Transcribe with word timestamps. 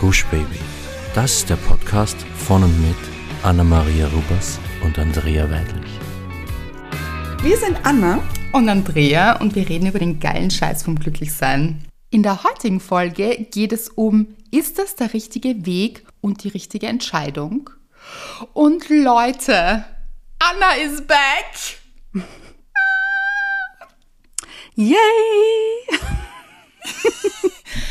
Gush 0.00 0.24
Baby. 0.30 0.58
Das 1.14 1.30
ist 1.30 1.50
der 1.50 1.56
Podcast 1.56 2.16
von 2.34 2.64
und 2.64 2.80
mit 2.80 2.96
Anna-Maria 3.42 4.06
Rubers 4.06 4.58
und 4.82 4.98
Andrea 4.98 5.50
Weidlich. 5.50 5.90
Wir 7.42 7.58
sind 7.58 7.76
Anna 7.82 8.22
und 8.52 8.70
Andrea 8.70 9.36
und 9.42 9.54
wir 9.54 9.68
reden 9.68 9.88
über 9.88 9.98
den 9.98 10.18
geilen 10.18 10.50
Scheiß 10.50 10.84
vom 10.84 10.98
Glücklichsein. 10.98 11.84
In 12.08 12.22
der 12.22 12.42
heutigen 12.44 12.80
Folge 12.80 13.46
geht 13.50 13.74
es 13.74 13.90
um, 13.90 14.28
ist 14.50 14.78
das 14.78 14.96
der 14.96 15.12
richtige 15.12 15.66
Weg 15.66 16.06
und 16.22 16.44
die 16.44 16.48
richtige 16.48 16.86
Entscheidung? 16.86 17.68
Und 18.54 18.88
Leute, 18.88 19.84
Anna 20.38 20.76
is 20.82 21.02
back! 21.06 22.24
Yay! 24.76 24.96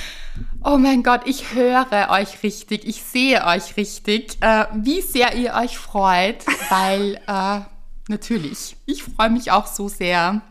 Oh 0.61 0.77
mein 0.77 1.03
Gott, 1.03 1.21
ich 1.23 1.53
höre 1.53 2.09
euch 2.09 2.43
richtig, 2.43 2.85
ich 2.85 3.01
sehe 3.01 3.45
euch 3.45 3.77
richtig, 3.77 4.37
äh, 4.41 4.65
wie 4.73 4.99
sehr 4.99 5.33
ihr 5.35 5.53
euch 5.53 5.77
freut, 5.77 6.45
weil 6.69 7.15
äh, 7.27 7.61
natürlich, 8.09 8.75
ich 8.85 9.03
freue 9.03 9.29
mich 9.29 9.51
auch 9.51 9.67
so 9.67 9.87
sehr. 9.87 10.41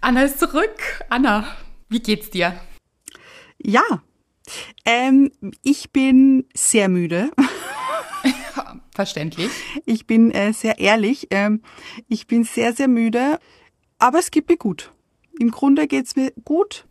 Anna 0.00 0.22
ist 0.24 0.40
zurück. 0.40 1.04
Anna, 1.10 1.46
wie 1.88 2.00
geht's 2.00 2.30
dir? 2.30 2.58
Ja, 3.62 3.84
ähm, 4.84 5.30
ich 5.62 5.92
bin 5.92 6.46
sehr 6.52 6.88
müde. 6.88 7.30
Verständlich. 8.94 9.50
Ich 9.86 10.08
bin 10.08 10.32
äh, 10.32 10.52
sehr 10.52 10.80
ehrlich. 10.80 11.28
Ähm, 11.30 11.62
ich 12.08 12.26
bin 12.26 12.42
sehr, 12.42 12.72
sehr 12.72 12.88
müde, 12.88 13.38
aber 13.98 14.18
es 14.18 14.32
geht 14.32 14.48
mir 14.48 14.56
gut. 14.56 14.90
Im 15.38 15.52
Grunde 15.52 15.86
geht's 15.86 16.16
mir 16.16 16.32
gut. 16.44 16.84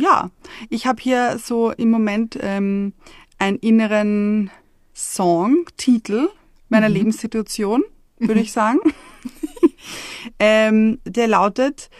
Ja, 0.00 0.30
ich 0.70 0.86
habe 0.86 1.02
hier 1.02 1.38
so 1.38 1.72
im 1.72 1.90
Moment 1.90 2.38
ähm, 2.40 2.94
einen 3.38 3.58
inneren 3.58 4.50
Song, 4.94 5.66
Titel 5.76 6.30
meiner 6.70 6.88
mhm. 6.88 6.94
Lebenssituation, 6.94 7.84
würde 8.18 8.40
ich 8.40 8.52
sagen. 8.52 8.78
ähm, 10.38 11.00
der 11.04 11.28
lautet 11.28 11.90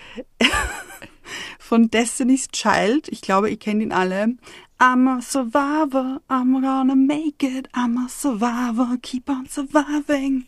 von 1.58 1.90
Destiny's 1.90 2.48
Child. 2.48 3.08
Ich 3.08 3.20
glaube, 3.20 3.50
ihr 3.50 3.58
kennt 3.58 3.82
ihn 3.82 3.92
alle. 3.92 4.36
I'm 4.78 5.06
a 5.06 5.20
survivor, 5.20 6.22
I'm 6.30 6.58
gonna 6.62 6.94
make 6.94 7.46
it. 7.46 7.68
I'm 7.74 8.02
a 8.02 8.08
survivor, 8.08 8.96
keep 9.02 9.28
on 9.28 9.46
surviving. 9.46 10.46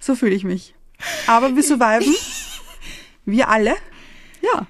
So 0.00 0.16
fühle 0.16 0.34
ich 0.34 0.42
mich. 0.42 0.74
Aber 1.28 1.54
wir 1.54 1.62
surviven. 1.62 2.12
Wir 3.24 3.48
alle. 3.48 3.76
Ja. 4.40 4.66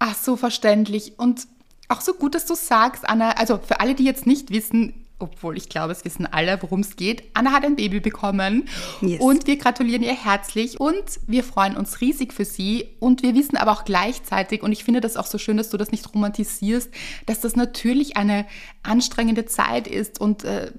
Ach 0.00 0.16
so, 0.16 0.36
verständlich. 0.36 1.20
Und 1.20 1.46
auch 1.92 2.00
so 2.00 2.14
gut, 2.14 2.34
dass 2.34 2.46
du 2.46 2.54
sagst, 2.54 3.08
Anna, 3.08 3.32
also 3.32 3.58
für 3.58 3.80
alle, 3.80 3.94
die 3.94 4.04
jetzt 4.04 4.26
nicht 4.26 4.50
wissen, 4.50 4.94
obwohl 5.22 5.56
ich 5.56 5.68
glaube, 5.68 5.92
es 5.92 6.04
wissen 6.04 6.26
alle, 6.26 6.60
worum 6.62 6.80
es 6.80 6.96
geht. 6.96 7.22
Anna 7.34 7.52
hat 7.52 7.64
ein 7.64 7.76
Baby 7.76 8.00
bekommen 8.00 8.68
yes. 9.00 9.20
und 9.20 9.46
wir 9.46 9.56
gratulieren 9.56 10.02
ihr 10.02 10.14
herzlich 10.14 10.80
und 10.80 11.04
wir 11.26 11.44
freuen 11.44 11.76
uns 11.76 12.00
riesig 12.00 12.32
für 12.32 12.44
sie 12.44 12.88
und 12.98 13.22
wir 13.22 13.34
wissen 13.34 13.56
aber 13.56 13.70
auch 13.70 13.84
gleichzeitig 13.84 14.62
und 14.62 14.72
ich 14.72 14.82
finde 14.82 15.00
das 15.00 15.16
auch 15.16 15.26
so 15.26 15.38
schön, 15.38 15.56
dass 15.56 15.70
du 15.70 15.76
das 15.76 15.92
nicht 15.92 16.12
romantisierst, 16.12 16.90
dass 17.26 17.40
das 17.40 17.54
natürlich 17.54 18.16
eine 18.16 18.46
anstrengende 18.82 19.46
Zeit 19.46 19.86
ist 19.86 20.20
und 20.20 20.44
äh, 20.44 20.72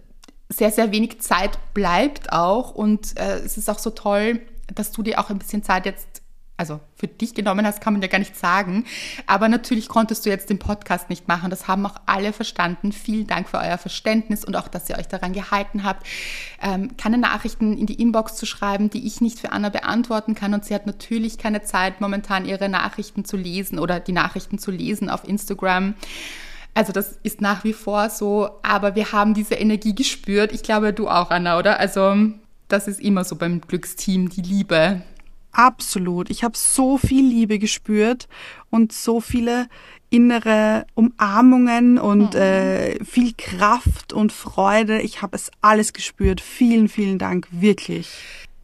sehr, 0.50 0.72
sehr 0.72 0.91
wenig 0.91 1.22
Zeit 1.22 1.58
bleibt 1.73 2.34
auch 2.34 2.75
und 2.75 3.17
äh, 3.17 3.38
es 3.38 3.58
ist 3.58 3.69
auch 3.69 3.80
so 3.80 3.91
toll, 3.91 4.41
dass 4.73 4.91
du 4.91 5.03
dir 5.03 5.19
auch 5.19 5.30
ein 5.30 5.39
bisschen 5.39 5.64
Zeit 5.64 5.86
jetzt 5.86 6.22
also 6.55 6.79
für 6.95 7.07
dich 7.07 7.33
genommen 7.33 7.65
hast, 7.65 7.81
kann 7.81 7.93
man 7.93 8.01
ja 8.01 8.07
gar 8.07 8.19
nicht 8.19 8.37
sagen. 8.37 8.85
Aber 9.25 9.49
natürlich 9.49 9.87
konntest 9.87 10.25
du 10.25 10.29
jetzt 10.29 10.49
den 10.49 10.59
Podcast 10.59 11.09
nicht 11.09 11.27
machen. 11.27 11.49
Das 11.49 11.67
haben 11.67 11.85
auch 11.85 11.95
alle 12.05 12.31
verstanden. 12.31 12.91
Vielen 12.91 13.25
Dank 13.25 13.49
für 13.49 13.57
euer 13.57 13.77
Verständnis 13.77 14.45
und 14.45 14.55
auch, 14.55 14.67
dass 14.67 14.89
ihr 14.89 14.97
euch 14.97 15.07
daran 15.07 15.33
gehalten 15.33 15.83
habt, 15.83 16.05
ähm, 16.61 16.95
keine 16.95 17.17
Nachrichten 17.17 17.75
in 17.75 17.87
die 17.87 17.99
Inbox 17.99 18.35
zu 18.35 18.45
schreiben, 18.45 18.89
die 18.89 19.07
ich 19.07 19.19
nicht 19.19 19.39
für 19.39 19.51
Anna 19.51 19.69
beantworten 19.69 20.35
kann. 20.35 20.53
Und 20.53 20.63
sie 20.63 20.75
hat 20.75 20.85
natürlich 20.85 21.38
keine 21.38 21.63
Zeit, 21.63 22.01
momentan 22.01 22.45
ihre 22.45 22.69
Nachrichten 22.69 23.25
zu 23.25 23.35
lesen 23.35 23.79
oder 23.79 23.99
die 23.99 24.11
Nachrichten 24.11 24.59
zu 24.59 24.69
lesen 24.69 25.09
auf 25.09 25.28
Instagram. 25.28 25.95
Also 26.75 26.91
das 26.91 27.19
ist 27.23 27.41
nach 27.41 27.63
wie 27.63 27.73
vor 27.73 28.09
so, 28.09 28.49
aber 28.63 28.95
wir 28.95 29.11
haben 29.11 29.33
diese 29.33 29.55
Energie 29.55 29.94
gespürt. 29.94 30.51
Ich 30.51 30.63
glaube, 30.63 30.94
du 30.94 31.07
auch, 31.07 31.29
Anna, 31.29 31.57
oder? 31.57 31.79
Also 31.79 32.16
das 32.67 32.88
ist 32.88 32.99
immer 32.99 33.23
so 33.23 33.35
beim 33.35 33.61
Glücksteam, 33.61 34.29
die 34.29 34.41
Liebe. 34.41 35.01
Absolut. 35.53 36.30
Ich 36.30 36.44
habe 36.44 36.58
so 36.58 36.97
viel 36.97 37.25
Liebe 37.25 37.59
gespürt 37.59 38.28
und 38.69 38.91
so 38.91 39.22
viele 39.22 39.68
innere 40.09 40.86
Umarmungen 40.96 41.97
und 41.97 42.34
mhm. 42.34 42.40
äh, 42.40 43.03
viel 43.03 43.34
Kraft 43.38 44.14
und 44.14 44.31
Freude. 44.31 45.02
Ich 45.02 45.22
habe 45.22 45.36
es 45.36 45.52
alles 45.62 45.94
gespürt. 45.94 46.41
Vielen, 46.41 46.88
vielen 46.88 47.18
Dank, 47.18 47.47
wirklich. 47.52 48.09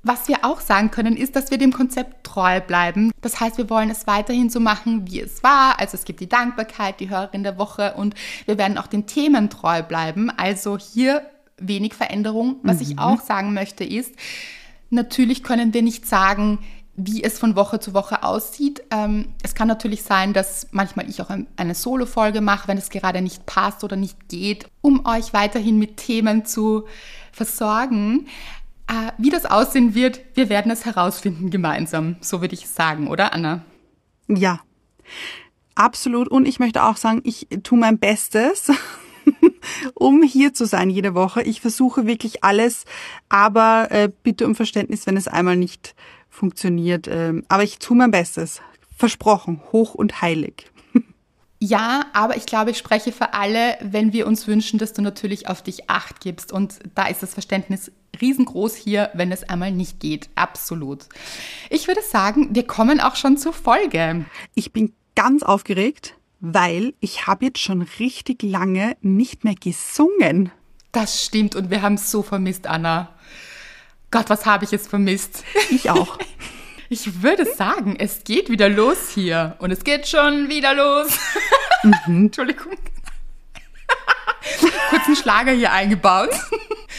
Was 0.01 0.27
wir 0.27 0.45
auch 0.45 0.61
sagen 0.61 0.91
können, 0.91 1.17
ist, 1.17 1.35
dass 1.35 1.51
wir 1.51 1.57
dem 1.57 1.73
Konzept 1.73 2.23
treu 2.23 2.61
bleiben. 2.61 3.11
Das 3.21 3.39
heißt, 3.39 3.57
wir 3.57 3.69
wollen 3.69 3.89
es 3.89 4.07
weiterhin 4.07 4.49
so 4.49 4.59
machen, 4.59 5.07
wie 5.07 5.19
es 5.19 5.43
war. 5.43 5.79
Also 5.79 5.95
es 5.97 6.05
gibt 6.05 6.21
die 6.21 6.29
Dankbarkeit, 6.29 6.99
die 6.99 7.09
Hörerin 7.09 7.43
der 7.43 7.57
Woche 7.57 7.93
und 7.95 8.15
wir 8.45 8.57
werden 8.57 8.77
auch 8.77 8.87
den 8.87 9.07
Themen 9.07 9.49
treu 9.49 9.83
bleiben. 9.83 10.29
Also 10.29 10.77
hier 10.77 11.23
wenig 11.57 11.93
Veränderung. 11.93 12.57
Was 12.63 12.77
mhm. 12.77 12.83
ich 12.83 12.99
auch 12.99 13.19
sagen 13.19 13.53
möchte 13.53 13.83
ist, 13.83 14.13
natürlich 14.89 15.43
können 15.43 15.73
wir 15.73 15.81
nicht 15.81 16.07
sagen, 16.07 16.59
wie 16.99 17.23
es 17.23 17.39
von 17.39 17.55
Woche 17.55 17.79
zu 17.79 17.93
Woche 17.93 18.23
aussieht. 18.23 18.83
Ähm, 18.91 19.29
es 19.41 19.55
kann 19.55 19.67
natürlich 19.67 20.03
sein, 20.03 20.33
dass 20.33 20.67
manchmal 20.71 21.09
ich 21.09 21.21
auch 21.21 21.29
eine 21.55 21.75
Solo-Folge 21.75 22.41
mache, 22.41 22.67
wenn 22.67 22.77
es 22.77 22.89
gerade 22.89 23.21
nicht 23.21 23.45
passt 23.45 23.83
oder 23.83 23.95
nicht 23.95 24.27
geht, 24.27 24.67
um 24.81 25.05
euch 25.05 25.33
weiterhin 25.33 25.79
mit 25.79 25.97
Themen 25.97 26.45
zu 26.45 26.85
versorgen. 27.31 28.27
Äh, 28.87 29.11
wie 29.17 29.29
das 29.29 29.45
aussehen 29.45 29.95
wird, 29.95 30.19
wir 30.33 30.49
werden 30.49 30.71
es 30.71 30.85
herausfinden 30.85 31.49
gemeinsam, 31.49 32.17
so 32.19 32.41
würde 32.41 32.55
ich 32.55 32.67
sagen, 32.67 33.07
oder 33.07 33.33
Anna? 33.33 33.63
Ja, 34.27 34.59
absolut. 35.75 36.27
Und 36.27 36.47
ich 36.47 36.59
möchte 36.59 36.83
auch 36.83 36.97
sagen, 36.97 37.21
ich 37.23 37.47
tue 37.63 37.79
mein 37.79 37.97
Bestes. 37.97 38.71
um 39.93 40.23
hier 40.23 40.53
zu 40.53 40.65
sein 40.65 40.89
jede 40.89 41.13
Woche. 41.13 41.43
Ich 41.43 41.61
versuche 41.61 42.07
wirklich 42.07 42.43
alles, 42.43 42.85
aber 43.27 43.87
äh, 43.91 44.09
bitte 44.23 44.45
um 44.47 44.55
Verständnis, 44.55 45.05
wenn 45.05 45.17
es 45.17 45.27
einmal 45.27 45.55
nicht 45.55 45.95
funktioniert. 46.39 47.07
Ähm, 47.07 47.43
aber 47.49 47.63
ich 47.63 47.79
tue 47.79 47.97
mein 47.97 48.11
Bestes. 48.11 48.61
Versprochen, 48.95 49.61
hoch 49.71 49.93
und 49.93 50.21
heilig. 50.21 50.65
Ja, 51.61 52.05
aber 52.13 52.37
ich 52.37 52.45
glaube, 52.45 52.71
ich 52.71 52.77
spreche 52.77 53.11
für 53.11 53.33
alle, 53.33 53.75
wenn 53.81 54.13
wir 54.13 54.27
uns 54.27 54.47
wünschen, 54.47 54.79
dass 54.79 54.93
du 54.93 55.01
natürlich 55.01 55.49
auf 55.49 55.61
dich 55.61 55.89
acht 55.89 56.21
gibst. 56.21 56.53
Und 56.53 56.79
da 56.95 57.07
ist 57.07 57.21
das 57.21 57.33
Verständnis 57.33 57.91
riesengroß 58.21 58.77
hier, 58.77 59.09
wenn 59.13 59.29
es 59.33 59.43
einmal 59.43 59.73
nicht 59.73 59.99
geht. 59.99 60.29
Absolut. 60.35 61.07
Ich 61.69 61.89
würde 61.89 62.01
sagen, 62.01 62.55
wir 62.55 62.65
kommen 62.65 63.01
auch 63.01 63.17
schon 63.17 63.35
zur 63.35 63.51
Folge. 63.51 64.25
Ich 64.55 64.71
bin 64.71 64.93
ganz 65.15 65.43
aufgeregt, 65.43 66.15
weil 66.39 66.93
ich 67.01 67.27
habe 67.27 67.47
jetzt 67.47 67.59
schon 67.59 67.81
richtig 67.99 68.41
lange 68.41 68.95
nicht 69.01 69.43
mehr 69.43 69.55
gesungen. 69.55 70.53
Das 70.93 71.25
stimmt 71.25 71.55
und 71.55 71.69
wir 71.69 71.81
haben 71.81 71.95
es 71.95 72.09
so 72.09 72.23
vermisst, 72.23 72.67
Anna. 72.67 73.09
Gott, 74.11 74.29
was 74.29 74.45
habe 74.45 74.65
ich 74.65 74.71
jetzt 74.71 74.89
vermisst? 74.89 75.43
Ich 75.69 75.89
auch. 75.89 76.17
Ich 76.91 77.21
würde 77.21 77.45
sagen, 77.45 77.97
es 77.99 78.23
geht 78.23 78.49
wieder 78.49 78.67
los 78.67 79.09
hier. 79.13 79.55
Und 79.59 79.69
es 79.69 79.83
geht 79.83 80.07
schon 80.07 80.49
wieder 80.49 80.73
los. 80.73 81.19
Mhm. 81.83 82.25
Entschuldigung. 82.25 82.73
Kurzen 84.89 85.15
Schlager 85.15 85.51
hier 85.51 85.71
eingebaut. 85.71 86.31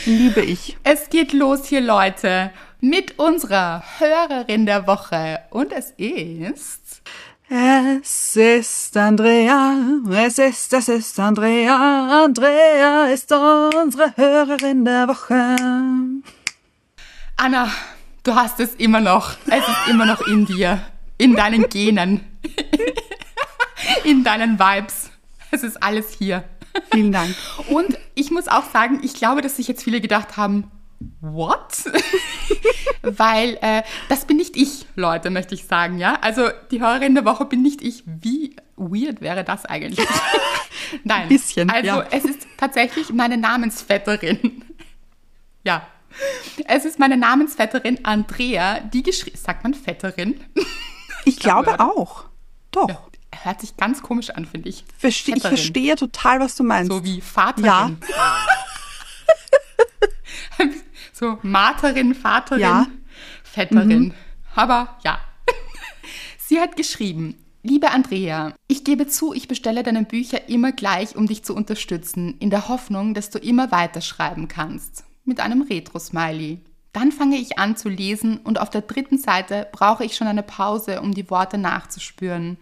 Liebe 0.06 0.41
ich. 0.43 0.78
Es 0.84 1.10
geht 1.10 1.32
los 1.32 1.66
hier, 1.66 1.81
Leute, 1.81 2.50
mit 2.81 3.19
unserer 3.19 3.82
Hörerin 3.98 4.65
der 4.65 4.87
Woche. 4.87 5.41
Und 5.50 5.72
es 5.72 5.91
ist. 5.98 7.03
Es 7.48 8.37
ist 8.37 8.97
Andrea, 8.97 9.75
es 10.09 10.38
ist, 10.38 10.72
es 10.72 10.88
ist 10.88 11.18
Andrea. 11.18 12.24
Andrea 12.24 13.07
ist 13.07 13.33
unsere 13.33 14.16
Hörerin 14.16 14.84
der 14.84 15.09
Woche. 15.09 15.57
Anna, 17.42 17.71
du 18.22 18.34
hast 18.34 18.60
es 18.60 18.75
immer 18.75 19.01
noch. 19.01 19.31
Es 19.47 19.66
ist 19.66 19.89
immer 19.89 20.04
noch 20.04 20.21
in 20.27 20.45
dir. 20.45 20.83
In 21.16 21.34
deinen 21.34 21.71
Genen. 21.71 22.21
in 24.04 24.25
deinen 24.25 24.59
Vibes. 24.59 25.10
Es 25.51 25.63
ist 25.63 25.83
alles 25.83 26.13
hier. 26.13 26.45
Vielen 26.92 27.13
Dank. 27.13 27.34
Und 27.71 27.98
ich 28.15 28.31
muss 28.31 28.47
auch 28.47 28.71
sagen, 28.71 29.01
ich 29.03 29.15
glaube, 29.15 29.41
dass 29.41 29.57
sich 29.57 29.69
jetzt 29.69 29.83
viele 29.83 30.03
gedacht 30.03 30.37
haben, 30.37 30.71
what? 31.22 31.83
Weil 33.01 33.57
äh, 33.63 33.84
das 34.10 34.27
bin 34.27 34.36
nicht 34.36 34.54
ich, 34.54 34.84
Leute, 34.95 35.31
möchte 35.31 35.54
ich 35.54 35.65
sagen, 35.65 35.98
ja. 35.98 36.19
Also 36.21 36.51
die 36.71 36.83
Hörerin 36.83 37.15
der 37.15 37.25
Woche 37.25 37.47
bin 37.47 37.63
nicht 37.63 37.81
ich. 37.81 38.03
Wie 38.04 38.54
weird 38.77 39.22
wäre 39.22 39.45
das 39.45 39.65
eigentlich? 39.65 40.07
Nein. 41.04 41.22
Ein 41.22 41.28
bisschen. 41.31 41.71
Also 41.71 41.86
ja. 41.86 42.07
es 42.10 42.27
ist 42.27 42.47
tatsächlich 42.59 43.15
meine 43.15 43.39
Namensvetterin. 43.39 44.63
ja, 45.65 45.86
es 46.66 46.84
ist 46.84 46.98
meine 46.98 47.16
Namensvetterin 47.16 48.04
Andrea, 48.04 48.80
die 48.80 49.03
geschrieben. 49.03 49.36
Sagt 49.36 49.62
man 49.62 49.74
Vetterin? 49.74 50.41
Ich 51.24 51.39
glaube 51.39 51.80
auch. 51.80 52.24
Doch. 52.71 52.89
Ja, 52.89 53.01
hört 53.42 53.60
sich 53.60 53.77
ganz 53.77 54.03
komisch 54.03 54.30
an, 54.30 54.47
finde 54.47 54.68
ich. 54.68 54.84
Verste 54.97 55.33
ich 55.33 55.42
verstehe 55.42 55.97
total, 55.97 56.41
was 56.41 56.57
du 56.57 56.65
meinst. 56.65 56.91
So 56.91 57.04
wie 57.04 57.21
Vaterin. 57.21 57.65
Ja. 57.66 57.91
so 61.12 61.39
Materin, 61.42 62.15
Vaterin, 62.15 62.60
ja. 62.60 62.86
Vetterin. 63.45 64.03
Mhm. 64.04 64.15
Aber 64.54 64.98
ja. 65.04 65.21
Sie 66.39 66.60
hat 66.60 66.77
geschrieben, 66.77 67.36
Liebe 67.62 67.91
Andrea, 67.91 68.54
ich 68.68 68.84
gebe 68.84 69.07
zu, 69.07 69.34
ich 69.34 69.47
bestelle 69.47 69.83
deine 69.83 70.04
Bücher 70.04 70.48
immer 70.48 70.72
gleich, 70.72 71.15
um 71.15 71.27
dich 71.27 71.42
zu 71.42 71.54
unterstützen, 71.54 72.36
in 72.39 72.48
der 72.48 72.68
Hoffnung, 72.68 73.12
dass 73.12 73.28
du 73.28 73.39
immer 73.39 73.71
weiterschreiben 73.71 74.48
kannst. 74.48 75.04
Mit 75.30 75.38
einem 75.38 75.62
Retro-Smiley. 75.62 76.59
Dann 76.92 77.12
fange 77.12 77.36
ich 77.36 77.56
an 77.56 77.77
zu 77.77 77.88
lesen 77.88 78.38
und 78.38 78.60
auf 78.60 78.68
der 78.68 78.80
dritten 78.80 79.16
Seite 79.16 79.68
brauche 79.71 80.04
ich 80.04 80.16
schon 80.16 80.27
eine 80.27 80.42
Pause, 80.42 81.03
um 81.03 81.15
die 81.15 81.30
Worte 81.30 81.56
nachzuspüren, 81.56 82.56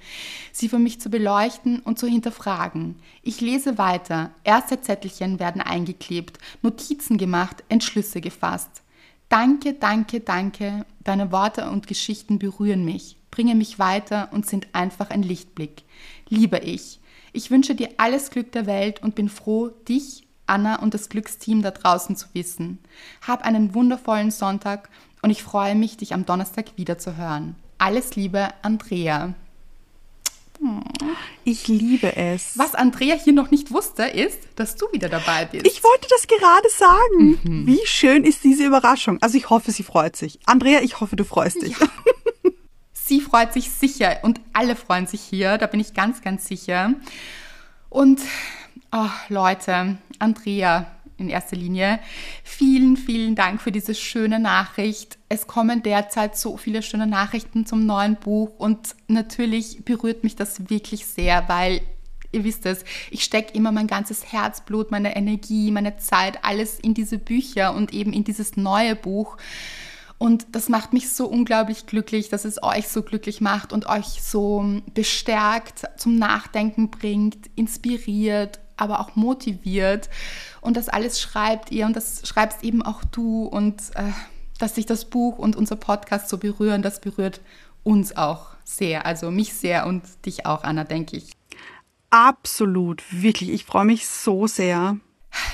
sie 0.52 0.68
für 0.68 0.78
mich 0.78 1.00
zu 1.00 1.08
beleuchten 1.08 1.80
und 1.80 1.98
zu 1.98 2.06
hinterfragen. 2.06 2.96
Ich 3.22 3.40
lese 3.40 3.78
weiter, 3.78 4.32
erste 4.44 4.82
Zettelchen 4.82 5.40
werden 5.40 5.62
eingeklebt, 5.62 6.36
Notizen 6.60 7.16
gemacht, 7.16 7.64
Entschlüsse 7.70 8.20
gefasst. 8.20 8.82
Danke, 9.30 9.72
danke, 9.72 10.20
danke, 10.20 10.84
deine 11.02 11.32
Worte 11.32 11.70
und 11.70 11.86
Geschichten 11.86 12.38
berühren 12.38 12.84
mich, 12.84 13.16
bringen 13.30 13.56
mich 13.56 13.78
weiter 13.78 14.28
und 14.32 14.44
sind 14.44 14.68
einfach 14.74 15.08
ein 15.08 15.22
Lichtblick. 15.22 15.84
Liebe 16.28 16.58
ich. 16.58 17.00
Ich 17.32 17.50
wünsche 17.50 17.74
dir 17.74 17.88
alles 17.96 18.28
Glück 18.28 18.52
der 18.52 18.66
Welt 18.66 19.02
und 19.02 19.14
bin 19.14 19.30
froh, 19.30 19.68
dich 19.88 20.27
Anna 20.48 20.80
und 20.80 20.94
das 20.94 21.08
Glücksteam 21.08 21.62
da 21.62 21.70
draußen 21.70 22.16
zu 22.16 22.26
wissen. 22.32 22.78
Hab 23.26 23.42
einen 23.42 23.74
wundervollen 23.74 24.30
Sonntag 24.30 24.88
und 25.22 25.30
ich 25.30 25.42
freue 25.42 25.74
mich, 25.74 25.96
dich 25.96 26.14
am 26.14 26.26
Donnerstag 26.26 26.76
wieder 26.76 26.98
zu 26.98 27.16
hören. 27.16 27.56
Alles 27.78 28.16
Liebe, 28.16 28.48
Andrea. 28.62 29.34
Ich 31.44 31.68
liebe 31.68 32.16
es. 32.16 32.58
Was 32.58 32.74
Andrea 32.74 33.14
hier 33.14 33.32
noch 33.32 33.50
nicht 33.50 33.70
wusste, 33.70 34.04
ist, 34.04 34.38
dass 34.56 34.74
du 34.74 34.86
wieder 34.92 35.08
dabei 35.08 35.44
bist. 35.44 35.66
Ich 35.66 35.84
wollte 35.84 36.08
das 36.10 36.26
gerade 36.26 36.68
sagen. 36.76 37.40
Mhm. 37.42 37.66
Wie 37.66 37.86
schön 37.86 38.24
ist 38.24 38.42
diese 38.42 38.64
Überraschung. 38.64 39.18
Also 39.20 39.38
ich 39.38 39.50
hoffe, 39.50 39.70
sie 39.70 39.84
freut 39.84 40.16
sich. 40.16 40.40
Andrea, 40.46 40.80
ich 40.80 41.00
hoffe, 41.00 41.16
du 41.16 41.24
freust 41.24 41.62
dich. 41.62 41.78
Ja. 41.78 41.86
Sie 42.92 43.22
freut 43.22 43.54
sich 43.54 43.70
sicher 43.70 44.18
und 44.20 44.38
alle 44.52 44.76
freuen 44.76 45.06
sich 45.06 45.22
hier, 45.22 45.56
da 45.56 45.66
bin 45.66 45.80
ich 45.80 45.94
ganz, 45.94 46.20
ganz 46.20 46.46
sicher. 46.46 46.92
Und 47.88 48.20
oh, 48.92 49.10
Leute, 49.28 49.98
Andrea 50.18 50.86
in 51.18 51.28
erster 51.28 51.56
Linie. 51.56 51.98
Vielen, 52.44 52.96
vielen 52.96 53.34
Dank 53.34 53.60
für 53.60 53.72
diese 53.72 53.94
schöne 53.94 54.38
Nachricht. 54.38 55.18
Es 55.28 55.46
kommen 55.46 55.82
derzeit 55.82 56.36
so 56.36 56.56
viele 56.56 56.82
schöne 56.82 57.06
Nachrichten 57.06 57.66
zum 57.66 57.84
neuen 57.86 58.16
Buch 58.16 58.50
und 58.58 58.94
natürlich 59.08 59.84
berührt 59.84 60.22
mich 60.22 60.36
das 60.36 60.70
wirklich 60.70 61.06
sehr, 61.06 61.48
weil 61.48 61.80
ihr 62.30 62.44
wisst 62.44 62.66
es, 62.66 62.84
ich 63.10 63.24
stecke 63.24 63.54
immer 63.54 63.72
mein 63.72 63.86
ganzes 63.86 64.32
Herzblut, 64.32 64.90
meine 64.90 65.16
Energie, 65.16 65.70
meine 65.70 65.96
Zeit, 65.96 66.44
alles 66.44 66.78
in 66.78 66.94
diese 66.94 67.18
Bücher 67.18 67.74
und 67.74 67.92
eben 67.92 68.12
in 68.12 68.22
dieses 68.22 68.56
neue 68.56 68.94
Buch. 68.94 69.38
Und 70.18 70.46
das 70.52 70.68
macht 70.68 70.92
mich 70.92 71.10
so 71.10 71.26
unglaublich 71.26 71.86
glücklich, 71.86 72.28
dass 72.28 72.44
es 72.44 72.62
euch 72.62 72.88
so 72.88 73.02
glücklich 73.02 73.40
macht 73.40 73.72
und 73.72 73.86
euch 73.86 74.20
so 74.22 74.64
bestärkt, 74.92 75.84
zum 75.96 76.16
Nachdenken 76.16 76.90
bringt, 76.90 77.48
inspiriert 77.54 78.60
aber 78.80 79.00
auch 79.00 79.16
motiviert. 79.16 80.08
Und 80.60 80.76
das 80.76 80.88
alles 80.88 81.20
schreibt 81.20 81.70
ihr 81.70 81.86
und 81.86 81.96
das 81.96 82.22
schreibst 82.26 82.62
eben 82.62 82.82
auch 82.82 83.04
du. 83.04 83.44
Und 83.44 83.80
äh, 83.94 84.12
dass 84.58 84.74
sich 84.74 84.86
das 84.86 85.04
Buch 85.04 85.38
und 85.38 85.56
unser 85.56 85.76
Podcast 85.76 86.28
so 86.28 86.38
berühren, 86.38 86.82
das 86.82 87.00
berührt 87.00 87.40
uns 87.84 88.16
auch 88.16 88.48
sehr. 88.64 89.06
Also 89.06 89.30
mich 89.30 89.54
sehr 89.54 89.86
und 89.86 90.02
dich 90.26 90.46
auch, 90.46 90.64
Anna, 90.64 90.84
denke 90.84 91.16
ich. 91.16 91.32
Absolut, 92.10 93.02
wirklich. 93.10 93.50
Ich 93.50 93.64
freue 93.64 93.84
mich 93.84 94.08
so 94.08 94.46
sehr. 94.46 94.98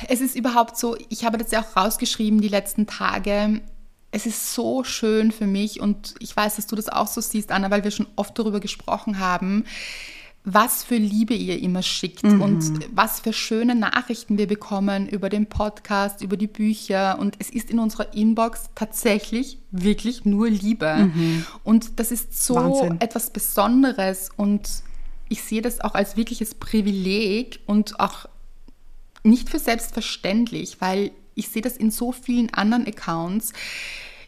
Es 0.09 0.21
ist 0.21 0.37
überhaupt 0.37 0.77
so, 0.77 0.97
ich 1.09 1.25
habe 1.25 1.37
das 1.39 1.51
ja 1.51 1.63
auch 1.63 1.77
rausgeschrieben 1.77 2.41
die 2.41 2.49
letzten 2.49 2.87
Tage. 2.87 3.61
Es 4.13 4.27
ist 4.27 4.55
so 4.55 4.85
schön 4.85 5.33
für 5.33 5.47
mich 5.47 5.81
und 5.81 6.15
ich 6.21 6.37
weiß, 6.37 6.57
dass 6.57 6.69
du 6.69 6.77
das 6.77 6.89
auch 6.89 7.09
so 7.09 7.21
siehst, 7.21 7.51
Anna, 7.51 7.71
weil 7.71 7.83
wir 7.83 7.91
schon 7.91 8.07
oft 8.15 8.39
darüber 8.39 8.61
gesprochen 8.61 9.19
haben 9.19 9.65
was 10.45 10.85
für 10.85 10.97
Liebe 10.97 11.33
ihr 11.33 11.59
immer 11.61 11.83
schickt 11.83 12.23
mhm. 12.23 12.43
und 12.43 12.65
was 12.95 13.21
für 13.21 13.33
schöne 13.33 13.75
Nachrichten 13.75 14.37
wir 14.37 14.47
bekommen 14.47 15.09
über 15.09 15.31
den 15.31 15.47
Podcast, 15.47 16.21
über 16.21 16.37
die 16.37 16.47
Bücher. 16.47 17.19
Und 17.19 17.37
es 17.39 17.49
ist 17.49 17.71
in 17.71 17.79
unserer 17.79 18.13
Inbox 18.13 18.69
tatsächlich 18.75 19.59
wirklich 19.71 20.27
nur 20.27 20.51
Liebe. 20.51 21.11
Mhm. 21.15 21.47
Und 21.65 21.99
das 21.99 22.13
ist 22.13 22.45
so 22.45 22.57
Wahnsinn. 22.57 23.01
etwas 23.01 23.31
Besonderes 23.31 24.29
und 24.37 24.69
ich 25.31 25.43
sehe 25.43 25.63
das 25.63 25.81
auch 25.81 25.95
als 25.95 26.19
wirkliches 26.19 26.55
Privileg 26.55 27.61
und 27.65 27.99
auch 27.99 28.27
nicht 29.23 29.49
für 29.49 29.59
selbstverständlich, 29.59 30.83
weil 30.83 31.13
ich 31.35 31.49
sehe 31.49 31.63
das 31.63 31.79
in 31.79 31.91
so 31.91 32.13
vielen 32.13 32.53
anderen 32.53 32.87
Accounts, 32.87 33.55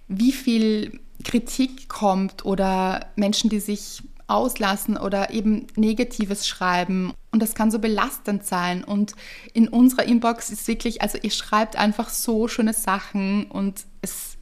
wie 0.08 0.32
viel 0.32 0.98
Kritik 1.24 1.90
kommt 1.90 2.46
oder 2.46 3.06
Menschen, 3.16 3.50
die 3.50 3.60
sich 3.60 4.02
auslassen 4.28 4.96
oder 4.96 5.31
eben 5.31 5.67
Negatives 5.76 6.46
schreiben. 6.46 7.12
Und 7.31 7.43
das 7.43 7.55
kann 7.55 7.70
so 7.70 7.78
belastend 7.78 8.44
sein. 8.44 8.82
Und 8.82 9.14
in 9.52 9.69
unserer 9.69 10.05
Inbox 10.05 10.50
ist 10.50 10.67
wirklich, 10.69 11.02
also 11.02 11.19
ihr 11.20 11.31
schreibt 11.31 11.76
einfach 11.76 12.08
so 12.08 12.49
schöne 12.49 12.73
Sachen 12.73 13.44
und 13.46 13.84
es 14.02 14.37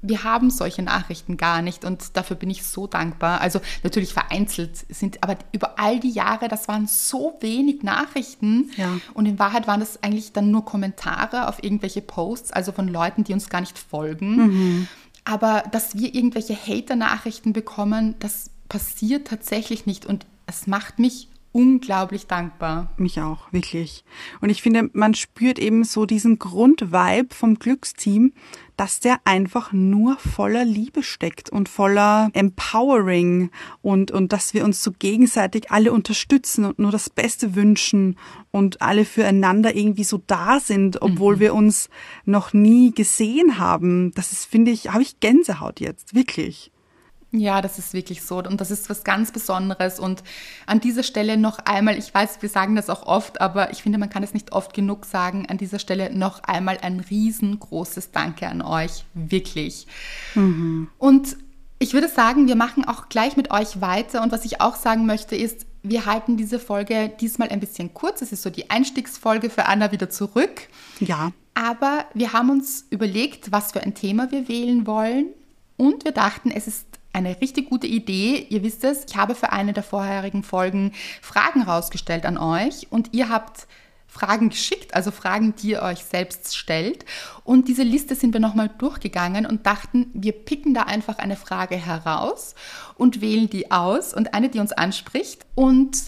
wir 0.00 0.24
haben 0.24 0.50
solche 0.50 0.82
Nachrichten 0.82 1.36
gar 1.36 1.60
nicht 1.60 1.84
und 1.84 2.16
dafür 2.16 2.36
bin 2.36 2.48
ich 2.48 2.64
so 2.64 2.86
dankbar. 2.86 3.40
Also 3.40 3.60
natürlich 3.82 4.14
vereinzelt 4.14 4.86
sind, 4.88 5.22
aber 5.22 5.36
über 5.52 5.78
all 5.78 6.00
die 6.00 6.10
Jahre, 6.10 6.48
das 6.48 6.66
waren 6.68 6.86
so 6.86 7.36
wenig 7.40 7.82
Nachrichten 7.82 8.70
ja. 8.76 8.98
und 9.12 9.26
in 9.26 9.38
Wahrheit 9.38 9.66
waren 9.66 9.80
das 9.80 10.02
eigentlich 10.02 10.32
dann 10.32 10.50
nur 10.50 10.64
Kommentare 10.64 11.48
auf 11.48 11.62
irgendwelche 11.62 12.00
Posts, 12.00 12.52
also 12.52 12.72
von 12.72 12.88
Leuten, 12.88 13.24
die 13.24 13.34
uns 13.34 13.50
gar 13.50 13.60
nicht 13.60 13.78
folgen. 13.78 14.36
Mhm. 14.36 14.88
Aber 15.24 15.64
dass 15.72 15.98
wir 15.98 16.14
irgendwelche 16.14 16.54
Hater-Nachrichten 16.54 17.52
bekommen, 17.52 18.14
das 18.20 18.50
passiert 18.68 19.28
tatsächlich 19.28 19.86
nicht 19.86 20.06
und 20.06 20.26
es 20.46 20.66
macht 20.66 20.98
mich 20.98 21.28
unglaublich 21.56 22.26
dankbar. 22.26 22.92
Mich 22.98 23.18
auch, 23.22 23.50
wirklich. 23.50 24.04
Und 24.42 24.50
ich 24.50 24.60
finde, 24.60 24.90
man 24.92 25.14
spürt 25.14 25.58
eben 25.58 25.84
so 25.84 26.04
diesen 26.04 26.38
Grundvibe 26.38 27.34
vom 27.34 27.58
Glücksteam, 27.58 28.34
dass 28.76 29.00
der 29.00 29.20
einfach 29.24 29.72
nur 29.72 30.18
voller 30.18 30.66
Liebe 30.66 31.02
steckt 31.02 31.48
und 31.48 31.70
voller 31.70 32.28
Empowering 32.34 33.50
und, 33.80 34.10
und 34.10 34.34
dass 34.34 34.52
wir 34.52 34.66
uns 34.66 34.82
so 34.82 34.92
gegenseitig 34.92 35.70
alle 35.70 35.92
unterstützen 35.92 36.66
und 36.66 36.78
nur 36.78 36.90
das 36.90 37.08
Beste 37.08 37.54
wünschen 37.54 38.18
und 38.50 38.82
alle 38.82 39.06
füreinander 39.06 39.74
irgendwie 39.74 40.04
so 40.04 40.20
da 40.26 40.60
sind, 40.60 41.00
obwohl 41.00 41.36
mhm. 41.36 41.40
wir 41.40 41.54
uns 41.54 41.88
noch 42.26 42.52
nie 42.52 42.92
gesehen 42.92 43.58
haben. 43.58 44.12
Das 44.12 44.30
ist, 44.30 44.44
finde 44.44 44.72
ich, 44.72 44.92
habe 44.92 45.02
ich 45.02 45.20
Gänsehaut 45.20 45.80
jetzt, 45.80 46.14
wirklich. 46.14 46.70
Ja, 47.32 47.60
das 47.60 47.78
ist 47.78 47.92
wirklich 47.92 48.22
so. 48.22 48.38
Und 48.38 48.60
das 48.60 48.70
ist 48.70 48.88
was 48.88 49.04
ganz 49.04 49.32
Besonderes. 49.32 49.98
Und 49.98 50.22
an 50.66 50.80
dieser 50.80 51.02
Stelle 51.02 51.36
noch 51.36 51.58
einmal, 51.58 51.98
ich 51.98 52.14
weiß, 52.14 52.40
wir 52.40 52.48
sagen 52.48 52.76
das 52.76 52.88
auch 52.88 53.04
oft, 53.06 53.40
aber 53.40 53.72
ich 53.72 53.82
finde, 53.82 53.98
man 53.98 54.10
kann 54.10 54.22
es 54.22 54.32
nicht 54.32 54.52
oft 54.52 54.72
genug 54.74 55.04
sagen, 55.04 55.46
an 55.48 55.58
dieser 55.58 55.78
Stelle 55.78 56.16
noch 56.16 56.42
einmal 56.44 56.78
ein 56.80 57.00
riesengroßes 57.00 58.12
Danke 58.12 58.48
an 58.48 58.62
euch. 58.62 59.04
Wirklich. 59.14 59.86
Mhm. 60.34 60.88
Und 60.98 61.36
ich 61.78 61.92
würde 61.92 62.08
sagen, 62.08 62.48
wir 62.48 62.56
machen 62.56 62.84
auch 62.86 63.08
gleich 63.08 63.36
mit 63.36 63.50
euch 63.50 63.80
weiter. 63.80 64.22
Und 64.22 64.32
was 64.32 64.44
ich 64.44 64.60
auch 64.60 64.76
sagen 64.76 65.04
möchte, 65.04 65.36
ist, 65.36 65.66
wir 65.82 66.06
halten 66.06 66.36
diese 66.36 66.58
Folge 66.58 67.12
diesmal 67.20 67.48
ein 67.48 67.60
bisschen 67.60 67.92
kurz. 67.92 68.22
Es 68.22 68.32
ist 68.32 68.42
so 68.42 68.50
die 68.50 68.70
Einstiegsfolge 68.70 69.50
für 69.50 69.66
Anna 69.66 69.92
wieder 69.92 70.10
zurück. 70.10 70.68
Ja. 71.00 71.32
Aber 71.54 72.06
wir 72.14 72.32
haben 72.32 72.50
uns 72.50 72.86
überlegt, 72.90 73.52
was 73.52 73.72
für 73.72 73.80
ein 73.80 73.94
Thema 73.94 74.30
wir 74.30 74.48
wählen 74.48 74.86
wollen. 74.86 75.26
Und 75.76 76.04
wir 76.04 76.12
dachten, 76.12 76.50
es 76.50 76.66
ist 76.66 76.86
eine 77.16 77.40
richtig 77.40 77.68
gute 77.70 77.86
Idee. 77.86 78.46
Ihr 78.50 78.62
wisst 78.62 78.84
es, 78.84 79.06
ich 79.08 79.16
habe 79.16 79.34
für 79.34 79.52
eine 79.52 79.72
der 79.72 79.82
vorherigen 79.82 80.42
Folgen 80.42 80.92
Fragen 81.22 81.62
rausgestellt 81.62 82.26
an 82.26 82.38
euch 82.38 82.86
und 82.90 83.14
ihr 83.14 83.28
habt 83.28 83.66
Fragen 84.06 84.48
geschickt, 84.48 84.94
also 84.94 85.10
Fragen, 85.10 85.54
die 85.56 85.70
ihr 85.70 85.82
euch 85.82 86.04
selbst 86.04 86.56
stellt. 86.56 87.04
Und 87.44 87.68
diese 87.68 87.82
Liste 87.82 88.14
sind 88.14 88.32
wir 88.32 88.40
nochmal 88.40 88.70
durchgegangen 88.78 89.46
und 89.46 89.66
dachten, 89.66 90.06
wir 90.14 90.32
picken 90.32 90.74
da 90.74 90.82
einfach 90.82 91.18
eine 91.18 91.36
Frage 91.36 91.76
heraus 91.76 92.54
und 92.94 93.20
wählen 93.20 93.50
die 93.50 93.70
aus 93.70 94.14
und 94.14 94.32
eine, 94.32 94.48
die 94.48 94.58
uns 94.58 94.72
anspricht. 94.72 95.44
Und 95.54 95.98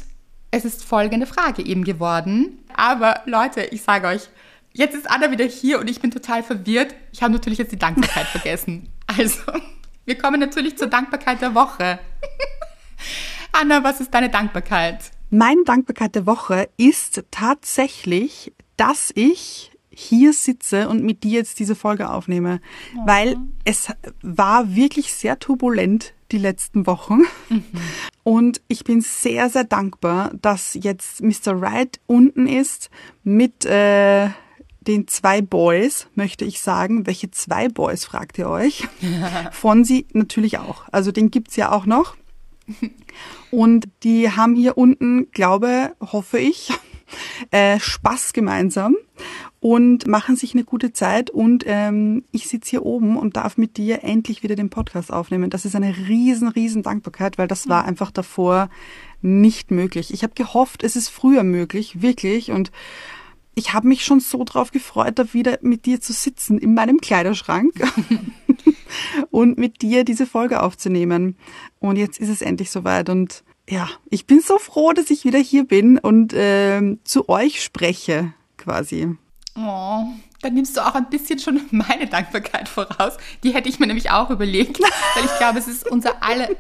es 0.50 0.65
ist 0.65 0.85
folgende 0.85 1.27
Frage 1.27 1.62
eben 1.62 1.85
geworden. 1.85 2.59
Aber 2.75 3.21
Leute, 3.27 3.62
ich 3.65 3.83
sage 3.83 4.07
euch, 4.07 4.29
jetzt 4.73 4.95
ist 4.95 5.11
Anna 5.11 5.31
wieder 5.31 5.45
hier 5.45 5.79
und 5.79 5.91
ich 5.91 6.00
bin 6.00 6.11
total 6.11 6.43
verwirrt. 6.43 6.95
Ich 7.12 7.23
habe 7.23 7.33
natürlich 7.33 7.59
jetzt 7.59 7.73
die 7.73 7.79
Dankbarkeit 7.79 8.27
vergessen. 8.27 8.88
Also. 9.07 9.41
Wir 10.09 10.17
kommen 10.17 10.41
natürlich 10.41 10.79
zur 10.79 10.87
Dankbarkeit 10.87 11.43
der 11.43 11.55
Woche. 11.55 11.99
Anna, 13.53 13.85
was 13.85 14.00
ist 14.00 14.15
deine 14.15 14.31
Dankbarkeit? 14.31 15.11
Meine 15.29 15.65
Dankbarkeit 15.65 16.15
der 16.15 16.25
Woche 16.25 16.71
ist 16.79 17.25
tatsächlich, 17.31 18.55
dass 18.79 19.12
ich 19.15 19.71
hier 19.91 20.33
sitze 20.33 20.88
und 20.88 21.05
mit 21.05 21.25
dir 21.25 21.41
jetzt 21.41 21.59
diese 21.59 21.75
Folge 21.75 22.09
aufnehme, 22.09 22.62
oh. 22.97 23.07
weil 23.07 23.37
es 23.67 23.93
war 24.23 24.75
wirklich 24.75 25.12
sehr 25.12 25.38
turbulent 25.41 26.15
die 26.33 26.38
letzten 26.38 26.87
Wochen. 26.87 27.25
Mhm. 27.50 27.65
Und 28.23 28.61
ich 28.69 28.85
bin 28.85 29.00
sehr, 29.00 29.49
sehr 29.49 29.65
dankbar, 29.65 30.31
dass 30.41 30.75
jetzt 30.75 31.23
Mr. 31.23 31.61
Wright 31.62 31.99
unten 32.07 32.47
ist 32.47 32.91
mit 33.25 33.65
äh, 33.65 34.29
den 34.88 35.07
zwei 35.07 35.42
Boys, 35.42 36.09
möchte 36.14 36.45
ich 36.45 36.61
sagen. 36.61 37.07
Welche 37.07 37.30
zwei 37.30 37.68
Boys, 37.68 38.04
fragt 38.04 38.38
ihr 38.38 38.49
euch? 38.49 38.88
Von 39.52 39.85
sie 39.85 40.07
natürlich 40.12 40.59
auch. 40.59 40.85
Also 40.90 41.12
den 41.12 41.30
gibt's 41.30 41.57
ja 41.57 41.71
auch 41.71 41.87
noch. 41.87 42.16
Und 43.50 43.88
die 44.02 44.30
haben 44.30 44.54
hier 44.54 44.76
unten, 44.76 45.30
glaube, 45.30 45.95
hoffe 46.00 46.38
ich, 46.38 46.71
äh, 47.50 47.78
Spaß 47.78 48.33
gemeinsam 48.33 48.97
und 49.61 50.07
machen 50.07 50.37
sich 50.37 50.54
eine 50.54 50.64
gute 50.64 50.92
Zeit. 50.92 51.30
Und 51.30 51.64
ähm, 51.66 52.25
ich 52.30 52.49
sitze 52.49 52.71
hier 52.71 52.87
oben 52.87 53.16
und 53.16 53.37
darf 53.37 53.57
mit 53.57 53.76
dir 53.76 54.04
endlich 54.04 54.42
wieder 54.42 54.57
den 54.57 54.71
Podcast 54.71 55.12
aufnehmen. 55.12 55.50
Das 55.50 55.64
ist 55.64 55.76
eine 55.76 55.97
riesen, 56.09 56.49
riesen 56.49 56.83
Dankbarkeit, 56.83 57.38
weil 57.38 57.49
das 57.49 57.68
war 57.68 57.83
mhm. 57.83 57.88
einfach 57.88 58.11
davor 58.11 58.68
nicht 59.21 59.71
möglich. 59.71 60.12
Ich 60.12 60.23
habe 60.23 60.35
gehofft, 60.35 60.85
es 60.85 60.95
ist 60.95 61.09
früher 61.09 61.42
möglich, 61.42 62.02
wirklich. 62.02 62.50
Und 62.52 62.71
ich 63.59 63.73
habe 63.73 63.88
mich 63.88 64.05
schon 64.05 64.21
so 64.21 64.45
drauf 64.45 64.71
gefreut, 64.71 65.19
da 65.19 65.35
wieder 65.35 65.59
mit 65.62 65.85
dir 65.85 66.00
zu 66.00 66.12
sitzen 66.12 66.59
in 66.59 66.75
meinem 66.75 67.00
Kleiderschrank 67.00 67.75
und 69.31 69.59
mit 69.59 69.83
dir 69.83 70.05
diese 70.05 70.27
Folge 70.27 70.62
aufzunehmen. 70.62 71.37
Und 71.81 71.97
jetzt 71.97 72.21
ist 72.21 72.29
es 72.29 72.41
endlich 72.41 72.71
soweit. 72.71 73.09
Und 73.09 73.43
ja, 73.69 73.88
ich 74.11 74.27
bin 74.27 74.41
so 74.41 74.59
froh, 74.59 74.93
dass 74.93 75.11
ich 75.11 75.25
wieder 75.25 75.41
hier 75.41 75.65
bin 75.65 75.99
und 75.99 76.33
äh, 76.33 76.97
zu 77.05 77.29
euch 77.29 77.62
spreche, 77.62 78.33
quasi. 78.57 79.17
Oh, 79.57 80.05
dann 80.41 80.55
nimmst 80.55 80.77
du 80.77 80.87
auch 80.87 80.95
ein 80.95 81.11
bisschen 81.11 81.41
schon 81.41 81.61
meine 81.73 82.07
Dankbarkeit 82.07 82.69
voraus. 82.69 83.17
Die 83.43 83.55
hätte 83.55 83.69
ich 83.69 83.81
mir 83.81 83.88
nämlich 83.88 84.11
auch 84.11 84.31
überlegt, 84.31 84.81
weil 84.81 85.25
ich 85.25 85.37
glaube, 85.37 85.59
es 85.59 85.67
ist 85.67 85.91
unser 85.91 86.23
alle, 86.23 86.57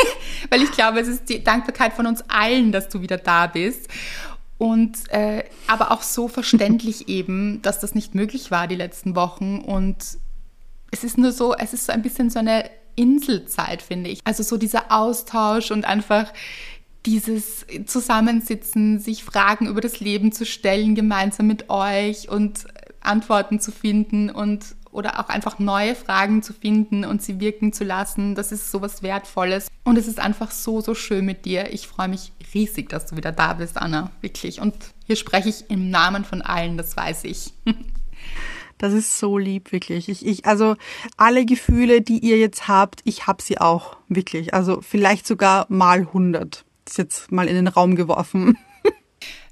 weil 0.50 0.62
ich 0.62 0.72
glaube, 0.72 0.98
es 0.98 1.06
ist 1.06 1.28
die 1.28 1.44
Dankbarkeit 1.44 1.92
von 1.92 2.06
uns 2.06 2.24
allen, 2.28 2.72
dass 2.72 2.88
du 2.88 3.02
wieder 3.02 3.18
da 3.18 3.46
bist. 3.46 3.88
Und 4.60 5.10
äh, 5.10 5.44
aber 5.68 5.90
auch 5.90 6.02
so 6.02 6.28
verständlich 6.28 7.08
eben, 7.08 7.62
dass 7.62 7.80
das 7.80 7.94
nicht 7.94 8.14
möglich 8.14 8.50
war 8.50 8.68
die 8.68 8.76
letzten 8.76 9.16
Wochen. 9.16 9.58
Und 9.58 9.96
es 10.90 11.02
ist 11.02 11.16
nur 11.16 11.32
so, 11.32 11.54
es 11.54 11.72
ist 11.72 11.86
so 11.86 11.92
ein 11.94 12.02
bisschen 12.02 12.28
so 12.28 12.40
eine 12.40 12.68
Inselzeit, 12.94 13.80
finde 13.80 14.10
ich. 14.10 14.20
Also 14.24 14.42
so 14.42 14.58
dieser 14.58 14.92
Austausch 14.92 15.70
und 15.70 15.86
einfach 15.86 16.30
dieses 17.06 17.64
Zusammensitzen, 17.86 18.98
sich 18.98 19.24
Fragen 19.24 19.66
über 19.66 19.80
das 19.80 19.98
Leben 19.98 20.30
zu 20.30 20.44
stellen, 20.44 20.94
gemeinsam 20.94 21.46
mit 21.46 21.70
euch 21.70 22.28
und 22.28 22.66
Antworten 23.00 23.60
zu 23.60 23.72
finden 23.72 24.28
und 24.28 24.76
oder 24.92 25.20
auch 25.20 25.28
einfach 25.28 25.58
neue 25.58 25.94
Fragen 25.94 26.42
zu 26.42 26.52
finden 26.52 27.04
und 27.04 27.22
sie 27.22 27.40
wirken 27.40 27.72
zu 27.72 27.84
lassen, 27.84 28.34
das 28.34 28.52
ist 28.52 28.70
so 28.70 28.80
was 28.82 29.02
Wertvolles. 29.02 29.68
Und 29.84 29.96
es 29.96 30.06
ist 30.06 30.18
einfach 30.18 30.50
so, 30.50 30.80
so 30.80 30.94
schön 30.94 31.24
mit 31.24 31.44
dir. 31.44 31.72
Ich 31.72 31.86
freue 31.86 32.08
mich 32.08 32.32
riesig, 32.54 32.88
dass 32.88 33.06
du 33.06 33.16
wieder 33.16 33.32
da 33.32 33.54
bist, 33.54 33.76
Anna. 33.76 34.10
Wirklich. 34.20 34.60
Und 34.60 34.74
hier 35.06 35.16
spreche 35.16 35.48
ich 35.48 35.70
im 35.70 35.90
Namen 35.90 36.24
von 36.24 36.42
allen, 36.42 36.76
das 36.76 36.96
weiß 36.96 37.24
ich. 37.24 37.52
Das 38.80 38.94
ist 38.94 39.18
so 39.18 39.36
lieb, 39.36 39.72
wirklich. 39.72 40.08
Ich, 40.08 40.24
ich, 40.24 40.46
also 40.46 40.74
alle 41.18 41.44
Gefühle, 41.44 42.00
die 42.00 42.18
ihr 42.20 42.38
jetzt 42.38 42.66
habt, 42.66 43.02
ich 43.04 43.26
habe 43.26 43.42
sie 43.42 43.60
auch, 43.60 43.98
wirklich. 44.08 44.54
Also 44.54 44.80
vielleicht 44.80 45.26
sogar 45.26 45.66
mal 45.68 45.98
100 45.98 46.64
ist 46.88 46.96
jetzt 46.96 47.30
mal 47.30 47.46
in 47.46 47.56
den 47.56 47.68
Raum 47.68 47.94
geworfen. 47.94 48.56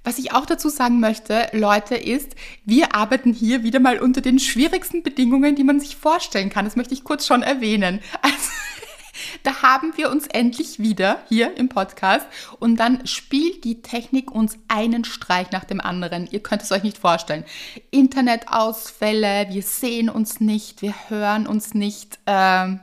Was 0.08 0.18
ich 0.18 0.32
auch 0.32 0.46
dazu 0.46 0.70
sagen 0.70 1.00
möchte, 1.00 1.50
Leute, 1.52 1.94
ist, 1.94 2.34
wir 2.64 2.94
arbeiten 2.94 3.34
hier 3.34 3.62
wieder 3.62 3.78
mal 3.78 3.98
unter 3.98 4.22
den 4.22 4.38
schwierigsten 4.38 5.02
Bedingungen, 5.02 5.54
die 5.54 5.64
man 5.64 5.80
sich 5.80 5.96
vorstellen 5.96 6.48
kann. 6.48 6.64
Das 6.64 6.76
möchte 6.76 6.94
ich 6.94 7.04
kurz 7.04 7.26
schon 7.26 7.42
erwähnen. 7.42 8.00
Also, 8.22 8.50
da 9.42 9.60
haben 9.60 9.92
wir 9.96 10.10
uns 10.10 10.26
endlich 10.28 10.78
wieder 10.78 11.20
hier 11.28 11.58
im 11.58 11.68
Podcast 11.68 12.26
und 12.58 12.76
dann 12.76 13.06
spielt 13.06 13.64
die 13.64 13.82
Technik 13.82 14.30
uns 14.30 14.56
einen 14.68 15.04
Streich 15.04 15.50
nach 15.50 15.64
dem 15.64 15.82
anderen. 15.82 16.26
Ihr 16.30 16.42
könnt 16.42 16.62
es 16.62 16.72
euch 16.72 16.84
nicht 16.84 16.96
vorstellen. 16.96 17.44
Internetausfälle, 17.90 19.48
wir 19.50 19.62
sehen 19.62 20.08
uns 20.08 20.40
nicht, 20.40 20.80
wir 20.80 20.94
hören 21.10 21.46
uns 21.46 21.74
nicht. 21.74 22.18
Ähm, 22.26 22.80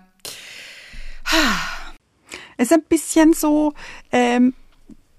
es 2.57 2.67
ist 2.67 2.73
ein 2.73 2.83
bisschen 2.83 3.33
so, 3.33 3.73
ähm, 4.11 4.53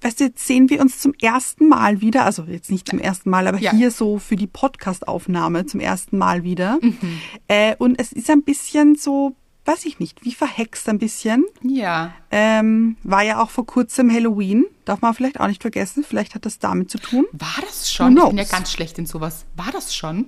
weißt 0.07 0.21
du, 0.21 0.25
jetzt 0.25 0.47
sehen 0.47 0.71
wir 0.71 0.81
uns 0.81 1.01
zum 1.01 1.15
ersten 1.21 1.69
Mal 1.69 2.01
wieder, 2.01 2.25
also 2.25 2.45
jetzt 2.45 2.71
nicht 2.71 2.89
zum 2.89 3.01
ersten 3.01 3.29
Mal, 3.29 3.49
aber 3.49 3.59
ja. 3.59 3.73
hier 3.73 3.91
so 3.91 4.21
für 4.21 4.37
die 4.37 4.47
Podcast-Aufnahme 4.47 5.67
zum 5.67 5.81
ersten 5.81 6.17
Mal 6.17 6.45
wieder. 6.45 6.79
Mhm. 6.81 7.21
Äh, 7.49 7.75
und 7.79 7.99
es 7.99 8.13
ist 8.13 8.31
ein 8.31 8.45
bisschen 8.45 8.95
so, 8.95 9.35
weiß 9.65 9.85
ich 9.85 9.99
nicht, 9.99 10.25
wie 10.25 10.33
verhext 10.33 10.89
ein 10.89 10.99
bisschen. 10.99 11.45
Ja. 11.61 12.15
Ähm, 12.31 12.97
war 13.03 13.23
ja 13.23 13.43
auch 13.43 13.51
vor 13.51 13.67
kurzem 13.67 14.09
Halloween, 14.13 14.67
darf 14.85 15.01
man 15.01 15.13
vielleicht 15.13 15.41
auch 15.41 15.49
nicht 15.49 15.63
vergessen, 15.63 16.05
vielleicht 16.09 16.37
hat 16.37 16.47
das 16.47 16.61
damit 16.61 16.89
zu 16.89 16.99
tun. 16.99 17.27
War 17.33 17.57
das 17.63 17.91
schon? 17.93 18.17
Ich 18.17 18.25
bin 18.25 18.39
ja 18.39 18.45
ganz 18.45 18.71
schlecht 18.71 18.99
in 19.01 19.07
sowas. 19.07 19.45
War 19.57 19.73
das 19.73 19.93
schon? 19.93 20.27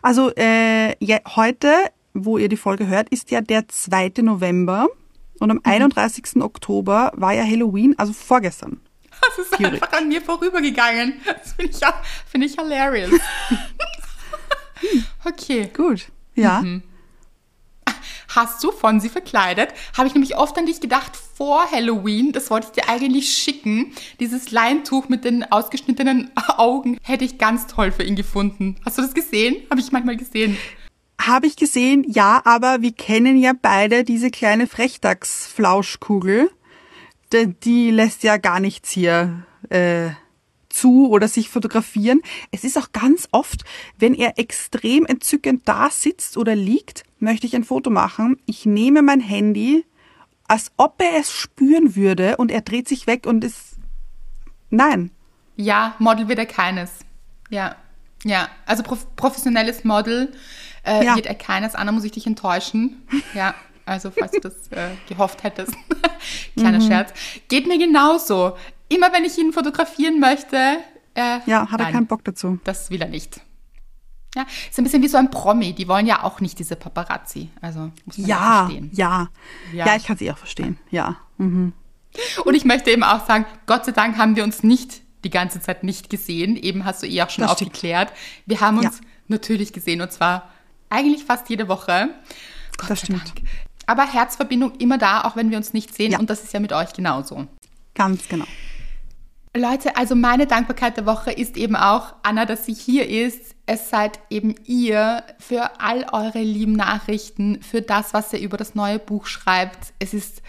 Also 0.00 0.30
äh, 0.36 0.94
ja, 1.04 1.18
heute, 1.34 1.72
wo 2.14 2.38
ihr 2.38 2.48
die 2.48 2.56
Folge 2.56 2.86
hört, 2.86 3.08
ist 3.08 3.32
ja 3.32 3.40
der 3.40 3.66
2. 3.66 4.12
November. 4.22 4.86
Und 5.40 5.50
am 5.50 5.56
mhm. 5.56 5.62
31. 5.64 6.40
Oktober 6.40 7.10
war 7.16 7.32
ja 7.32 7.42
Halloween, 7.42 7.98
also 7.98 8.12
vorgestern. 8.12 8.80
Das 9.28 9.38
ist 9.46 9.56
Theorie. 9.56 9.74
einfach 9.74 9.92
an 9.92 10.08
mir 10.08 10.20
vorübergegangen. 10.20 11.20
Das 11.24 11.52
finde 11.52 11.72
ich, 11.72 11.80
find 12.30 12.44
ich 12.44 12.54
hilarious. 12.54 13.20
okay. 15.24 15.70
Gut. 15.74 16.06
Ja. 16.34 16.60
Mhm. 16.60 16.82
Hast 18.34 18.64
du 18.64 18.72
von 18.72 18.98
sie 18.98 19.10
verkleidet? 19.10 19.74
Habe 19.96 20.08
ich 20.08 20.14
nämlich 20.14 20.36
oft 20.36 20.56
an 20.56 20.64
dich 20.64 20.80
gedacht 20.80 21.12
vor 21.16 21.70
Halloween. 21.70 22.32
Das 22.32 22.50
wollte 22.50 22.68
ich 22.68 22.72
dir 22.72 22.88
eigentlich 22.88 23.30
schicken. 23.30 23.92
Dieses 24.20 24.50
Leintuch 24.50 25.10
mit 25.10 25.24
den 25.24 25.50
ausgeschnittenen 25.52 26.30
Augen 26.56 26.98
hätte 27.02 27.24
ich 27.24 27.36
ganz 27.36 27.66
toll 27.66 27.92
für 27.92 28.04
ihn 28.04 28.16
gefunden. 28.16 28.76
Hast 28.86 28.96
du 28.96 29.02
das 29.02 29.12
gesehen? 29.12 29.56
Habe 29.70 29.80
ich 29.80 29.92
manchmal 29.92 30.16
gesehen. 30.16 30.56
Habe 31.20 31.46
ich 31.46 31.56
gesehen, 31.56 32.04
ja, 32.08 32.40
aber 32.44 32.80
wir 32.80 32.92
kennen 32.92 33.36
ja 33.36 33.52
beide 33.60 34.02
diese 34.02 34.30
kleine 34.30 34.66
Frechdachsflauschkugel. 34.66 36.50
Die, 37.32 37.90
lässt 37.90 38.22
ja 38.22 38.36
gar 38.36 38.60
nichts 38.60 38.90
hier 38.90 39.44
äh, 39.70 40.10
zu 40.68 41.08
oder 41.08 41.28
sich 41.28 41.48
fotografieren. 41.48 42.20
Es 42.50 42.64
ist 42.64 42.78
auch 42.78 42.92
ganz 42.92 43.28
oft, 43.30 43.64
wenn 43.98 44.14
er 44.14 44.38
extrem 44.38 45.06
entzückend 45.06 45.62
da 45.66 45.90
sitzt 45.90 46.36
oder 46.36 46.54
liegt, 46.54 47.04
möchte 47.18 47.46
ich 47.46 47.54
ein 47.54 47.64
Foto 47.64 47.90
machen. 47.90 48.38
Ich 48.46 48.66
nehme 48.66 49.02
mein 49.02 49.20
Handy, 49.20 49.84
als 50.48 50.72
ob 50.76 51.00
er 51.00 51.20
es 51.20 51.32
spüren 51.32 51.94
würde 51.96 52.36
und 52.36 52.50
er 52.50 52.62
dreht 52.62 52.88
sich 52.88 53.06
weg 53.06 53.26
und 53.26 53.44
ist. 53.44 53.76
Nein. 54.70 55.10
Ja, 55.56 55.94
Model 55.98 56.28
wird 56.28 56.38
er 56.38 56.46
keines. 56.46 56.90
Ja. 57.50 57.76
Ja, 58.24 58.48
also 58.66 58.82
prof 58.82 59.16
professionelles 59.16 59.84
Model 59.84 60.32
äh, 60.84 61.04
ja. 61.04 61.16
wird 61.16 61.26
er 61.26 61.34
keines. 61.34 61.74
Anna, 61.74 61.92
muss 61.92 62.04
ich 62.04 62.12
dich 62.12 62.26
enttäuschen. 62.26 63.02
Ja, 63.34 63.54
also 63.84 64.10
falls 64.10 64.32
du 64.32 64.40
das 64.40 64.68
äh, 64.68 64.90
gehofft 65.08 65.42
hättest. 65.42 65.74
Kleiner 66.56 66.78
mhm. 66.78 66.86
Scherz. 66.86 67.12
Geht 67.48 67.66
mir 67.66 67.78
genauso. 67.78 68.56
Immer 68.88 69.12
wenn 69.12 69.24
ich 69.24 69.38
ihn 69.38 69.52
fotografieren 69.52 70.20
möchte. 70.20 70.56
Äh, 71.14 71.40
ja, 71.46 71.70
hat 71.70 71.80
er 71.80 71.84
nein, 71.84 71.92
keinen 71.92 72.06
Bock 72.06 72.24
dazu. 72.24 72.58
Das 72.64 72.90
will 72.90 73.02
er 73.02 73.08
nicht. 73.08 73.40
Ja, 74.34 74.46
ist 74.70 74.78
ein 74.78 74.84
bisschen 74.84 75.02
wie 75.02 75.08
so 75.08 75.18
ein 75.18 75.30
Promi. 75.30 75.74
Die 75.74 75.88
wollen 75.88 76.06
ja 76.06 76.22
auch 76.22 76.40
nicht 76.40 76.58
diese 76.58 76.76
Paparazzi. 76.76 77.50
Also 77.60 77.90
muss 78.06 78.18
man 78.18 78.26
ja, 78.26 78.64
verstehen. 78.64 78.90
Ja, 78.94 79.28
ja. 79.72 79.86
Ja, 79.86 79.96
ich 79.96 80.04
kann 80.04 80.16
sie 80.16 80.30
auch 80.30 80.38
verstehen. 80.38 80.78
Ja. 80.90 81.16
Mhm. 81.36 81.74
Und 82.44 82.54
ich 82.54 82.64
möchte 82.64 82.90
eben 82.90 83.02
auch 83.02 83.26
sagen, 83.26 83.44
Gott 83.66 83.84
sei 83.84 83.92
Dank 83.92 84.16
haben 84.16 84.36
wir 84.36 84.44
uns 84.44 84.62
nicht 84.62 85.02
die 85.24 85.30
ganze 85.30 85.60
Zeit 85.60 85.84
nicht 85.84 86.10
gesehen. 86.10 86.56
Eben 86.56 86.84
hast 86.84 87.02
du 87.02 87.06
eh 87.06 87.22
auch 87.22 87.30
schon 87.30 87.42
das 87.42 87.52
aufgeklärt. 87.52 88.08
Stimmt. 88.10 88.42
Wir 88.46 88.60
haben 88.60 88.78
uns 88.78 88.98
ja. 88.98 89.06
natürlich 89.28 89.72
gesehen 89.72 90.00
und 90.00 90.12
zwar 90.12 90.50
eigentlich 90.88 91.24
fast 91.24 91.48
jede 91.48 91.68
Woche. 91.68 92.10
Gott 92.78 92.90
das 92.90 93.00
stimmt. 93.00 93.20
Dank. 93.20 93.48
Aber 93.86 94.10
Herzverbindung 94.10 94.72
immer 94.78 94.98
da, 94.98 95.22
auch 95.22 95.36
wenn 95.36 95.50
wir 95.50 95.56
uns 95.56 95.72
nicht 95.72 95.94
sehen. 95.94 96.12
Ja. 96.12 96.18
Und 96.18 96.30
das 96.30 96.42
ist 96.42 96.52
ja 96.52 96.60
mit 96.60 96.72
euch 96.72 96.92
genauso. 96.92 97.46
Ganz 97.94 98.28
genau. 98.28 98.46
Leute, 99.54 99.96
also 99.96 100.14
meine 100.14 100.46
Dankbarkeit 100.46 100.96
der 100.96 101.04
Woche 101.04 101.30
ist 101.30 101.58
eben 101.58 101.76
auch, 101.76 102.14
Anna, 102.22 102.46
dass 102.46 102.64
sie 102.64 102.72
hier 102.72 103.08
ist. 103.08 103.54
Es 103.66 103.90
seid 103.90 104.18
eben 104.30 104.54
ihr 104.64 105.22
für 105.38 105.80
all 105.80 106.06
eure 106.10 106.42
lieben 106.42 106.72
Nachrichten, 106.72 107.62
für 107.62 107.82
das, 107.82 108.14
was 108.14 108.32
ihr 108.32 108.40
über 108.40 108.56
das 108.56 108.74
neue 108.74 108.98
Buch 108.98 109.26
schreibt. 109.26 109.92
Es 109.98 110.14
ist, 110.14 110.42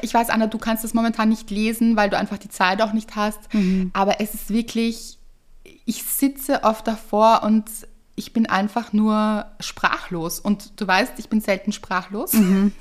ich 0.00 0.14
weiß, 0.14 0.30
Anna, 0.30 0.46
du 0.46 0.58
kannst 0.58 0.84
das 0.84 0.94
momentan 0.94 1.28
nicht 1.28 1.50
lesen, 1.50 1.96
weil 1.96 2.08
du 2.08 2.16
einfach 2.16 2.38
die 2.38 2.48
Zeit 2.48 2.80
auch 2.82 2.92
nicht 2.92 3.16
hast. 3.16 3.52
Mhm. 3.52 3.90
Aber 3.94 4.20
es 4.20 4.32
ist 4.32 4.50
wirklich, 4.50 5.18
ich 5.84 6.04
sitze 6.04 6.62
oft 6.62 6.86
davor 6.86 7.42
und 7.42 7.64
ich 8.18 8.32
bin 8.32 8.46
einfach 8.46 8.92
nur 8.92 9.46
sprachlos. 9.60 10.40
Und 10.40 10.80
du 10.80 10.86
weißt, 10.86 11.14
ich 11.18 11.28
bin 11.28 11.40
selten 11.40 11.72
sprachlos. 11.72 12.32
Mhm. 12.32 12.72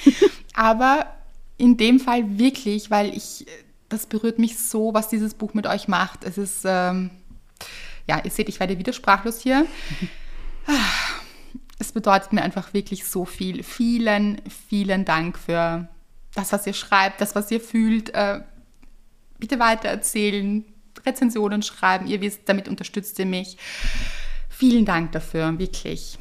Aber 0.54 1.06
in 1.56 1.76
dem 1.76 2.00
Fall 2.00 2.38
wirklich, 2.38 2.90
weil 2.90 3.14
ich, 3.16 3.46
das 3.88 4.06
berührt 4.06 4.38
mich 4.38 4.58
so, 4.58 4.92
was 4.92 5.08
dieses 5.08 5.34
Buch 5.34 5.54
mit 5.54 5.66
euch 5.66 5.86
macht. 5.86 6.24
Es 6.24 6.38
ist, 6.38 6.62
ähm, 6.64 7.10
ja, 8.08 8.20
ihr 8.24 8.30
seht, 8.30 8.48
ich 8.48 8.58
werde 8.58 8.78
wieder 8.78 8.92
sprachlos 8.92 9.40
hier. 9.40 9.64
es 11.78 11.92
bedeutet 11.92 12.32
mir 12.32 12.42
einfach 12.42 12.74
wirklich 12.74 13.06
so 13.06 13.24
viel. 13.24 13.62
Vielen, 13.62 14.42
vielen 14.68 15.04
Dank 15.04 15.38
für 15.38 15.88
das, 16.34 16.52
was 16.52 16.66
ihr 16.66 16.74
schreibt, 16.74 17.20
das, 17.20 17.36
was 17.36 17.48
ihr 17.52 17.60
fühlt. 17.60 18.12
Äh, 18.12 18.40
bitte 19.38 19.60
weitererzählen, 19.60 20.64
Rezensionen 21.06 21.62
schreiben. 21.62 22.08
Ihr 22.08 22.20
wisst, 22.20 22.40
damit 22.46 22.68
unterstützt 22.68 23.18
ihr 23.20 23.26
mich. 23.26 23.56
Vielen 24.60 24.84
Dank 24.84 25.12
dafür, 25.12 25.58
wirklich. 25.58 26.18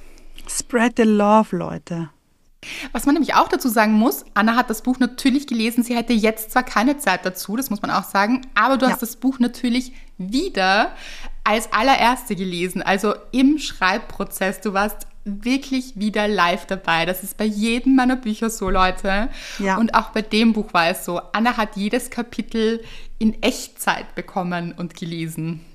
Spread 0.47 0.93
the 0.95 1.03
love, 1.03 1.53
Leute. 1.53 2.09
Was 2.93 3.05
man 3.05 3.15
nämlich 3.15 3.35
auch 3.35 3.49
dazu 3.49 3.67
sagen 3.67 3.91
muss, 3.91 4.23
Anna 4.33 4.55
hat 4.55 4.69
das 4.69 4.81
Buch 4.81 4.97
natürlich 4.97 5.45
gelesen. 5.45 5.83
Sie 5.83 5.93
hätte 5.93 6.13
jetzt 6.13 6.51
zwar 6.51 6.63
keine 6.63 6.97
Zeit 6.97 7.25
dazu, 7.25 7.57
das 7.57 7.69
muss 7.69 7.81
man 7.81 7.91
auch 7.91 8.05
sagen, 8.05 8.47
aber 8.55 8.77
du 8.77 8.85
ja. 8.85 8.93
hast 8.93 9.01
das 9.01 9.17
Buch 9.17 9.39
natürlich 9.39 9.91
wieder 10.17 10.93
als 11.43 11.73
allererste 11.73 12.37
gelesen, 12.37 12.81
also 12.81 13.13
im 13.33 13.57
Schreibprozess. 13.57 14.61
Du 14.61 14.71
warst 14.71 15.05
wirklich 15.25 15.99
wieder 15.99 16.29
live 16.29 16.65
dabei. 16.65 17.05
Das 17.05 17.23
ist 17.23 17.35
bei 17.35 17.43
jedem 17.43 17.97
meiner 17.97 18.15
Bücher 18.15 18.49
so, 18.49 18.69
Leute. 18.69 19.27
Ja. 19.57 19.75
Und 19.75 19.95
auch 19.95 20.11
bei 20.11 20.21
dem 20.21 20.53
Buch 20.53 20.73
war 20.73 20.87
es 20.87 21.03
so. 21.03 21.19
Anna 21.33 21.57
hat 21.57 21.75
jedes 21.75 22.09
Kapitel 22.09 22.81
in 23.17 23.43
Echtzeit 23.43 24.15
bekommen 24.15 24.73
und 24.77 24.95
gelesen. 24.95 25.65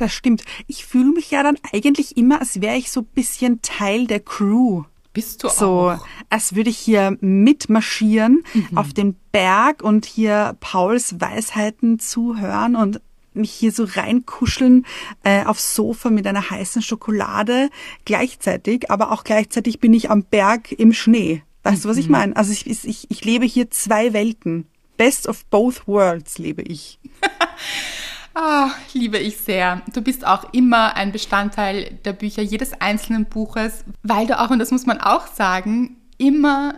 Das 0.00 0.14
stimmt. 0.14 0.44
Ich 0.66 0.86
fühle 0.86 1.12
mich 1.12 1.30
ja 1.30 1.42
dann 1.42 1.58
eigentlich 1.74 2.16
immer, 2.16 2.40
als 2.40 2.62
wäre 2.62 2.78
ich 2.78 2.90
so 2.90 3.00
ein 3.00 3.08
bisschen 3.14 3.60
Teil 3.60 4.06
der 4.06 4.20
Crew. 4.20 4.84
Bist 5.12 5.44
du 5.44 5.50
so, 5.50 5.90
auch? 5.90 6.06
als 6.30 6.54
würde 6.54 6.70
ich 6.70 6.78
hier 6.78 7.18
mitmarschieren 7.20 8.42
mhm. 8.54 8.78
auf 8.78 8.94
den 8.94 9.14
Berg 9.30 9.82
und 9.82 10.06
hier 10.06 10.56
Pauls 10.60 11.20
Weisheiten 11.20 11.98
zuhören 11.98 12.76
und 12.76 13.02
mich 13.34 13.52
hier 13.52 13.72
so 13.72 13.84
reinkuscheln 13.84 14.86
äh, 15.22 15.44
aufs 15.44 15.74
Sofa 15.74 16.08
mit 16.08 16.26
einer 16.26 16.48
heißen 16.48 16.80
Schokolade 16.80 17.68
gleichzeitig, 18.06 18.90
aber 18.90 19.12
auch 19.12 19.22
gleichzeitig 19.22 19.80
bin 19.80 19.92
ich 19.92 20.10
am 20.10 20.22
Berg 20.24 20.72
im 20.72 20.94
Schnee. 20.94 21.42
Weißt 21.62 21.84
du, 21.84 21.90
was 21.90 21.98
ich 21.98 22.06
mhm. 22.06 22.12
meine? 22.12 22.36
Also 22.36 22.52
ich, 22.52 22.66
ich, 22.66 23.10
ich 23.10 23.24
lebe 23.26 23.44
hier 23.44 23.70
zwei 23.70 24.14
Welten. 24.14 24.66
Best 24.96 25.28
of 25.28 25.44
both 25.50 25.86
worlds 25.86 26.38
lebe 26.38 26.62
ich. 26.62 26.98
Ah, 28.34 28.70
liebe 28.92 29.18
ich 29.18 29.38
sehr. 29.38 29.82
Du 29.92 30.02
bist 30.02 30.26
auch 30.26 30.52
immer 30.52 30.96
ein 30.96 31.12
Bestandteil 31.12 31.98
der 32.04 32.12
Bücher, 32.12 32.42
jedes 32.42 32.72
einzelnen 32.80 33.24
Buches, 33.24 33.84
weil 34.02 34.26
du 34.26 34.38
auch, 34.38 34.50
und 34.50 34.60
das 34.60 34.70
muss 34.70 34.86
man 34.86 35.00
auch 35.00 35.26
sagen, 35.26 35.96
immer 36.16 36.74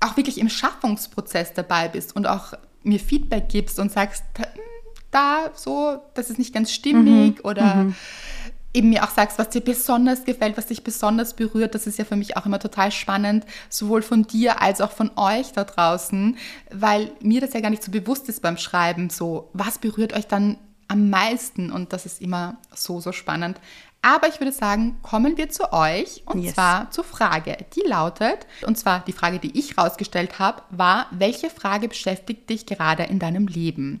auch 0.00 0.16
wirklich 0.16 0.38
im 0.38 0.48
Schaffungsprozess 0.48 1.54
dabei 1.54 1.88
bist 1.88 2.14
und 2.14 2.26
auch 2.26 2.54
mir 2.82 3.00
Feedback 3.00 3.48
gibst 3.48 3.80
und 3.80 3.90
sagst, 3.90 4.22
hm, 4.36 4.46
da 5.10 5.50
so, 5.54 5.98
das 6.14 6.30
ist 6.30 6.38
nicht 6.38 6.54
ganz 6.54 6.70
stimmig 6.70 7.38
mhm. 7.38 7.44
oder 7.44 7.74
mhm. 7.74 7.94
eben 8.72 8.90
mir 8.90 9.02
auch 9.02 9.10
sagst, 9.10 9.38
was 9.38 9.48
dir 9.48 9.62
besonders 9.62 10.24
gefällt, 10.24 10.56
was 10.56 10.66
dich 10.66 10.84
besonders 10.84 11.34
berührt. 11.34 11.74
Das 11.74 11.86
ist 11.86 11.98
ja 11.98 12.04
für 12.04 12.14
mich 12.14 12.36
auch 12.36 12.46
immer 12.46 12.60
total 12.60 12.92
spannend, 12.92 13.44
sowohl 13.68 14.02
von 14.02 14.24
dir 14.24 14.62
als 14.62 14.80
auch 14.80 14.92
von 14.92 15.10
euch 15.16 15.52
da 15.52 15.64
draußen, 15.64 16.36
weil 16.70 17.10
mir 17.20 17.40
das 17.40 17.54
ja 17.54 17.60
gar 17.60 17.70
nicht 17.70 17.82
so 17.82 17.90
bewusst 17.90 18.28
ist 18.28 18.42
beim 18.42 18.58
Schreiben, 18.58 19.10
so, 19.10 19.50
was 19.54 19.78
berührt 19.78 20.12
euch 20.12 20.26
dann 20.26 20.58
am 20.88 21.10
meisten 21.10 21.70
und 21.70 21.92
das 21.92 22.06
ist 22.06 22.20
immer 22.20 22.56
so, 22.74 23.00
so 23.00 23.12
spannend. 23.12 23.60
Aber 24.00 24.28
ich 24.28 24.40
würde 24.40 24.52
sagen, 24.52 24.98
kommen 25.02 25.36
wir 25.36 25.50
zu 25.50 25.72
euch 25.72 26.22
und 26.24 26.42
yes. 26.42 26.54
zwar 26.54 26.90
zur 26.90 27.04
Frage, 27.04 27.56
die 27.74 27.86
lautet, 27.86 28.46
und 28.66 28.78
zwar 28.78 29.00
die 29.00 29.12
Frage, 29.12 29.38
die 29.38 29.58
ich 29.58 29.76
rausgestellt 29.76 30.38
habe, 30.38 30.62
war, 30.70 31.06
welche 31.10 31.50
Frage 31.50 31.88
beschäftigt 31.88 32.48
dich 32.48 32.64
gerade 32.64 33.02
in 33.04 33.18
deinem 33.18 33.48
Leben? 33.48 34.00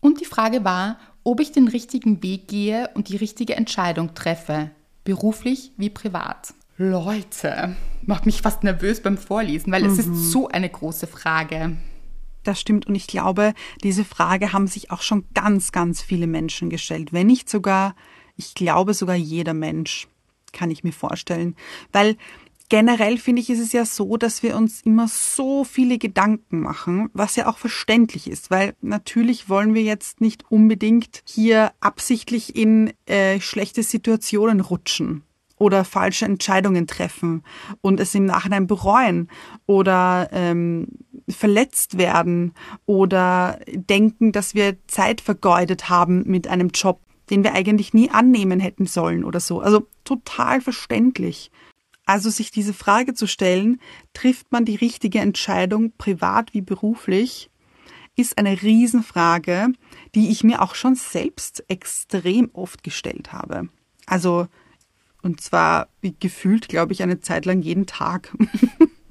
Und 0.00 0.20
die 0.20 0.26
Frage 0.26 0.64
war, 0.64 0.98
ob 1.24 1.40
ich 1.40 1.52
den 1.52 1.68
richtigen 1.68 2.22
Weg 2.22 2.48
gehe 2.48 2.90
und 2.94 3.08
die 3.08 3.16
richtige 3.16 3.56
Entscheidung 3.56 4.14
treffe, 4.14 4.70
beruflich 5.04 5.72
wie 5.76 5.90
privat. 5.90 6.52
Leute, 6.76 7.76
macht 8.02 8.26
mich 8.26 8.42
fast 8.42 8.64
nervös 8.64 9.02
beim 9.02 9.16
Vorlesen, 9.16 9.72
weil 9.72 9.82
mhm. 9.82 9.92
es 9.92 9.98
ist 9.98 10.08
mhm. 10.08 10.14
so 10.16 10.48
eine 10.48 10.68
große 10.68 11.06
Frage. 11.06 11.76
Das 12.44 12.60
stimmt 12.60 12.86
und 12.86 12.94
ich 12.94 13.06
glaube, 13.06 13.54
diese 13.82 14.04
Frage 14.04 14.52
haben 14.52 14.66
sich 14.66 14.90
auch 14.90 15.02
schon 15.02 15.24
ganz, 15.34 15.72
ganz 15.72 16.02
viele 16.02 16.26
Menschen 16.26 16.70
gestellt. 16.70 17.12
Wenn 17.12 17.26
nicht 17.26 17.48
sogar, 17.48 17.94
ich 18.36 18.54
glaube 18.54 18.94
sogar 18.94 19.16
jeder 19.16 19.54
Mensch, 19.54 20.08
kann 20.52 20.70
ich 20.70 20.84
mir 20.84 20.92
vorstellen. 20.92 21.56
Weil 21.92 22.16
generell 22.68 23.18
finde 23.18 23.42
ich, 23.42 23.50
ist 23.50 23.60
es 23.60 23.72
ja 23.72 23.84
so, 23.84 24.16
dass 24.16 24.42
wir 24.42 24.56
uns 24.56 24.80
immer 24.80 25.06
so 25.06 25.62
viele 25.62 25.98
Gedanken 25.98 26.60
machen, 26.60 27.10
was 27.12 27.36
ja 27.36 27.46
auch 27.46 27.58
verständlich 27.58 28.30
ist, 28.30 28.50
weil 28.50 28.74
natürlich 28.80 29.48
wollen 29.48 29.74
wir 29.74 29.82
jetzt 29.82 30.20
nicht 30.20 30.50
unbedingt 30.50 31.22
hier 31.26 31.72
absichtlich 31.80 32.56
in 32.56 32.92
äh, 33.04 33.40
schlechte 33.40 33.82
Situationen 33.82 34.60
rutschen 34.60 35.22
oder 35.58 35.84
falsche 35.84 36.24
Entscheidungen 36.24 36.86
treffen 36.86 37.44
und 37.82 38.00
es 38.00 38.14
im 38.14 38.24
Nachhinein 38.24 38.66
bereuen 38.66 39.28
oder 39.66 40.30
ähm, 40.32 40.88
verletzt 41.32 41.98
werden 41.98 42.54
oder 42.86 43.58
denken, 43.66 44.32
dass 44.32 44.54
wir 44.54 44.76
Zeit 44.86 45.20
vergeudet 45.20 45.88
haben 45.88 46.24
mit 46.26 46.48
einem 46.48 46.68
Job, 46.68 47.00
den 47.30 47.44
wir 47.44 47.54
eigentlich 47.54 47.94
nie 47.94 48.10
annehmen 48.10 48.60
hätten 48.60 48.86
sollen 48.86 49.24
oder 49.24 49.40
so. 49.40 49.60
Also 49.60 49.86
total 50.04 50.60
verständlich. 50.60 51.50
Also 52.04 52.30
sich 52.30 52.50
diese 52.50 52.74
Frage 52.74 53.14
zu 53.14 53.26
stellen, 53.26 53.80
trifft 54.12 54.50
man 54.50 54.64
die 54.64 54.74
richtige 54.74 55.20
Entscheidung 55.20 55.92
privat 55.96 56.52
wie 56.52 56.60
beruflich, 56.60 57.48
ist 58.16 58.38
eine 58.38 58.60
Riesenfrage, 58.60 59.72
die 60.14 60.30
ich 60.30 60.44
mir 60.44 60.60
auch 60.60 60.74
schon 60.74 60.94
selbst 60.94 61.64
extrem 61.68 62.50
oft 62.52 62.82
gestellt 62.82 63.32
habe. 63.32 63.68
Also, 64.06 64.48
und 65.22 65.40
zwar 65.40 65.88
gefühlt, 66.20 66.68
glaube 66.68 66.92
ich, 66.92 67.02
eine 67.02 67.20
Zeit 67.20 67.46
lang 67.46 67.62
jeden 67.62 67.86
Tag. 67.86 68.36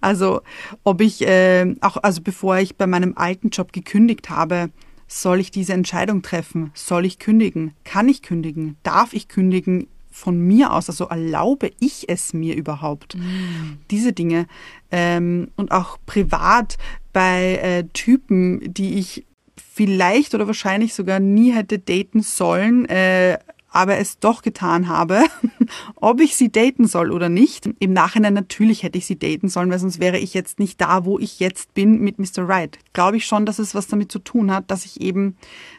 Also 0.00 0.42
ob 0.84 1.00
ich 1.00 1.26
äh, 1.26 1.74
auch, 1.80 1.96
also 1.98 2.20
bevor 2.22 2.58
ich 2.58 2.76
bei 2.76 2.86
meinem 2.86 3.14
alten 3.16 3.50
Job 3.50 3.72
gekündigt 3.72 4.30
habe, 4.30 4.70
soll 5.08 5.40
ich 5.40 5.50
diese 5.50 5.72
Entscheidung 5.72 6.22
treffen? 6.22 6.70
Soll 6.74 7.06
ich 7.06 7.18
kündigen? 7.18 7.74
Kann 7.84 8.08
ich 8.08 8.22
kündigen? 8.22 8.76
Darf 8.82 9.12
ich 9.12 9.28
kündigen? 9.28 9.88
Von 10.10 10.38
mir 10.38 10.72
aus, 10.72 10.88
also 10.88 11.04
erlaube 11.04 11.70
ich 11.78 12.08
es 12.08 12.32
mir 12.32 12.56
überhaupt? 12.56 13.16
Mm. 13.16 13.76
Diese 13.90 14.14
Dinge. 14.14 14.46
Ähm, 14.90 15.48
und 15.56 15.72
auch 15.72 15.98
privat 16.06 16.78
bei 17.12 17.56
äh, 17.56 17.84
Typen, 17.92 18.72
die 18.72 18.98
ich 18.98 19.26
vielleicht 19.56 20.34
oder 20.34 20.46
wahrscheinlich 20.46 20.94
sogar 20.94 21.20
nie 21.20 21.52
hätte 21.52 21.78
daten 21.78 22.22
sollen, 22.22 22.86
äh, 22.86 23.38
aber 23.70 23.98
es 23.98 24.18
doch 24.18 24.42
getan 24.42 24.88
habe, 24.88 25.24
ob 25.96 26.20
ich 26.20 26.36
sie 26.36 26.50
daten 26.50 26.86
soll 26.86 27.10
oder 27.10 27.28
nicht. 27.28 27.68
Im 27.78 27.92
Nachhinein 27.92 28.34
natürlich 28.34 28.82
hätte 28.82 28.98
ich 28.98 29.06
sie 29.06 29.18
daten 29.18 29.48
sollen, 29.48 29.70
weil 29.70 29.78
sonst 29.78 30.00
wäre 30.00 30.18
ich 30.18 30.34
jetzt 30.34 30.58
nicht 30.58 30.80
da, 30.80 31.04
wo 31.04 31.18
ich 31.18 31.40
jetzt 31.40 31.74
bin 31.74 32.00
mit 32.00 32.18
Mr. 32.18 32.48
Right. 32.48 32.78
Glaube 32.92 33.16
ich 33.16 33.26
schon, 33.26 33.46
dass 33.46 33.58
es 33.58 33.74
was 33.74 33.86
damit 33.86 34.10
zu 34.10 34.18
tun 34.18 34.50
hat, 34.50 34.70
dass 34.70 34.84
ich 34.84 35.00
eben 35.00 35.36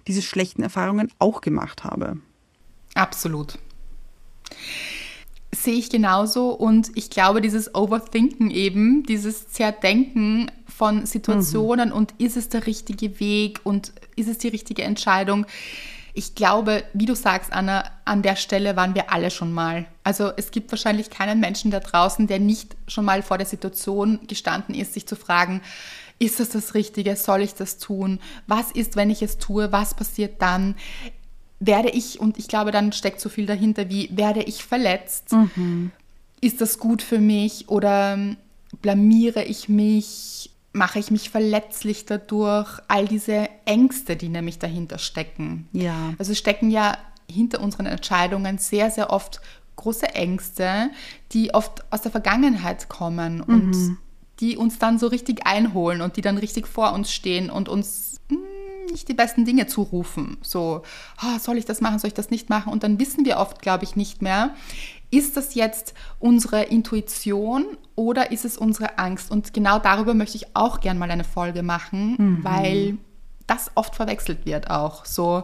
diese 0.08 0.21
schlechten 0.21 0.63
Erfahrungen 0.63 1.12
auch 1.19 1.41
gemacht 1.41 1.84
habe. 1.84 2.17
Absolut. 2.93 3.58
Sehe 5.52 5.76
ich 5.76 5.89
genauso 5.89 6.50
und 6.50 6.91
ich 6.95 7.10
glaube, 7.10 7.41
dieses 7.41 7.73
Overthinken 7.73 8.52
eben, 8.52 9.04
dieses 9.04 9.47
Zerdenken 9.47 10.52
von 10.67 11.06
Situationen 11.06 11.89
mhm. 11.89 11.95
und 11.95 12.13
ist 12.19 12.38
es 12.38 12.50
der 12.50 12.67
richtige 12.67 13.19
Weg 13.19 13.62
und 13.63 13.93
ist 14.15 14.28
es 14.28 14.38
die 14.38 14.50
richtige 14.50 14.84
Entscheidung, 14.84 15.45
ich 16.17 16.34
glaube, 16.34 16.84
wie 16.93 17.06
du 17.06 17.15
sagst, 17.15 17.53
Anna, 17.53 17.84
an 18.03 18.23
der 18.23 18.36
Stelle 18.36 18.75
waren 18.75 18.95
wir 18.95 19.13
alle 19.13 19.30
schon 19.30 19.53
mal. 19.53 19.86
Also 20.03 20.32
es 20.36 20.49
gibt 20.49 20.71
wahrscheinlich 20.71 21.12
keinen 21.12 21.39
Menschen 21.39 21.69
da 21.69 21.80
draußen, 21.80 22.25
der 22.25 22.39
nicht 22.39 22.75
schon 22.88 23.06
mal 23.06 23.21
vor 23.21 23.38
der 23.38 23.45
Situation 23.45 24.21
gestanden 24.25 24.73
ist, 24.73 24.95
sich 24.95 25.06
zu 25.06 25.15
fragen, 25.15 25.62
ist 26.17 26.39
das 26.39 26.49
das 26.49 26.73
Richtige? 26.73 27.15
Soll 27.15 27.41
ich 27.41 27.53
das 27.53 27.77
tun? 27.77 28.19
Was 28.47 28.71
ist, 28.71 28.95
wenn 28.95 29.12
ich 29.12 29.21
es 29.21 29.38
tue? 29.38 29.71
Was 29.71 29.93
passiert 29.93 30.41
dann? 30.41 30.73
Werde 31.60 31.89
ich, 31.89 32.19
und 32.19 32.39
ich 32.39 32.47
glaube, 32.47 32.71
dann 32.71 32.93
steckt 32.93 33.21
so 33.21 33.30
viel 33.30 33.45
dahinter, 33.45 33.88
wie 33.91 34.10
werde 34.12 34.41
ich 34.41 34.63
verletzt? 34.63 35.34
Mhm. 35.34 35.91
Ist 36.41 36.62
das 36.62 36.80
gut 36.80 37.03
für 37.03 37.19
mich 37.19 37.69
oder 37.69 38.17
blamiere 38.82 39.43
ich 39.43 39.69
mich? 39.69 40.49
Mache 40.73 40.99
ich 40.99 41.12
mich 41.12 41.30
verletzlich 41.30 42.06
dadurch, 42.06 42.80
all 42.88 43.08
diese 43.08 43.49
Ängste, 43.65 44.15
die 44.15 44.30
nämlich 44.30 44.60
dahinter 44.60 44.99
stecken. 44.99 45.67
Ja. 45.73 46.13
Also 46.17 46.34
stecken 46.34 46.69
ja 46.69 46.97
hinter 47.30 47.62
unseren 47.62 47.86
Entscheidungen 47.86 48.58
sehr, 48.58 48.91
sehr 48.91 49.10
oft 49.12 49.41
große 49.75 50.13
Ängste, 50.15 50.89
die 51.32 51.53
oft 51.53 51.86
aus 51.91 52.01
der 52.01 52.12
Vergangenheit 52.12 52.89
kommen 52.89 53.41
und 53.41 53.71
mhm. 53.71 53.97
die 54.39 54.58
uns 54.58 54.80
dann 54.80 54.99
so 54.99 55.08
richtig 55.08 55.45
einholen 55.45 56.01
und 56.01 56.17
die 56.17 56.21
dann 56.21 56.38
richtig 56.38 56.67
vor 56.67 56.93
uns 56.93 57.12
stehen 57.12 57.49
und 57.49 57.69
uns 57.69 58.19
mh, 58.30 58.38
hm, 58.38 58.91
nicht 58.91 59.08
die 59.08 59.13
besten 59.13 59.45
Dinge 59.45 59.67
zurufen. 59.67 60.38
So, 60.41 60.84
oh, 61.21 61.39
soll 61.39 61.58
ich 61.58 61.65
das 61.65 61.82
machen, 61.82 61.99
soll 61.99 62.10
ich 62.10 62.13
das 62.13 62.30
nicht 62.30 62.49
machen? 62.49 62.71
Und 62.71 62.84
dann 62.84 62.99
wissen 62.99 63.25
wir 63.25 63.38
oft, 63.38 63.62
glaube 63.62 63.84
ich, 63.84 63.95
nicht 63.95 64.21
mehr, 64.21 64.56
ist 65.10 65.38
das 65.38 65.56
jetzt 65.56 65.93
unsere 66.20 66.63
Intuition 66.63 67.78
oder 67.96 68.32
ist 68.32 68.46
es 68.46 68.58
unsere 68.58 68.98
Angst? 69.00 69.32
Und 69.32 69.54
genau 69.54 69.80
darüber 69.80 70.13
möchte 70.13 70.38
ich 70.38 70.56
auch 70.56 70.80
gern 70.80 70.98
mal 70.98 71.10
eine 71.10 71.24
Folge 71.24 71.63
machen, 71.63 72.15
mhm. 72.17 72.43
weil 72.43 72.98
das 73.48 73.72
oft 73.76 73.96
verwechselt 73.96 74.46
wird 74.46 74.70
auch. 74.70 75.06
So, 75.06 75.43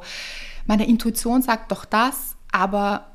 meine 0.68 0.88
Intuition 0.88 1.42
sagt 1.42 1.72
doch 1.72 1.86
das, 1.86 2.36
aber 2.52 3.12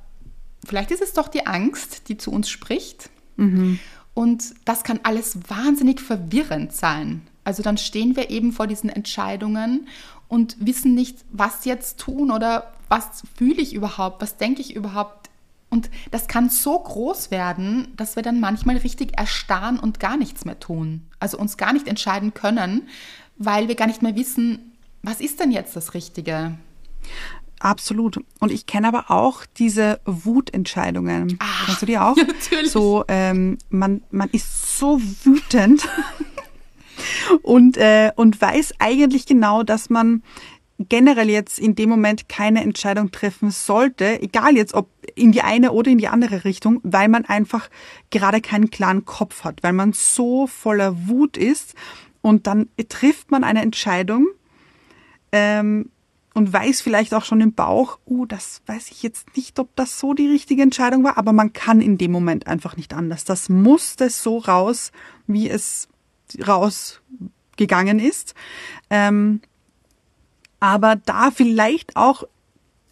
vielleicht 0.67 0.91
ist 0.91 1.03
es 1.03 1.13
doch 1.13 1.29
die 1.29 1.47
Angst, 1.47 2.09
die 2.09 2.17
zu 2.17 2.31
uns 2.31 2.49
spricht. 2.49 3.11
Mhm. 3.37 3.79
Und 4.15 4.55
das 4.65 4.83
kann 4.83 5.01
alles 5.05 5.39
wahnsinnig 5.49 6.01
verwirrend 6.01 6.73
sein. 6.73 7.23
Also 7.45 7.63
dann 7.63 7.79
stehen 7.79 8.17
wir 8.17 8.31
eben 8.31 8.53
vor 8.53 8.67
diesen 8.67 8.91
Entscheidungen 8.91 9.87
und 10.27 10.57
wissen 10.59 10.95
nicht, 10.95 11.19
was 11.31 11.65
jetzt 11.65 12.01
tun 12.01 12.31
oder 12.31 12.73
was 12.89 13.23
fühle 13.37 13.63
ich 13.63 13.75
überhaupt, 13.75 14.21
was 14.21 14.37
denke 14.37 14.61
ich 14.61 14.75
überhaupt. 14.75 15.28
Und 15.71 15.91
das 16.11 16.29
kann 16.29 16.49
so 16.49 16.79
groß 16.79 17.31
werden, 17.31 17.89
dass 17.97 18.17
wir 18.17 18.23
dann 18.23 18.41
manchmal 18.41 18.79
richtig 18.79 19.19
erstarren 19.19 19.79
und 19.79 20.01
gar 20.01 20.17
nichts 20.17 20.45
mehr 20.45 20.59
tun. 20.59 21.03
Also 21.21 21.39
uns 21.39 21.57
gar 21.57 21.73
nicht 21.73 21.89
entscheiden 21.89 22.33
können, 22.33 22.89
weil 23.37 23.69
wir 23.69 23.75
gar 23.75 23.87
nicht 23.87 24.03
mehr 24.03 24.17
wissen, 24.17 24.73
was 25.03 25.21
ist 25.21 25.41
denn 25.41 25.51
jetzt 25.51 25.77
das 25.77 25.95
Richtige. 25.95 26.57
Absolut. 27.61 28.21
Und 28.39 28.53
ich 28.53 28.67
kenne 28.67 28.89
aber 28.89 29.11
auch 29.11 29.45
diese 29.59 30.01
Wutentscheidungen. 30.05 31.39
Ah, 31.41 31.65
Kennst 31.67 31.83
du 31.83 31.87
die 31.87 31.99
auch? 31.99 32.17
Ja, 32.17 32.25
natürlich. 32.27 32.71
So, 32.71 33.05
ähm, 33.09 33.59
man, 33.69 34.03
man 34.11 34.31
ist 34.31 34.79
so 34.79 35.01
wütend 35.25 35.89
und, 37.43 37.77
äh, 37.77 38.13
und 38.17 38.41
weiß 38.41 38.75
eigentlich 38.79 39.27
genau, 39.27 39.65
dass 39.65 39.91
man 39.91 40.23
generell 40.79 41.29
jetzt 41.29 41.59
in 41.59 41.75
dem 41.75 41.91
Moment 41.91 42.29
keine 42.29 42.63
Entscheidung 42.63 43.11
treffen 43.11 43.51
sollte, 43.51 44.23
egal 44.23 44.57
jetzt 44.57 44.75
ob 44.75 44.89
in 45.15 45.33
die 45.33 45.43
eine 45.43 45.73
oder 45.73 45.91
in 45.91 45.99
die 45.99 46.09
andere 46.09 46.45
Richtung, 46.45 46.81
weil 46.85 47.09
man 47.09 47.25
einfach 47.25 47.69
gerade 48.11 48.41
keinen 48.41 48.71
klaren 48.71 49.05
Kopf 49.05 49.43
hat, 49.45 49.63
weil 49.63 49.73
man 49.73 49.93
so 49.93 50.47
voller 50.47 51.09
Wut 51.09 51.37
ist 51.37 51.75
und 52.23 52.47
dann 52.47 52.69
trifft 52.89 53.31
man 53.31 53.43
eine 53.43 53.63
Entscheidung, 53.63 54.29
ähm, 55.33 55.91
und 56.35 56.53
weiß 56.53 56.83
vielleicht 56.83 57.15
auch 57.15 57.25
schon 57.25 57.41
im 57.41 57.53
Bauch, 57.53 57.99
uh, 58.07 58.25
das 58.25 58.63
weiß 58.67 58.93
ich 58.93 59.03
jetzt 59.03 59.37
nicht, 59.37 59.59
ob 59.59 59.75
das 59.75 59.99
so 59.99 60.15
die 60.15 60.29
richtige 60.29 60.63
Entscheidung 60.63 61.03
war, 61.03 61.19
aber 61.19 61.33
man 61.33 61.53
kann 61.53 61.81
in 61.81 61.99
dem 61.99 62.13
Moment 62.13 62.47
einfach 62.47 62.77
nicht 62.77 62.95
anders. 62.95 63.25
Das 63.25 63.49
musste 63.49 64.09
so 64.09 64.39
raus, 64.39 64.93
wie 65.27 65.51
es 65.51 65.89
rausgegangen 66.47 67.99
ist. 67.99 68.35
Ähm, 68.89 69.41
aber 70.61 70.97
da 70.97 71.31
vielleicht 71.31 71.97
auch 71.97 72.25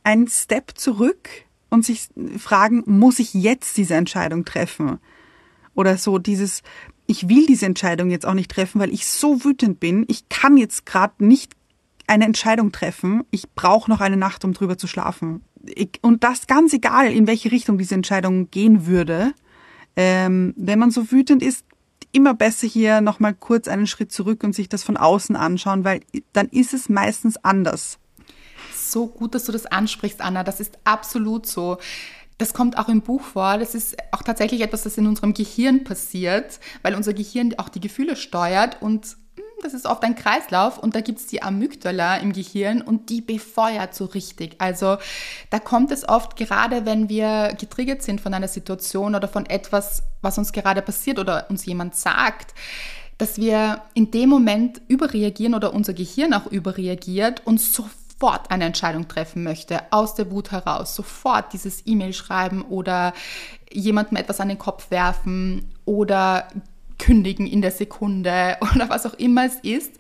einen 0.04 0.28
Step 0.28 0.72
zurück 0.76 1.28
und 1.68 1.84
sich 1.84 2.08
fragen, 2.38 2.82
muss 2.86 3.18
ich 3.18 3.34
jetzt 3.34 3.76
diese 3.76 3.94
Entscheidung 3.94 4.44
treffen? 4.44 4.98
Oder 5.74 5.98
so 5.98 6.18
dieses, 6.18 6.62
ich 7.06 7.28
will 7.28 7.46
diese 7.46 7.66
Entscheidung 7.66 8.10
jetzt 8.10 8.24
auch 8.24 8.34
nicht 8.34 8.50
treffen, 8.50 8.80
weil 8.80 8.92
ich 8.92 9.06
so 9.06 9.44
wütend 9.44 9.80
bin. 9.80 10.04
Ich 10.08 10.28
kann 10.28 10.56
jetzt 10.56 10.86
gerade 10.86 11.24
nicht 11.24 11.52
eine 12.06 12.24
Entscheidung 12.24 12.72
treffen. 12.72 13.24
Ich 13.30 13.50
brauche 13.50 13.90
noch 13.90 14.00
eine 14.00 14.16
Nacht, 14.16 14.44
um 14.44 14.52
drüber 14.52 14.78
zu 14.78 14.86
schlafen. 14.86 15.42
Und 16.02 16.24
das 16.24 16.46
ganz 16.46 16.72
egal, 16.72 17.12
in 17.12 17.26
welche 17.26 17.50
Richtung 17.50 17.78
diese 17.78 17.94
Entscheidung 17.94 18.50
gehen 18.50 18.86
würde. 18.86 19.32
Ähm, 19.96 20.54
wenn 20.56 20.78
man 20.78 20.90
so 20.90 21.10
wütend 21.10 21.42
ist, 21.42 21.64
immer 22.12 22.34
besser 22.34 22.66
hier 22.66 23.00
nochmal 23.00 23.34
kurz 23.34 23.68
einen 23.68 23.86
Schritt 23.86 24.12
zurück 24.12 24.44
und 24.44 24.54
sich 24.54 24.68
das 24.68 24.84
von 24.84 24.96
außen 24.96 25.36
anschauen, 25.36 25.84
weil 25.84 26.00
dann 26.32 26.48
ist 26.48 26.74
es 26.74 26.88
meistens 26.88 27.36
anders. 27.44 27.98
So 28.74 29.06
gut, 29.06 29.34
dass 29.34 29.44
du 29.44 29.52
das 29.52 29.66
ansprichst, 29.66 30.20
Anna. 30.20 30.44
Das 30.44 30.60
ist 30.60 30.78
absolut 30.84 31.46
so. 31.46 31.78
Das 32.38 32.52
kommt 32.52 32.78
auch 32.78 32.88
im 32.88 33.00
Buch 33.00 33.22
vor. 33.22 33.58
Das 33.58 33.74
ist 33.74 33.96
auch 34.12 34.22
tatsächlich 34.22 34.60
etwas, 34.60 34.82
das 34.82 34.98
in 34.98 35.06
unserem 35.06 35.34
Gehirn 35.34 35.84
passiert, 35.84 36.60
weil 36.82 36.94
unser 36.94 37.14
Gehirn 37.14 37.54
auch 37.58 37.68
die 37.68 37.80
Gefühle 37.80 38.16
steuert 38.16 38.82
und 38.82 39.16
das 39.66 39.74
ist 39.74 39.86
oft 39.86 40.04
ein 40.04 40.14
Kreislauf 40.14 40.78
und 40.78 40.94
da 40.94 41.00
gibt 41.00 41.18
es 41.18 41.26
die 41.26 41.42
Amygdala 41.42 42.18
im 42.18 42.32
Gehirn 42.32 42.80
und 42.80 43.10
die 43.10 43.20
befeuert 43.20 43.94
so 43.94 44.04
richtig. 44.04 44.54
Also 44.58 44.96
da 45.50 45.58
kommt 45.58 45.90
es 45.90 46.08
oft, 46.08 46.36
gerade 46.36 46.86
wenn 46.86 47.08
wir 47.08 47.54
getriggert 47.58 48.02
sind 48.02 48.20
von 48.20 48.32
einer 48.32 48.48
Situation 48.48 49.16
oder 49.16 49.26
von 49.26 49.44
etwas, 49.46 50.04
was 50.22 50.38
uns 50.38 50.52
gerade 50.52 50.82
passiert 50.82 51.18
oder 51.18 51.50
uns 51.50 51.66
jemand 51.66 51.96
sagt, 51.96 52.54
dass 53.18 53.38
wir 53.38 53.82
in 53.94 54.12
dem 54.12 54.28
Moment 54.28 54.80
überreagieren 54.86 55.54
oder 55.54 55.74
unser 55.74 55.94
Gehirn 55.94 56.32
auch 56.32 56.46
überreagiert 56.46 57.42
und 57.44 57.60
sofort 57.60 58.50
eine 58.50 58.66
Entscheidung 58.66 59.08
treffen 59.08 59.42
möchte, 59.42 59.80
aus 59.90 60.14
der 60.14 60.30
Wut 60.30 60.52
heraus, 60.52 60.94
sofort 60.94 61.52
dieses 61.52 61.82
E-Mail 61.86 62.12
schreiben 62.12 62.62
oder 62.62 63.14
jemandem 63.72 64.16
etwas 64.16 64.40
an 64.40 64.48
den 64.48 64.58
Kopf 64.58 64.92
werfen 64.92 65.74
oder 65.86 66.46
kündigen 66.98 67.46
in 67.46 67.62
der 67.62 67.70
Sekunde 67.70 68.56
oder 68.74 68.88
was 68.88 69.06
auch 69.06 69.14
immer 69.14 69.44
es 69.44 69.56
ist. 69.56 69.92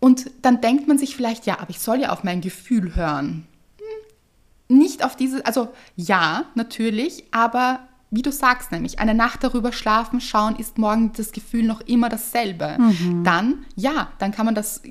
Und 0.00 0.30
dann 0.42 0.60
denkt 0.60 0.86
man 0.86 0.98
sich 0.98 1.16
vielleicht, 1.16 1.46
ja, 1.46 1.60
aber 1.60 1.70
ich 1.70 1.80
soll 1.80 2.00
ja 2.00 2.10
auf 2.10 2.24
mein 2.24 2.40
Gefühl 2.40 2.94
hören. 2.94 3.46
Hm, 3.78 4.78
nicht 4.78 5.04
auf 5.04 5.16
diese, 5.16 5.44
also 5.46 5.68
ja, 5.96 6.44
natürlich, 6.54 7.24
aber 7.30 7.80
wie 8.10 8.22
du 8.22 8.30
sagst 8.30 8.70
nämlich, 8.70 9.00
eine 9.00 9.14
Nacht 9.14 9.42
darüber 9.42 9.72
schlafen, 9.72 10.20
schauen, 10.20 10.56
ist 10.56 10.78
morgen 10.78 11.12
das 11.16 11.32
Gefühl 11.32 11.64
noch 11.64 11.80
immer 11.80 12.08
dasselbe. 12.08 12.76
Mhm. 12.78 13.24
Dann, 13.24 13.66
ja, 13.74 14.12
dann 14.18 14.30
kann 14.30 14.46
man 14.46 14.54
das 14.54 14.82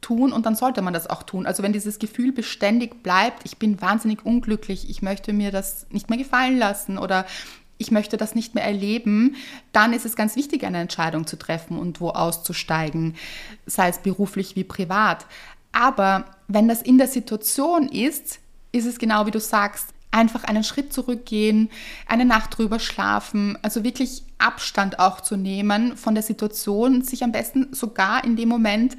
tun 0.00 0.32
und 0.32 0.46
dann 0.46 0.54
sollte 0.54 0.80
man 0.80 0.94
das 0.94 1.08
auch 1.08 1.22
tun. 1.22 1.46
Also 1.46 1.62
wenn 1.62 1.72
dieses 1.72 1.98
Gefühl 1.98 2.32
beständig 2.32 3.02
bleibt, 3.02 3.44
ich 3.44 3.58
bin 3.58 3.80
wahnsinnig 3.82 4.24
unglücklich, 4.24 4.88
ich 4.88 5.02
möchte 5.02 5.32
mir 5.32 5.50
das 5.50 5.86
nicht 5.90 6.08
mehr 6.08 6.18
gefallen 6.18 6.58
lassen 6.58 6.96
oder 6.96 7.26
ich 7.80 7.90
möchte 7.90 8.16
das 8.16 8.34
nicht 8.34 8.54
mehr 8.54 8.64
erleben, 8.64 9.36
dann 9.72 9.92
ist 9.92 10.04
es 10.04 10.14
ganz 10.14 10.36
wichtig, 10.36 10.64
eine 10.64 10.78
Entscheidung 10.78 11.26
zu 11.26 11.36
treffen 11.36 11.78
und 11.78 12.00
wo 12.00 12.10
auszusteigen, 12.10 13.16
sei 13.66 13.88
es 13.88 13.98
beruflich 13.98 14.54
wie 14.54 14.64
privat. 14.64 15.26
Aber 15.72 16.26
wenn 16.46 16.68
das 16.68 16.82
in 16.82 16.98
der 16.98 17.08
Situation 17.08 17.88
ist, 17.88 18.38
ist 18.72 18.86
es 18.86 18.98
genau 18.98 19.26
wie 19.26 19.30
du 19.30 19.40
sagst, 19.40 19.88
einfach 20.10 20.44
einen 20.44 20.64
Schritt 20.64 20.92
zurückgehen, 20.92 21.70
eine 22.06 22.24
Nacht 22.24 22.58
drüber 22.58 22.80
schlafen, 22.80 23.56
also 23.62 23.82
wirklich 23.82 24.24
Abstand 24.38 24.98
auch 24.98 25.20
zu 25.20 25.36
nehmen 25.36 25.96
von 25.96 26.14
der 26.14 26.22
Situation, 26.22 27.02
sich 27.02 27.24
am 27.24 27.32
besten 27.32 27.68
sogar 27.72 28.24
in 28.24 28.36
dem 28.36 28.48
Moment 28.48 28.96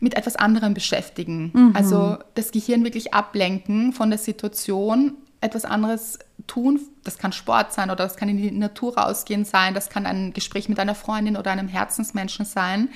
mit 0.00 0.14
etwas 0.14 0.36
anderem 0.36 0.74
beschäftigen. 0.74 1.50
Mhm. 1.54 1.72
Also 1.74 2.18
das 2.34 2.50
Gehirn 2.50 2.84
wirklich 2.84 3.14
ablenken 3.14 3.92
von 3.92 4.10
der 4.10 4.18
Situation, 4.18 5.14
etwas 5.40 5.64
anderes 5.64 6.18
tun. 6.46 6.80
Das 7.04 7.18
kann 7.18 7.32
Sport 7.32 7.72
sein 7.72 7.90
oder 7.90 8.04
das 8.04 8.16
kann 8.16 8.28
in 8.28 8.36
die 8.36 8.50
Natur 8.50 8.96
rausgehen 8.96 9.44
sein, 9.44 9.74
das 9.74 9.88
kann 9.88 10.06
ein 10.06 10.32
Gespräch 10.32 10.68
mit 10.68 10.78
einer 10.78 10.94
Freundin 10.94 11.36
oder 11.36 11.50
einem 11.50 11.68
Herzensmenschen 11.68 12.44
sein. 12.44 12.88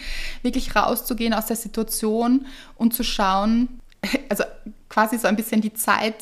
Wirklich 0.43 0.75
rauszugehen 0.75 1.35
aus 1.35 1.47
der 1.47 1.57
Situation 1.57 2.47
und 2.77 2.95
zu 2.95 3.05
schauen, 3.05 3.81
also 4.29 4.45
quasi 4.89 5.19
so 5.19 5.29
ein 5.29 5.37
bisschen 5.37 5.61
die 5.61 5.75
Zeit 5.75 6.17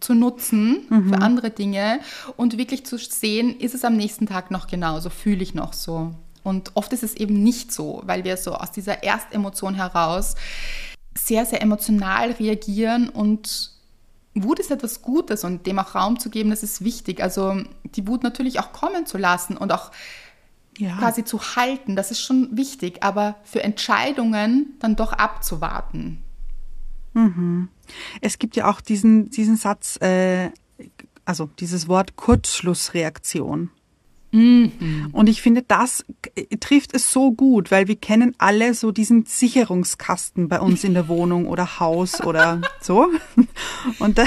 zu 0.00 0.14
nutzen 0.14 0.86
mhm. 0.88 1.08
für 1.08 1.20
andere 1.20 1.50
Dinge 1.50 2.00
und 2.36 2.58
wirklich 2.58 2.86
zu 2.86 2.98
sehen, 2.98 3.58
ist 3.58 3.74
es 3.74 3.84
am 3.84 3.96
nächsten 3.96 4.26
Tag 4.26 4.50
noch 4.50 4.66
genauso, 4.66 5.10
fühle 5.10 5.42
ich 5.42 5.54
noch 5.54 5.72
so. 5.72 6.12
Und 6.42 6.72
oft 6.74 6.92
ist 6.92 7.02
es 7.02 7.14
eben 7.14 7.42
nicht 7.42 7.72
so, 7.72 8.02
weil 8.04 8.24
wir 8.24 8.36
so 8.36 8.54
aus 8.54 8.70
dieser 8.70 9.02
Erstemotion 9.02 9.74
heraus 9.74 10.36
sehr, 11.14 11.44
sehr 11.44 11.60
emotional 11.60 12.32
reagieren 12.32 13.08
und 13.08 13.72
Wut 14.34 14.60
ist 14.60 14.70
etwas 14.70 15.02
Gutes 15.02 15.44
und 15.44 15.66
dem 15.66 15.78
auch 15.78 15.94
Raum 15.94 16.18
zu 16.18 16.30
geben, 16.30 16.50
das 16.50 16.62
ist 16.62 16.84
wichtig. 16.84 17.22
Also 17.22 17.62
die 17.84 18.06
Wut 18.06 18.22
natürlich 18.22 18.60
auch 18.60 18.72
kommen 18.72 19.06
zu 19.06 19.18
lassen 19.18 19.56
und 19.56 19.72
auch 19.72 19.90
ja. 20.78 20.96
quasi 20.96 21.24
zu 21.24 21.40
halten, 21.56 21.96
das 21.96 22.10
ist 22.10 22.20
schon 22.20 22.56
wichtig, 22.56 23.02
aber 23.02 23.36
für 23.44 23.62
Entscheidungen 23.62 24.76
dann 24.78 24.96
doch 24.96 25.12
abzuwarten. 25.12 26.22
Mhm. 27.12 27.68
Es 28.20 28.38
gibt 28.38 28.56
ja 28.56 28.70
auch 28.70 28.80
diesen, 28.80 29.30
diesen 29.30 29.56
Satz, 29.56 30.00
äh, 30.00 30.50
also 31.24 31.46
dieses 31.58 31.88
Wort 31.88 32.16
Kurzschlussreaktion. 32.16 33.70
Mhm. 34.32 35.08
Und 35.12 35.28
ich 35.28 35.42
finde, 35.42 35.62
das 35.62 36.04
trifft 36.60 36.94
es 36.94 37.12
so 37.12 37.32
gut, 37.32 37.70
weil 37.70 37.88
wir 37.88 37.96
kennen 37.96 38.34
alle 38.38 38.74
so 38.74 38.92
diesen 38.92 39.24
Sicherungskasten 39.26 40.48
bei 40.48 40.60
uns 40.60 40.84
in 40.84 40.94
der 40.94 41.08
Wohnung 41.08 41.46
oder 41.46 41.80
Haus 41.80 42.20
oder 42.20 42.60
so. 42.80 43.08
Und 43.98 44.18
da, 44.18 44.24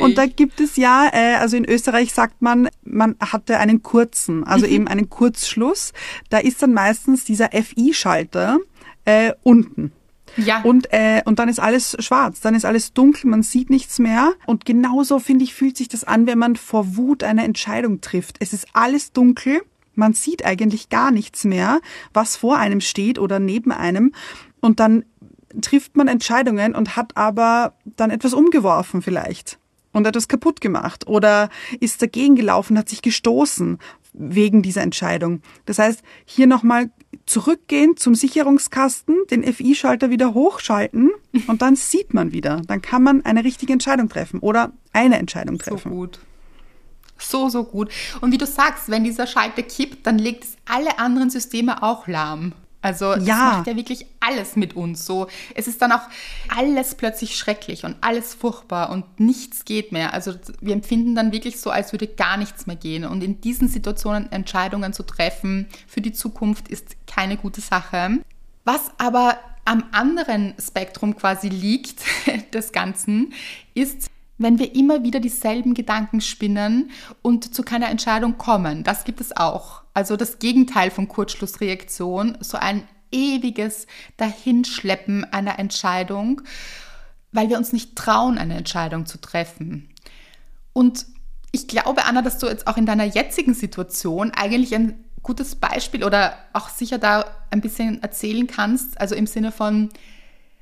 und 0.00 0.18
da 0.18 0.26
gibt 0.26 0.60
es 0.60 0.76
ja, 0.76 1.08
äh, 1.12 1.34
also 1.36 1.56
in 1.56 1.64
Österreich 1.64 2.12
sagt 2.12 2.40
man, 2.40 2.68
man 2.84 3.16
hatte 3.20 3.58
einen 3.58 3.82
kurzen, 3.82 4.44
also 4.44 4.66
mhm. 4.66 4.72
eben 4.72 4.88
einen 4.88 5.10
Kurzschluss. 5.10 5.92
Da 6.30 6.38
ist 6.38 6.62
dann 6.62 6.72
meistens 6.74 7.24
dieser 7.24 7.50
FI-Schalter 7.50 8.58
äh, 9.04 9.32
unten. 9.42 9.92
Ja. 10.36 10.62
Und, 10.62 10.92
äh, 10.92 11.22
und 11.24 11.38
dann 11.38 11.48
ist 11.48 11.60
alles 11.60 11.96
schwarz, 11.98 12.40
dann 12.40 12.54
ist 12.54 12.64
alles 12.64 12.92
dunkel, 12.92 13.30
man 13.30 13.42
sieht 13.42 13.70
nichts 13.70 13.98
mehr. 13.98 14.32
Und 14.46 14.64
genauso, 14.64 15.18
finde 15.18 15.44
ich, 15.44 15.54
fühlt 15.54 15.76
sich 15.76 15.88
das 15.88 16.04
an, 16.04 16.26
wenn 16.26 16.38
man 16.38 16.56
vor 16.56 16.96
Wut 16.96 17.24
eine 17.24 17.44
Entscheidung 17.44 18.00
trifft. 18.00 18.36
Es 18.40 18.52
ist 18.52 18.66
alles 18.72 19.12
dunkel, 19.12 19.62
man 19.94 20.12
sieht 20.12 20.44
eigentlich 20.44 20.88
gar 20.88 21.10
nichts 21.10 21.44
mehr, 21.44 21.80
was 22.12 22.36
vor 22.36 22.58
einem 22.58 22.80
steht 22.80 23.18
oder 23.18 23.40
neben 23.40 23.72
einem. 23.72 24.12
Und 24.60 24.80
dann 24.80 25.04
trifft 25.60 25.96
man 25.96 26.08
Entscheidungen 26.08 26.74
und 26.74 26.96
hat 26.96 27.16
aber 27.16 27.74
dann 27.84 28.10
etwas 28.10 28.34
umgeworfen 28.34 29.02
vielleicht 29.02 29.58
und 29.92 30.06
etwas 30.06 30.28
kaputt 30.28 30.60
gemacht 30.60 31.06
oder 31.06 31.48
ist 31.80 32.02
dagegen 32.02 32.36
gelaufen, 32.36 32.78
hat 32.78 32.88
sich 32.88 33.02
gestoßen 33.02 33.78
wegen 34.12 34.62
dieser 34.62 34.82
Entscheidung. 34.82 35.42
Das 35.64 35.78
heißt, 35.78 36.02
hier 36.24 36.46
nochmal 36.46 36.90
zurückgehen 37.28 37.96
zum 37.96 38.14
Sicherungskasten, 38.14 39.16
den 39.30 39.44
FI-Schalter 39.44 40.10
wieder 40.10 40.34
hochschalten 40.34 41.10
und 41.46 41.62
dann 41.62 41.76
sieht 41.76 42.14
man 42.14 42.32
wieder. 42.32 42.62
Dann 42.66 42.82
kann 42.82 43.02
man 43.02 43.24
eine 43.24 43.44
richtige 43.44 43.72
Entscheidung 43.72 44.08
treffen 44.08 44.40
oder 44.40 44.72
eine 44.92 45.18
Entscheidung 45.18 45.58
treffen. 45.58 45.90
So 45.90 45.96
gut. 45.96 46.18
So, 47.18 47.48
so 47.48 47.64
gut. 47.64 47.90
Und 48.20 48.32
wie 48.32 48.38
du 48.38 48.46
sagst, 48.46 48.88
wenn 48.88 49.04
dieser 49.04 49.26
Schalter 49.26 49.62
kippt, 49.62 50.06
dann 50.06 50.18
legt 50.18 50.44
es 50.44 50.56
alle 50.66 50.98
anderen 50.98 51.30
Systeme 51.30 51.82
auch 51.82 52.06
lahm. 52.06 52.52
Also 52.80 53.14
ja. 53.14 53.16
das 53.16 53.26
macht 53.26 53.66
ja 53.66 53.76
wirklich 53.76 54.06
alles 54.20 54.54
mit 54.54 54.76
uns 54.76 55.04
so. 55.04 55.26
Es 55.54 55.66
ist 55.66 55.82
dann 55.82 55.90
auch 55.90 56.08
alles 56.56 56.94
plötzlich 56.94 57.36
schrecklich 57.36 57.84
und 57.84 57.96
alles 58.02 58.34
furchtbar 58.34 58.90
und 58.90 59.18
nichts 59.18 59.64
geht 59.64 59.90
mehr. 59.90 60.14
Also 60.14 60.34
wir 60.60 60.74
empfinden 60.74 61.14
dann 61.14 61.32
wirklich 61.32 61.60
so, 61.60 61.70
als 61.70 61.92
würde 61.92 62.06
gar 62.06 62.36
nichts 62.36 62.66
mehr 62.66 62.76
gehen. 62.76 63.04
Und 63.04 63.24
in 63.24 63.40
diesen 63.40 63.68
Situationen 63.68 64.30
Entscheidungen 64.30 64.92
zu 64.92 65.02
treffen 65.02 65.66
für 65.88 66.00
die 66.00 66.12
Zukunft 66.12 66.68
ist 66.68 66.96
keine 67.06 67.36
gute 67.36 67.60
Sache. 67.60 68.18
Was 68.64 68.92
aber 68.98 69.38
am 69.64 69.84
anderen 69.92 70.54
Spektrum 70.58 71.16
quasi 71.16 71.48
liegt 71.48 72.02
des 72.54 72.72
Ganzen, 72.72 73.32
ist 73.74 74.08
wenn 74.38 74.58
wir 74.58 74.74
immer 74.74 75.02
wieder 75.02 75.20
dieselben 75.20 75.74
Gedanken 75.74 76.20
spinnen 76.20 76.90
und 77.22 77.54
zu 77.54 77.62
keiner 77.62 77.90
Entscheidung 77.90 78.38
kommen. 78.38 78.84
Das 78.84 79.04
gibt 79.04 79.20
es 79.20 79.36
auch. 79.36 79.82
Also 79.94 80.16
das 80.16 80.38
Gegenteil 80.38 80.90
von 80.90 81.08
Kurzschlussreaktion, 81.08 82.38
so 82.40 82.56
ein 82.56 82.86
ewiges 83.10 83.86
Dahinschleppen 84.16 85.24
einer 85.24 85.58
Entscheidung, 85.58 86.42
weil 87.32 87.50
wir 87.50 87.58
uns 87.58 87.72
nicht 87.72 87.96
trauen, 87.96 88.38
eine 88.38 88.56
Entscheidung 88.56 89.06
zu 89.06 89.20
treffen. 89.20 89.88
Und 90.72 91.06
ich 91.50 91.66
glaube, 91.66 92.04
Anna, 92.04 92.22
dass 92.22 92.38
du 92.38 92.46
jetzt 92.46 92.66
auch 92.66 92.76
in 92.76 92.86
deiner 92.86 93.04
jetzigen 93.04 93.54
Situation 93.54 94.30
eigentlich 94.30 94.74
ein 94.74 95.04
gutes 95.22 95.56
Beispiel 95.56 96.04
oder 96.04 96.36
auch 96.52 96.68
sicher 96.68 96.98
da 96.98 97.24
ein 97.50 97.60
bisschen 97.60 98.02
erzählen 98.02 98.46
kannst, 98.46 99.00
also 99.00 99.14
im 99.14 99.26
Sinne 99.26 99.50
von, 99.50 99.88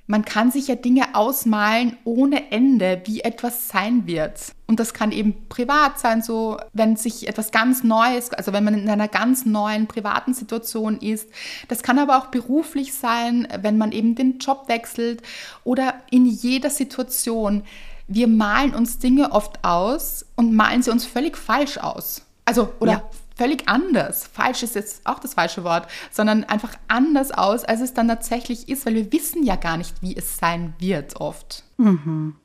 man 0.07 0.25
kann 0.25 0.53
sich 0.53 0.69
ja 0.69 0.77
Dinge 0.77 1.15
ausmalen 1.15 1.97
ohne 2.05 2.53
Ende, 2.53 3.03
wie 3.05 3.21
etwas 3.21 3.69
sein 3.69 4.07
wird. 4.07 4.53
Und 4.67 4.79
das 4.79 4.95
kann 4.95 5.13
eben 5.13 5.49
privat 5.49 5.99
sein, 5.99 6.23
so 6.23 6.59
wenn 6.73 6.97
sich 6.97 7.29
etwas 7.29 7.51
ganz 7.51 7.83
Neues, 7.83 8.33
also 8.33 8.53
wenn 8.53 8.65
man 8.65 8.75
in 8.75 8.89
einer 8.89 9.09
ganz 9.09 9.47
neuen 9.47 9.87
privaten 9.87 10.35
Situation 10.35 10.99
ist. 10.99 11.29
Das 11.69 11.83
kann 11.83 11.99
aber 11.99 12.19
auch 12.19 12.27
beruflich 12.27 12.95
sein, 12.95 13.49
wenn 13.61 13.79
man 13.79 13.93
eben 13.93 14.15
den 14.15 14.39
Job 14.39 14.69
wechselt 14.69 15.23
oder 15.65 15.95
in 16.11 16.27
jeder 16.27 16.71
Situation. 16.71 17.65
Wir 18.09 18.29
malen 18.29 18.75
uns 18.75 18.99
Dinge 18.99 19.33
oft 19.33 19.65
aus 19.65 20.25
und 20.37 20.55
malen 20.55 20.83
sie 20.83 20.93
uns 20.93 21.05
völlig 21.05 21.37
falsch 21.37 21.79
aus. 21.79 22.23
Also, 22.45 22.73
oder 22.79 22.93
ja 22.93 23.03
völlig 23.37 23.69
anders. 23.69 24.29
Falsch 24.33 24.63
ist 24.63 24.75
jetzt 24.75 25.07
auch 25.07 25.19
das 25.19 25.35
falsche 25.35 25.63
Wort, 25.63 25.89
sondern 26.11 26.45
einfach 26.45 26.75
anders 26.89 27.31
aus, 27.31 27.65
als 27.65 27.81
es 27.81 27.95
dann 27.95 28.09
tatsächlich 28.09 28.69
ist, 28.69 28.87
weil 28.87 28.95
wir 28.95 29.13
wissen 29.13 29.45
ja 29.45 29.57
gar 29.57 29.77
nicht, 29.77 30.03
wie 30.03 30.17
es 30.17 30.39
sein 30.39 30.75
wird 30.79 31.17
oft. 31.21 31.63
Mhm. 31.77 32.37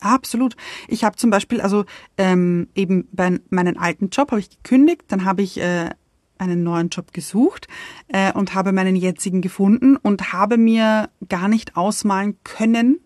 Absolut. 0.00 0.54
Ich 0.86 1.02
habe 1.02 1.16
zum 1.16 1.30
Beispiel, 1.30 1.62
also 1.62 1.86
ähm, 2.18 2.68
eben 2.74 3.08
bei 3.12 3.40
meinem 3.48 3.78
alten 3.78 4.10
Job 4.10 4.30
habe 4.32 4.40
ich 4.40 4.50
gekündigt, 4.50 5.04
dann 5.08 5.24
habe 5.24 5.40
ich 5.40 5.58
äh, 5.58 5.88
einen 6.36 6.62
neuen 6.62 6.90
Job 6.90 7.12
gesucht 7.12 7.68
äh, 8.08 8.32
und 8.32 8.54
habe 8.54 8.72
meinen 8.72 8.96
jetzigen 8.96 9.40
gefunden 9.40 9.96
und 9.96 10.32
habe 10.32 10.58
mir 10.58 11.08
gar 11.28 11.48
nicht 11.48 11.76
ausmalen 11.76 12.36
können, 12.44 13.00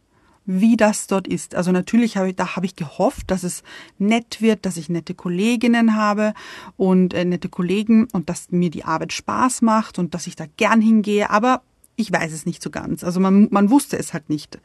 wie 0.50 0.78
das 0.78 1.06
dort 1.06 1.28
ist. 1.28 1.54
Also 1.54 1.72
natürlich 1.72 2.16
habe 2.16 2.30
ich, 2.30 2.36
da 2.36 2.56
habe 2.56 2.64
ich 2.64 2.74
gehofft, 2.74 3.30
dass 3.30 3.42
es 3.42 3.62
nett 3.98 4.40
wird, 4.40 4.64
dass 4.64 4.78
ich 4.78 4.88
nette 4.88 5.12
Kolleginnen 5.14 5.94
habe 5.94 6.32
und 6.78 7.12
äh, 7.12 7.26
nette 7.26 7.50
Kollegen 7.50 8.08
und 8.12 8.30
dass 8.30 8.50
mir 8.50 8.70
die 8.70 8.84
Arbeit 8.84 9.12
Spaß 9.12 9.60
macht 9.60 9.98
und 9.98 10.14
dass 10.14 10.26
ich 10.26 10.36
da 10.36 10.46
gern 10.56 10.80
hingehe. 10.80 11.28
Aber 11.28 11.60
ich 11.96 12.10
weiß 12.10 12.32
es 12.32 12.46
nicht 12.46 12.62
so 12.62 12.70
ganz. 12.70 13.04
Also 13.04 13.20
man, 13.20 13.48
man 13.50 13.68
wusste 13.68 13.98
es 13.98 14.14
halt 14.14 14.30
nicht. 14.30 14.58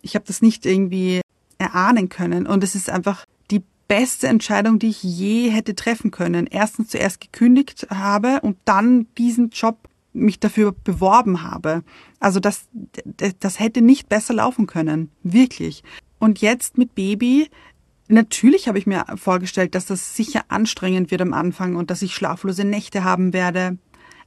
Ich 0.00 0.14
habe 0.14 0.24
das 0.26 0.40
nicht 0.40 0.64
irgendwie 0.64 1.20
erahnen 1.58 2.08
können 2.08 2.46
und 2.46 2.64
es 2.64 2.74
ist 2.74 2.88
einfach 2.88 3.26
die 3.50 3.62
beste 3.88 4.28
Entscheidung, 4.28 4.78
die 4.78 4.88
ich 4.88 5.02
je 5.02 5.50
hätte 5.50 5.74
treffen 5.74 6.12
können. 6.12 6.46
Erstens 6.46 6.88
zuerst 6.88 7.20
gekündigt 7.20 7.88
habe 7.90 8.40
und 8.40 8.56
dann 8.64 9.06
diesen 9.18 9.50
Job 9.50 9.76
mich 10.16 10.40
dafür 10.40 10.72
beworben 10.72 11.42
habe. 11.42 11.82
Also 12.20 12.40
das, 12.40 12.68
das 13.40 13.60
hätte 13.60 13.82
nicht 13.82 14.08
besser 14.08 14.34
laufen 14.34 14.66
können. 14.66 15.10
Wirklich. 15.22 15.82
Und 16.18 16.40
jetzt 16.40 16.78
mit 16.78 16.94
Baby, 16.94 17.50
natürlich 18.08 18.68
habe 18.68 18.78
ich 18.78 18.86
mir 18.86 19.04
vorgestellt, 19.16 19.74
dass 19.74 19.86
das 19.86 20.16
sicher 20.16 20.44
anstrengend 20.48 21.10
wird 21.10 21.22
am 21.22 21.32
Anfang 21.32 21.76
und 21.76 21.90
dass 21.90 22.02
ich 22.02 22.14
schlaflose 22.14 22.64
Nächte 22.64 23.04
haben 23.04 23.32
werde. 23.32 23.78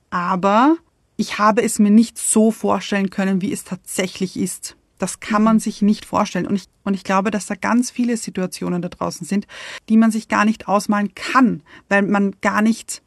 Aber 0.09 0.77
ich 1.17 1.39
habe 1.39 1.63
es 1.63 1.79
mir 1.79 1.91
nicht 1.91 2.17
so 2.17 2.51
vorstellen 2.51 3.09
können, 3.09 3.41
wie 3.41 3.51
es 3.51 3.63
tatsächlich 3.63 4.37
ist. 4.37 4.77
Das 4.97 5.19
kann 5.19 5.43
man 5.43 5.59
sich 5.59 5.81
nicht 5.81 6.05
vorstellen. 6.05 6.45
Und 6.45 6.55
ich, 6.55 6.65
und 6.83 6.93
ich 6.93 7.03
glaube, 7.03 7.31
dass 7.31 7.45
da 7.45 7.55
ganz 7.55 7.89
viele 7.89 8.17
Situationen 8.17 8.81
da 8.81 8.89
draußen 8.89 9.25
sind, 9.25 9.47
die 9.87 9.97
man 9.97 10.11
sich 10.11 10.27
gar 10.27 10.45
nicht 10.45 10.67
ausmalen 10.67 11.15
kann, 11.15 11.63
weil 11.87 12.03
man 12.03 12.35
gar 12.41 12.61
nicht 12.61 13.01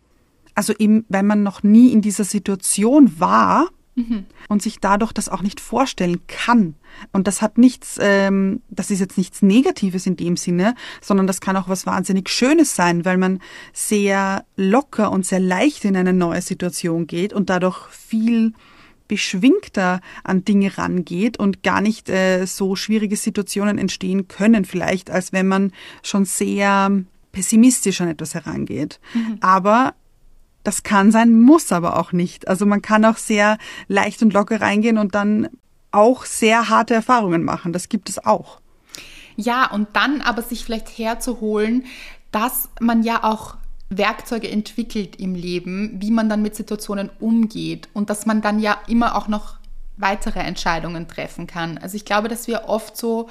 also 0.55 0.73
eben, 0.79 1.05
weil 1.09 1.23
man 1.23 1.43
noch 1.43 1.63
nie 1.63 1.93
in 1.93 2.03
dieser 2.03 2.25
Situation 2.25 3.19
war 3.19 3.69
mhm. 3.95 4.27
und 4.49 4.63
sich 4.63 4.81
dadurch 4.81 5.13
das 5.13 5.29
auch 5.29 5.43
nicht 5.43 5.61
vorstellen 5.61 6.21
kann. 6.27 6.75
Und 7.13 7.27
das 7.27 7.43
hat 7.43 7.59
nichts, 7.59 7.99
ähm, 8.01 8.63
das 8.69 8.91
ist 8.91 9.01
jetzt 9.01 9.19
nichts 9.19 9.43
Negatives 9.43 10.07
in 10.07 10.17
dem 10.17 10.37
Sinne, 10.37 10.75
sondern 11.01 11.27
das 11.27 11.41
kann 11.41 11.57
auch 11.57 11.69
was 11.69 11.87
wahnsinnig 11.87 12.29
Schönes 12.29 12.75
sein, 12.75 13.05
weil 13.05 13.17
man 13.17 13.41
sehr 13.73 14.45
locker 14.57 15.11
und 15.11 15.27
sehr 15.27 15.41
leicht 15.41 15.85
in 15.85 15.97
eine 15.97 16.13
neue 16.13 16.43
Situation 16.43 17.07
geht 17.07 17.33
und 17.33 17.51
dadurch 17.51 17.89
viel 17.89 18.53
beschwingter 19.09 20.01
an 20.25 20.45
Dinge 20.45 20.79
rangeht 20.79 21.39
und 21.39 21.63
gar 21.63 21.81
nicht 21.81 22.09
äh, 22.09 22.47
so 22.47 22.77
schwierige 22.77 23.17
Situationen 23.17 23.77
entstehen 23.79 24.29
können, 24.29 24.65
vielleicht, 24.65 25.11
als 25.11 25.33
wenn 25.33 25.49
man 25.49 25.73
schon 26.03 26.25
sehr 26.25 26.91
pessimistisch 27.33 28.01
an 28.01 28.09
etwas 28.09 28.35
herangeht. 28.35 29.01
Mhm. 29.15 29.39
Aber 29.41 29.95
das 30.63 30.83
kann 30.83 31.11
sein, 31.11 31.41
muss 31.41 31.73
aber 31.73 31.99
auch 31.99 32.13
nicht. 32.13 32.49
Also 32.49 32.67
man 32.67 32.83
kann 32.83 33.05
auch 33.05 33.17
sehr 33.17 33.59
leicht 33.89 34.23
und 34.23 34.33
locker 34.33 34.61
reingehen 34.61 34.99
und 34.99 35.15
dann 35.15 35.49
auch 35.91 36.25
sehr 36.25 36.69
harte 36.69 36.95
Erfahrungen 36.95 37.45
machen. 37.45 37.73
Das 37.73 37.89
gibt 37.89 38.09
es 38.09 38.25
auch. 38.25 38.61
Ja, 39.37 39.71
und 39.71 39.89
dann 39.95 40.21
aber 40.21 40.43
sich 40.43 40.65
vielleicht 40.65 40.89
herzuholen, 40.99 41.85
dass 42.31 42.69
man 42.81 43.03
ja 43.03 43.25
auch 43.25 43.57
Werkzeuge 43.91 44.51
entwickelt 44.51 45.17
im 45.17 45.35
Leben, 45.35 46.01
wie 46.01 46.11
man 46.11 46.29
dann 46.29 46.43
mit 46.43 46.55
Situationen 46.55 47.11
umgeht 47.21 47.89
und 47.93 48.11
dass 48.11 48.27
man 48.27 48.41
dann 48.41 48.59
ja 48.59 48.79
immer 48.89 49.17
auch 49.17 49.29
noch 49.29 49.57
weitere 49.97 50.41
Entscheidungen 50.41 51.09
treffen 51.09 51.47
kann. 51.47 51.79
Also 51.79 51.97
ich 51.97 52.05
glaube, 52.05 52.29
dass 52.29 52.47
wir 52.47 52.69
oft 52.69 52.97
so 52.97 53.29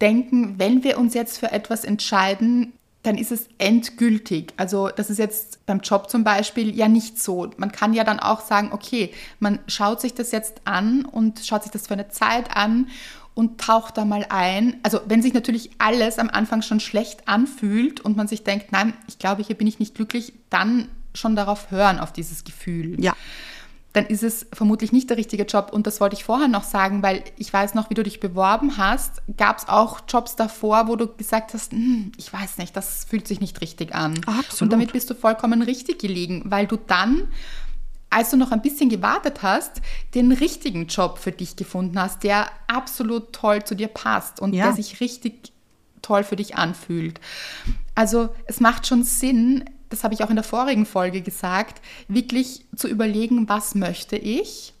denken, 0.00 0.58
wenn 0.58 0.84
wir 0.84 0.98
uns 0.98 1.14
jetzt 1.14 1.38
für 1.38 1.50
etwas 1.50 1.84
entscheiden, 1.84 2.72
dann 3.02 3.18
ist 3.18 3.32
es 3.32 3.48
endgültig. 3.58 4.54
Also 4.56 4.88
das 4.88 5.10
ist 5.10 5.18
jetzt 5.18 5.64
beim 5.66 5.80
Job 5.80 6.08
zum 6.08 6.24
Beispiel 6.24 6.74
ja 6.74 6.88
nicht 6.88 7.20
so. 7.20 7.50
Man 7.56 7.72
kann 7.72 7.94
ja 7.94 8.04
dann 8.04 8.20
auch 8.20 8.40
sagen, 8.40 8.70
okay, 8.72 9.12
man 9.40 9.58
schaut 9.66 10.00
sich 10.00 10.14
das 10.14 10.30
jetzt 10.30 10.62
an 10.64 11.04
und 11.04 11.40
schaut 11.44 11.64
sich 11.64 11.72
das 11.72 11.88
für 11.88 11.94
eine 11.94 12.08
Zeit 12.08 12.56
an 12.56 12.88
und 13.34 13.60
taucht 13.60 13.96
da 13.96 14.04
mal 14.04 14.26
ein. 14.28 14.78
Also 14.82 15.00
wenn 15.06 15.22
sich 15.22 15.34
natürlich 15.34 15.70
alles 15.78 16.18
am 16.18 16.30
Anfang 16.30 16.62
schon 16.62 16.80
schlecht 16.80 17.26
anfühlt 17.26 18.00
und 18.00 18.16
man 18.16 18.28
sich 18.28 18.44
denkt, 18.44 18.70
nein, 18.70 18.94
ich 19.08 19.18
glaube, 19.18 19.42
hier 19.42 19.56
bin 19.56 19.66
ich 19.66 19.78
nicht 19.78 19.94
glücklich, 19.94 20.34
dann 20.50 20.88
schon 21.14 21.34
darauf 21.34 21.70
hören, 21.70 21.98
auf 21.98 22.12
dieses 22.12 22.44
Gefühl. 22.44 23.02
Ja 23.02 23.14
dann 23.92 24.06
ist 24.06 24.22
es 24.22 24.46
vermutlich 24.52 24.92
nicht 24.92 25.10
der 25.10 25.18
richtige 25.18 25.44
Job. 25.44 25.70
Und 25.72 25.86
das 25.86 26.00
wollte 26.00 26.16
ich 26.16 26.24
vorher 26.24 26.48
noch 26.48 26.64
sagen, 26.64 27.02
weil 27.02 27.22
ich 27.36 27.52
weiß 27.52 27.74
noch, 27.74 27.90
wie 27.90 27.94
du 27.94 28.02
dich 28.02 28.20
beworben 28.20 28.78
hast. 28.78 29.22
Gab 29.36 29.58
es 29.58 29.68
auch 29.68 30.00
Jobs 30.08 30.34
davor, 30.34 30.88
wo 30.88 30.96
du 30.96 31.08
gesagt 31.08 31.52
hast, 31.52 31.72
hm, 31.72 32.12
ich 32.16 32.32
weiß 32.32 32.58
nicht, 32.58 32.74
das 32.74 33.04
fühlt 33.04 33.28
sich 33.28 33.40
nicht 33.40 33.60
richtig 33.60 33.94
an. 33.94 34.18
Absolut. 34.26 34.62
Und 34.62 34.72
damit 34.72 34.92
bist 34.92 35.10
du 35.10 35.14
vollkommen 35.14 35.60
richtig 35.60 35.98
gelegen, 35.98 36.42
weil 36.46 36.66
du 36.66 36.78
dann, 36.78 37.28
als 38.08 38.30
du 38.30 38.38
noch 38.38 38.50
ein 38.50 38.62
bisschen 38.62 38.88
gewartet 38.88 39.42
hast, 39.42 39.82
den 40.14 40.32
richtigen 40.32 40.86
Job 40.86 41.18
für 41.18 41.32
dich 41.32 41.56
gefunden 41.56 42.00
hast, 42.00 42.24
der 42.24 42.46
absolut 42.68 43.34
toll 43.34 43.62
zu 43.62 43.74
dir 43.74 43.88
passt 43.88 44.40
und 44.40 44.54
ja. 44.54 44.66
der 44.66 44.74
sich 44.74 45.00
richtig 45.00 45.52
toll 46.00 46.24
für 46.24 46.36
dich 46.36 46.56
anfühlt. 46.56 47.20
Also 47.94 48.30
es 48.46 48.58
macht 48.58 48.86
schon 48.86 49.04
Sinn, 49.04 49.64
das 49.92 50.04
habe 50.04 50.14
ich 50.14 50.24
auch 50.24 50.30
in 50.30 50.36
der 50.36 50.44
vorigen 50.44 50.86
Folge 50.86 51.20
gesagt, 51.20 51.80
wirklich 52.08 52.64
zu 52.74 52.88
überlegen, 52.88 53.48
was 53.48 53.74
möchte 53.74 54.16
ich 54.16 54.72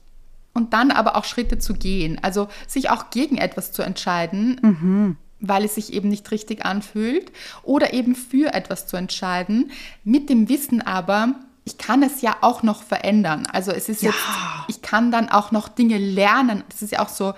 und 0.54 0.72
dann 0.72 0.90
aber 0.90 1.16
auch 1.16 1.24
Schritte 1.24 1.58
zu 1.58 1.74
gehen. 1.74 2.18
Also 2.22 2.48
sich 2.66 2.90
auch 2.90 3.10
gegen 3.10 3.38
etwas 3.38 3.72
zu 3.72 3.82
entscheiden, 3.82 4.60
mhm. 4.62 5.16
weil 5.40 5.64
es 5.64 5.74
sich 5.74 5.92
eben 5.92 6.08
nicht 6.08 6.30
richtig 6.30 6.64
anfühlt 6.64 7.32
oder 7.62 7.92
eben 7.92 8.14
für 8.14 8.52
etwas 8.54 8.86
zu 8.86 8.96
entscheiden, 8.96 9.70
mit 10.04 10.28
dem 10.28 10.48
Wissen 10.48 10.82
aber, 10.82 11.34
ich 11.64 11.78
kann 11.78 12.02
es 12.02 12.22
ja 12.22 12.36
auch 12.40 12.62
noch 12.62 12.82
verändern. 12.82 13.46
Also 13.52 13.70
es 13.70 13.88
ist 13.88 14.02
ja. 14.02 14.10
jetzt, 14.10 14.20
ich 14.68 14.82
kann 14.82 15.12
dann 15.12 15.28
auch 15.28 15.52
noch 15.52 15.68
Dinge 15.68 15.98
lernen. 15.98 16.64
Das 16.68 16.82
ist 16.82 16.92
ja 16.92 17.00
auch 17.00 17.08
so, 17.08 17.34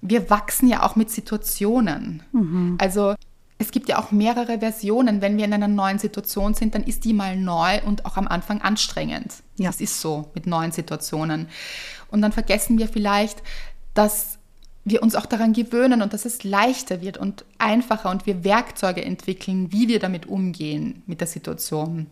wir 0.00 0.30
wachsen 0.30 0.68
ja 0.68 0.82
auch 0.82 0.96
mit 0.96 1.10
Situationen. 1.10 2.22
Mhm. 2.32 2.78
Also 2.80 3.14
es 3.58 3.70
gibt 3.70 3.88
ja 3.88 3.98
auch 3.98 4.12
mehrere 4.12 4.58
Versionen. 4.58 5.22
Wenn 5.22 5.36
wir 5.38 5.44
in 5.44 5.52
einer 5.52 5.68
neuen 5.68 5.98
Situation 5.98 6.54
sind, 6.54 6.74
dann 6.74 6.82
ist 6.82 7.04
die 7.04 7.14
mal 7.14 7.36
neu 7.36 7.80
und 7.82 8.04
auch 8.04 8.16
am 8.16 8.28
Anfang 8.28 8.60
anstrengend. 8.60 9.32
Ja. 9.56 9.68
Das 9.70 9.80
ist 9.80 10.00
so 10.00 10.30
mit 10.34 10.46
neuen 10.46 10.72
Situationen. 10.72 11.48
Und 12.10 12.20
dann 12.22 12.32
vergessen 12.32 12.78
wir 12.78 12.88
vielleicht, 12.88 13.42
dass 13.94 14.38
wir 14.84 15.02
uns 15.02 15.16
auch 15.16 15.26
daran 15.26 15.52
gewöhnen 15.52 16.02
und 16.02 16.12
dass 16.12 16.26
es 16.26 16.44
leichter 16.44 17.00
wird 17.00 17.18
und 17.18 17.44
einfacher 17.58 18.10
und 18.10 18.26
wir 18.26 18.44
Werkzeuge 18.44 19.04
entwickeln, 19.04 19.72
wie 19.72 19.88
wir 19.88 19.98
damit 19.98 20.26
umgehen 20.26 21.02
mit 21.06 21.20
der 21.20 21.26
Situation. 21.26 22.06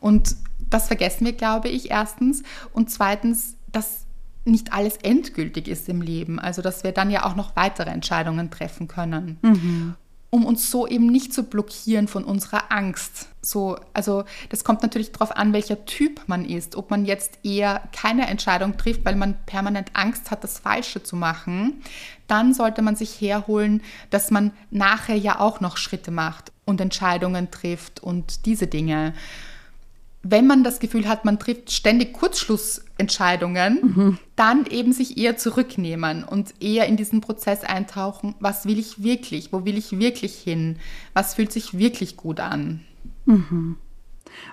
Und 0.00 0.34
das 0.70 0.86
vergessen 0.86 1.26
wir, 1.26 1.34
glaube 1.34 1.68
ich, 1.68 1.90
erstens. 1.90 2.42
Und 2.72 2.90
zweitens, 2.90 3.54
dass 3.70 4.06
nicht 4.46 4.72
alles 4.72 4.96
endgültig 4.96 5.68
ist 5.68 5.88
im 5.90 6.00
Leben. 6.00 6.38
Also, 6.38 6.62
dass 6.62 6.84
wir 6.84 6.92
dann 6.92 7.10
ja 7.10 7.26
auch 7.26 7.36
noch 7.36 7.54
weitere 7.54 7.90
Entscheidungen 7.90 8.50
treffen 8.50 8.88
können. 8.88 9.38
Mhm 9.42 9.94
um 10.30 10.46
uns 10.46 10.70
so 10.70 10.86
eben 10.86 11.06
nicht 11.06 11.34
zu 11.34 11.42
blockieren 11.42 12.06
von 12.06 12.24
unserer 12.24 12.70
Angst. 12.70 13.28
So, 13.42 13.76
also 13.94 14.24
das 14.48 14.62
kommt 14.62 14.82
natürlich 14.82 15.10
darauf 15.12 15.36
an, 15.36 15.52
welcher 15.52 15.84
Typ 15.86 16.22
man 16.28 16.44
ist. 16.44 16.76
Ob 16.76 16.90
man 16.90 17.04
jetzt 17.04 17.40
eher 17.42 17.82
keine 17.92 18.28
Entscheidung 18.28 18.76
trifft, 18.76 19.04
weil 19.04 19.16
man 19.16 19.36
permanent 19.46 19.90
Angst 19.94 20.30
hat, 20.30 20.44
das 20.44 20.60
Falsche 20.60 21.02
zu 21.02 21.16
machen, 21.16 21.82
dann 22.28 22.54
sollte 22.54 22.80
man 22.80 22.94
sich 22.94 23.20
herholen, 23.20 23.82
dass 24.10 24.30
man 24.30 24.52
nachher 24.70 25.16
ja 25.16 25.40
auch 25.40 25.60
noch 25.60 25.76
Schritte 25.76 26.12
macht 26.12 26.52
und 26.64 26.80
Entscheidungen 26.80 27.50
trifft 27.50 28.00
und 28.00 28.46
diese 28.46 28.68
Dinge 28.68 29.14
wenn 30.22 30.46
man 30.46 30.64
das 30.64 30.80
Gefühl 30.80 31.08
hat, 31.08 31.24
man 31.24 31.38
trifft 31.38 31.72
ständig 31.72 32.12
Kurzschlussentscheidungen, 32.12 33.78
mhm. 33.82 34.18
dann 34.36 34.66
eben 34.66 34.92
sich 34.92 35.16
eher 35.16 35.36
zurücknehmen 35.38 36.24
und 36.24 36.54
eher 36.60 36.86
in 36.86 36.96
diesen 36.96 37.22
Prozess 37.22 37.62
eintauchen, 37.62 38.34
was 38.38 38.66
will 38.66 38.78
ich 38.78 39.02
wirklich, 39.02 39.52
wo 39.52 39.64
will 39.64 39.78
ich 39.78 39.98
wirklich 39.98 40.36
hin, 40.36 40.76
was 41.14 41.34
fühlt 41.34 41.52
sich 41.52 41.78
wirklich 41.78 42.16
gut 42.16 42.38
an. 42.38 42.80
Mhm. 43.24 43.76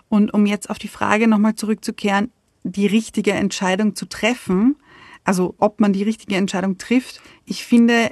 Und 0.07 0.33
um 0.33 0.45
jetzt 0.45 0.69
auf 0.69 0.79
die 0.79 0.87
Frage 0.87 1.27
nochmal 1.27 1.55
zurückzukehren, 1.55 2.31
die 2.63 2.87
richtige 2.87 3.31
Entscheidung 3.31 3.95
zu 3.95 4.05
treffen, 4.05 4.77
also 5.25 5.55
ob 5.57 5.81
man 5.81 5.91
die 5.91 6.03
richtige 6.03 6.37
Entscheidung 6.37 6.77
trifft, 6.77 7.21
ich 7.45 7.65
finde, 7.65 8.11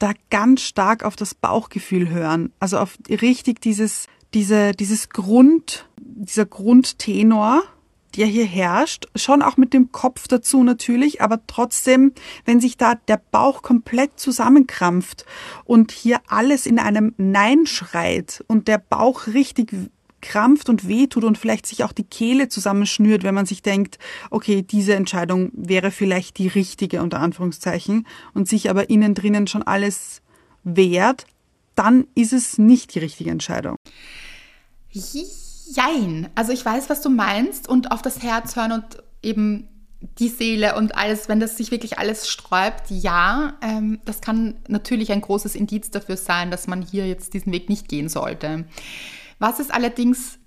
da 0.00 0.12
ganz 0.30 0.62
stark 0.62 1.04
auf 1.04 1.16
das 1.16 1.34
Bauchgefühl 1.34 2.08
hören, 2.08 2.52
also 2.58 2.78
auf 2.78 2.98
richtig 3.08 3.60
dieses, 3.60 4.06
diese, 4.34 4.72
dieses 4.72 5.08
Grund, 5.08 5.88
dieser 6.00 6.46
Grundtenor, 6.46 7.62
der 8.16 8.26
hier 8.26 8.46
herrscht, 8.46 9.06
schon 9.14 9.42
auch 9.42 9.56
mit 9.56 9.72
dem 9.72 9.92
Kopf 9.92 10.28
dazu 10.28 10.64
natürlich, 10.64 11.20
aber 11.20 11.40
trotzdem, 11.46 12.12
wenn 12.44 12.60
sich 12.60 12.76
da 12.76 12.94
der 12.94 13.20
Bauch 13.30 13.62
komplett 13.62 14.18
zusammenkrampft 14.18 15.24
und 15.64 15.92
hier 15.92 16.20
alles 16.26 16.66
in 16.66 16.78
einem 16.78 17.14
Nein 17.16 17.66
schreit 17.66 18.44
und 18.48 18.66
der 18.66 18.78
Bauch 18.78 19.26
richtig 19.28 19.72
krampft 20.20 20.68
und 20.68 20.88
wehtut 20.88 21.22
und 21.22 21.38
vielleicht 21.38 21.66
sich 21.66 21.84
auch 21.84 21.92
die 21.92 22.04
Kehle 22.04 22.48
zusammenschnürt, 22.48 23.22
wenn 23.22 23.34
man 23.34 23.46
sich 23.46 23.62
denkt, 23.62 23.98
okay, 24.30 24.62
diese 24.62 24.94
Entscheidung 24.94 25.50
wäre 25.54 25.90
vielleicht 25.90 26.38
die 26.38 26.48
richtige 26.48 27.02
unter 27.02 27.20
Anführungszeichen 27.20 28.06
und 28.34 28.48
sich 28.48 28.68
aber 28.68 28.90
innen 28.90 29.14
drinnen 29.14 29.46
schon 29.46 29.62
alles 29.62 30.22
wehrt, 30.64 31.26
dann 31.78 32.06
ist 32.14 32.32
es 32.32 32.58
nicht 32.58 32.94
die 32.94 32.98
richtige 32.98 33.30
Entscheidung. 33.30 33.76
Jein. 34.90 36.28
Also 36.34 36.52
ich 36.52 36.64
weiß, 36.64 36.90
was 36.90 37.02
du 37.02 37.08
meinst 37.08 37.68
und 37.68 37.92
auf 37.92 38.02
das 38.02 38.22
Herz 38.22 38.56
hören 38.56 38.72
und 38.72 38.84
eben 39.22 39.68
die 40.18 40.28
Seele 40.28 40.76
und 40.76 40.96
alles, 40.96 41.28
wenn 41.28 41.40
das 41.40 41.56
sich 41.56 41.70
wirklich 41.70 41.98
alles 41.98 42.28
sträubt, 42.28 42.84
ja, 42.90 43.58
ähm, 43.62 44.00
das 44.04 44.20
kann 44.20 44.56
natürlich 44.68 45.12
ein 45.12 45.20
großes 45.20 45.54
Indiz 45.54 45.90
dafür 45.90 46.16
sein, 46.16 46.50
dass 46.50 46.68
man 46.68 46.82
hier 46.82 47.06
jetzt 47.06 47.34
diesen 47.34 47.52
Weg 47.52 47.68
nicht 47.68 47.88
gehen 47.88 48.08
sollte. 48.08 48.64
Was 49.38 49.60
ist 49.60 49.72
allerdings, 49.72 50.37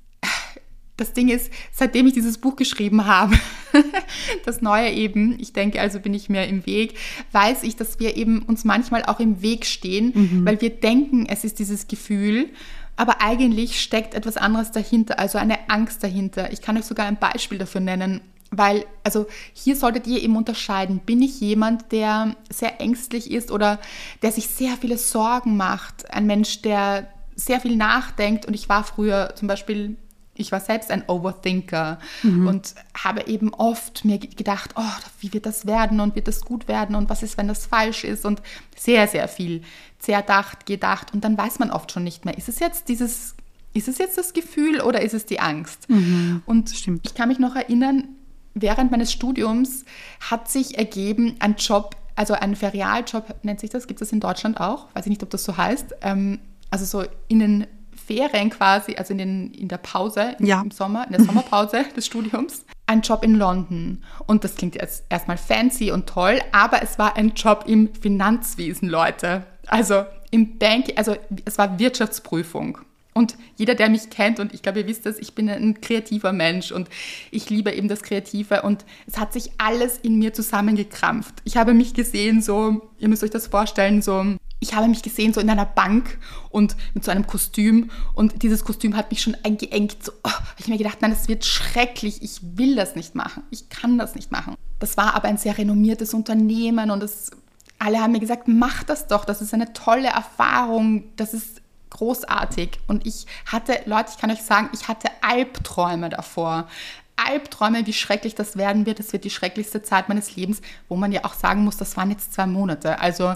das 1.01 1.13
Ding 1.13 1.27
ist, 1.27 1.51
seitdem 1.71 2.07
ich 2.07 2.13
dieses 2.13 2.37
Buch 2.37 2.55
geschrieben 2.55 3.05
habe, 3.05 3.35
das 4.45 4.61
Neue 4.61 4.91
eben, 4.91 5.39
ich 5.39 5.53
denke, 5.53 5.81
also 5.81 5.99
bin 5.99 6.13
ich 6.13 6.29
mir 6.29 6.45
im 6.47 6.65
Weg, 6.65 6.97
weiß 7.31 7.63
ich, 7.63 7.75
dass 7.75 7.99
wir 7.99 8.15
eben 8.15 8.43
uns 8.43 8.63
manchmal 8.63 9.03
auch 9.03 9.19
im 9.19 9.41
Weg 9.41 9.65
stehen, 9.65 10.11
mhm. 10.13 10.45
weil 10.45 10.61
wir 10.61 10.69
denken, 10.69 11.25
es 11.25 11.43
ist 11.43 11.59
dieses 11.59 11.87
Gefühl 11.87 12.49
aber 12.97 13.21
eigentlich 13.21 13.81
steckt 13.81 14.13
etwas 14.13 14.37
anderes 14.37 14.71
dahinter, 14.71 15.17
also 15.17 15.39
eine 15.39 15.69
Angst 15.69 16.03
dahinter. 16.03 16.51
Ich 16.51 16.61
kann 16.61 16.77
euch 16.77 16.85
sogar 16.85 17.07
ein 17.07 17.17
Beispiel 17.17 17.57
dafür 17.57 17.81
nennen, 17.81 18.21
weil, 18.51 18.85
also 19.03 19.27
hier 19.53 19.75
solltet 19.75 20.07
ihr 20.07 20.21
eben 20.21 20.35
unterscheiden, 20.35 20.99
bin 20.99 21.21
ich 21.21 21.39
jemand, 21.39 21.91
der 21.91 22.35
sehr 22.51 22.81
ängstlich 22.81 23.31
ist 23.31 23.49
oder 23.49 23.79
der 24.21 24.31
sich 24.31 24.47
sehr 24.47 24.75
viele 24.77 24.97
Sorgen 24.97 25.57
macht, 25.57 26.13
ein 26.13 26.27
Mensch, 26.27 26.61
der 26.61 27.07
sehr 27.35 27.61
viel 27.61 27.75
nachdenkt 27.75 28.45
und 28.45 28.53
ich 28.53 28.69
war 28.69 28.83
früher 28.83 29.33
zum 29.35 29.47
Beispiel 29.47 29.95
ich 30.33 30.51
war 30.51 30.59
selbst 30.59 30.91
ein 30.91 31.03
Overthinker 31.07 31.99
mhm. 32.23 32.47
und 32.47 32.75
habe 32.97 33.27
eben 33.27 33.53
oft 33.53 34.05
mir 34.05 34.17
gedacht, 34.17 34.71
oh, 34.75 35.01
wie 35.19 35.33
wird 35.33 35.45
das 35.45 35.65
werden 35.65 35.99
und 35.99 36.15
wird 36.15 36.27
das 36.27 36.41
gut 36.45 36.67
werden 36.67 36.95
und 36.95 37.09
was 37.09 37.23
ist, 37.23 37.37
wenn 37.37 37.47
das 37.47 37.65
falsch 37.65 38.03
ist 38.03 38.25
und 38.25 38.41
sehr, 38.75 39.07
sehr 39.07 39.27
viel 39.27 39.61
zerdacht, 39.99 40.65
gedacht 40.65 41.13
und 41.13 41.23
dann 41.23 41.37
weiß 41.37 41.59
man 41.59 41.69
oft 41.71 41.91
schon 41.91 42.03
nicht 42.03 42.25
mehr, 42.25 42.37
ist 42.37 42.49
es 42.49 42.59
jetzt 42.59 42.87
dieses, 42.87 43.35
ist 43.73 43.87
es 43.87 43.97
jetzt 43.97 44.17
das 44.17 44.33
Gefühl 44.33 44.81
oder 44.81 45.01
ist 45.01 45.13
es 45.13 45.25
die 45.25 45.39
Angst? 45.39 45.89
Mhm. 45.89 46.41
Und 46.45 46.69
Stimmt. 46.69 47.05
ich 47.05 47.13
kann 47.13 47.27
mich 47.27 47.39
noch 47.39 47.55
erinnern, 47.55 48.07
während 48.53 48.91
meines 48.91 49.11
Studiums 49.11 49.85
hat 50.19 50.49
sich 50.49 50.77
ergeben 50.77 51.35
ein 51.39 51.55
Job, 51.55 51.95
also 52.15 52.33
ein 52.33 52.55
Ferialjob 52.55 53.43
nennt 53.43 53.59
sich 53.59 53.69
das, 53.69 53.87
gibt 53.87 54.01
es 54.01 54.11
in 54.11 54.19
Deutschland 54.19 54.59
auch, 54.59 54.87
weiß 54.95 55.05
ich 55.05 55.09
nicht, 55.09 55.23
ob 55.23 55.29
das 55.29 55.43
so 55.43 55.57
heißt, 55.57 55.95
ähm, 56.01 56.39
also 56.69 56.85
so 56.85 57.05
in 57.27 57.39
den 57.39 57.67
Ferien 58.11 58.49
quasi, 58.49 58.95
also 58.95 59.13
in, 59.13 59.17
den, 59.19 59.53
in 59.53 59.67
der 59.67 59.77
Pause 59.77 60.35
ja. 60.39 60.61
im 60.61 60.71
Sommer, 60.71 61.05
in 61.05 61.13
der 61.13 61.23
Sommerpause 61.23 61.85
des 61.95 62.05
Studiums, 62.05 62.65
ein 62.85 63.01
Job 63.01 63.23
in 63.23 63.35
London. 63.35 64.03
Und 64.27 64.43
das 64.43 64.55
klingt 64.55 64.75
jetzt 64.75 65.05
erstmal 65.09 65.37
fancy 65.37 65.91
und 65.91 66.07
toll, 66.07 66.41
aber 66.51 66.81
es 66.81 66.99
war 66.99 67.15
ein 67.15 67.29
Job 67.29 67.63
im 67.67 67.93
Finanzwesen, 67.93 68.89
Leute. 68.89 69.45
Also 69.67 70.03
im 70.31 70.57
Bank, 70.57 70.93
also 70.95 71.15
es 71.45 71.57
war 71.57 71.79
Wirtschaftsprüfung. 71.79 72.79
Und 73.13 73.35
jeder, 73.57 73.75
der 73.75 73.89
mich 73.89 74.09
kennt, 74.09 74.39
und 74.39 74.53
ich 74.53 74.61
glaube, 74.61 74.79
ihr 74.79 74.87
wisst 74.87 75.05
das, 75.05 75.19
ich 75.19 75.35
bin 75.35 75.49
ein 75.49 75.81
kreativer 75.81 76.31
Mensch 76.31 76.71
und 76.71 76.89
ich 77.29 77.49
liebe 77.49 77.71
eben 77.73 77.89
das 77.89 78.03
Kreative 78.03 78.61
und 78.61 78.85
es 79.05 79.17
hat 79.17 79.33
sich 79.33 79.51
alles 79.57 79.97
in 79.97 80.17
mir 80.17 80.33
zusammengekrampft. 80.33 81.35
Ich 81.43 81.57
habe 81.57 81.73
mich 81.73 81.93
gesehen, 81.93 82.41
so, 82.41 82.89
ihr 82.99 83.09
müsst 83.09 83.23
euch 83.23 83.29
das 83.29 83.47
vorstellen, 83.47 84.01
so 84.01 84.37
ich 84.61 84.75
habe 84.75 84.87
mich 84.87 85.01
gesehen 85.01 85.33
so 85.33 85.41
in 85.41 85.49
einer 85.49 85.65
Bank 85.65 86.19
und 86.51 86.75
mit 86.93 87.03
so 87.03 87.09
einem 87.09 87.25
Kostüm 87.25 87.89
und 88.13 88.43
dieses 88.43 88.63
Kostüm 88.63 88.95
hat 88.95 89.09
mich 89.09 89.21
schon 89.21 89.35
eingeengt. 89.43 90.03
So, 90.03 90.11
oh, 90.23 90.29
habe 90.29 90.59
ich 90.59 90.67
mir 90.67 90.77
gedacht, 90.77 90.99
nein, 91.01 91.09
das 91.11 91.27
wird 91.27 91.43
schrecklich. 91.45 92.21
Ich 92.21 92.39
will 92.43 92.75
das 92.75 92.95
nicht 92.95 93.15
machen. 93.15 93.41
Ich 93.49 93.69
kann 93.69 93.97
das 93.97 94.13
nicht 94.13 94.31
machen. 94.31 94.55
Das 94.77 94.97
war 94.97 95.15
aber 95.15 95.27
ein 95.27 95.37
sehr 95.37 95.57
renommiertes 95.57 96.13
Unternehmen 96.13 96.91
und 96.91 97.01
es, 97.01 97.31
alle 97.79 97.99
haben 97.99 98.11
mir 98.11 98.19
gesagt, 98.19 98.47
mach 98.47 98.83
das 98.83 99.07
doch. 99.07 99.25
Das 99.25 99.41
ist 99.41 99.53
eine 99.55 99.73
tolle 99.73 100.09
Erfahrung. 100.09 101.05
Das 101.15 101.33
ist 101.33 101.61
großartig. 101.89 102.79
Und 102.87 103.07
ich 103.07 103.25
hatte, 103.47 103.79
Leute, 103.85 104.11
ich 104.13 104.21
kann 104.21 104.29
euch 104.29 104.43
sagen, 104.43 104.69
ich 104.73 104.87
hatte 104.87 105.09
Albträume 105.21 106.09
davor. 106.09 106.67
Albträume, 107.15 107.85
wie 107.85 107.93
schrecklich 107.93 108.35
das 108.35 108.57
werden 108.57 108.85
wird. 108.85 108.99
Das 108.99 109.13
wird 109.13 109.23
die 109.23 109.29
schrecklichste 109.29 109.83
Zeit 109.83 110.09
meines 110.09 110.35
Lebens, 110.35 110.61
wo 110.89 110.95
man 110.95 111.11
ja 111.11 111.23
auch 111.23 111.33
sagen 111.33 111.63
muss, 111.63 111.77
das 111.77 111.95
waren 111.97 112.09
jetzt 112.09 112.33
zwei 112.33 112.47
Monate. 112.47 112.99
Also 112.99 113.33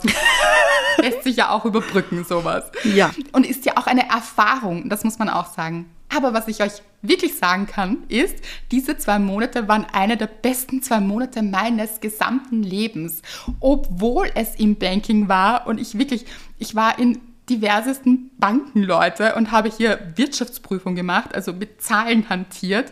lässt 0.98 1.24
sich 1.24 1.38
ja 1.38 1.50
auch 1.50 1.66
überbrücken, 1.66 2.24
sowas. 2.26 2.66
Ja. 2.84 3.12
Und 3.32 3.46
ist 3.46 3.66
ja 3.66 3.78
auch 3.78 3.88
eine 3.88 4.10
Erfahrung, 4.10 4.90
das 4.90 5.04
muss 5.04 5.20
man 5.20 5.30
auch 5.30 5.54
sagen. 5.54 5.90
Aber 6.16 6.34
was 6.34 6.48
ich 6.48 6.62
euch 6.62 6.82
wirklich 7.02 7.36
sagen 7.36 7.68
kann, 7.68 8.04
ist, 8.08 8.38
diese 8.72 8.98
zwei 8.98 9.20
Monate 9.20 9.68
waren 9.68 9.86
eine 9.92 10.18
der 10.18 10.28
besten 10.28 10.82
zwei 10.82 11.00
Monate 11.00 11.42
meines 11.42 12.00
gesamten 12.00 12.64
Lebens. 12.64 13.22
Obwohl 13.60 14.30
es 14.36 14.56
im 14.56 14.76
Banking 14.78 15.28
war 15.28 15.68
und 15.68 15.80
ich 15.80 15.98
wirklich, 15.98 16.26
ich 16.58 16.76
war 16.76 17.00
in 17.00 17.20
diversesten 17.50 18.32
Banken, 18.38 18.82
Leute, 18.84 19.36
und 19.36 19.52
habe 19.52 19.70
hier 19.70 20.00
Wirtschaftsprüfung 20.16 20.96
gemacht, 20.96 21.36
also 21.36 21.54
mit 21.54 21.82
Zahlen 21.82 22.30
hantiert. 22.30 22.92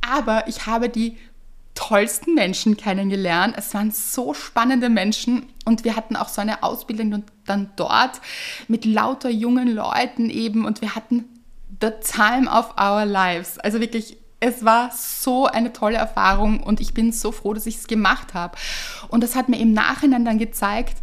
Aber 0.00 0.48
ich 0.48 0.66
habe 0.66 0.88
die 0.88 1.16
tollsten 1.74 2.34
Menschen 2.34 2.76
kennengelernt. 2.76 3.54
Es 3.56 3.72
waren 3.72 3.92
so 3.92 4.34
spannende 4.34 4.88
Menschen 4.88 5.44
und 5.64 5.84
wir 5.84 5.94
hatten 5.94 6.16
auch 6.16 6.28
so 6.28 6.40
eine 6.40 6.64
Ausbildung 6.64 7.22
dann 7.46 7.70
dort 7.76 8.20
mit 8.66 8.84
lauter 8.84 9.30
jungen 9.30 9.72
Leuten 9.72 10.28
eben 10.28 10.64
und 10.64 10.80
wir 10.80 10.96
hatten 10.96 11.24
the 11.80 11.90
time 12.02 12.50
of 12.50 12.74
our 12.80 13.04
lives. 13.04 13.58
Also 13.60 13.80
wirklich, 13.80 14.16
es 14.40 14.64
war 14.64 14.90
so 14.92 15.46
eine 15.46 15.72
tolle 15.72 15.98
Erfahrung 15.98 16.64
und 16.64 16.80
ich 16.80 16.94
bin 16.94 17.12
so 17.12 17.30
froh, 17.30 17.54
dass 17.54 17.66
ich 17.66 17.76
es 17.76 17.86
gemacht 17.86 18.34
habe. 18.34 18.56
Und 19.08 19.22
das 19.22 19.36
hat 19.36 19.48
mir 19.48 19.60
im 19.60 19.72
Nachhinein 19.72 20.24
dann 20.24 20.38
gezeigt, 20.38 20.96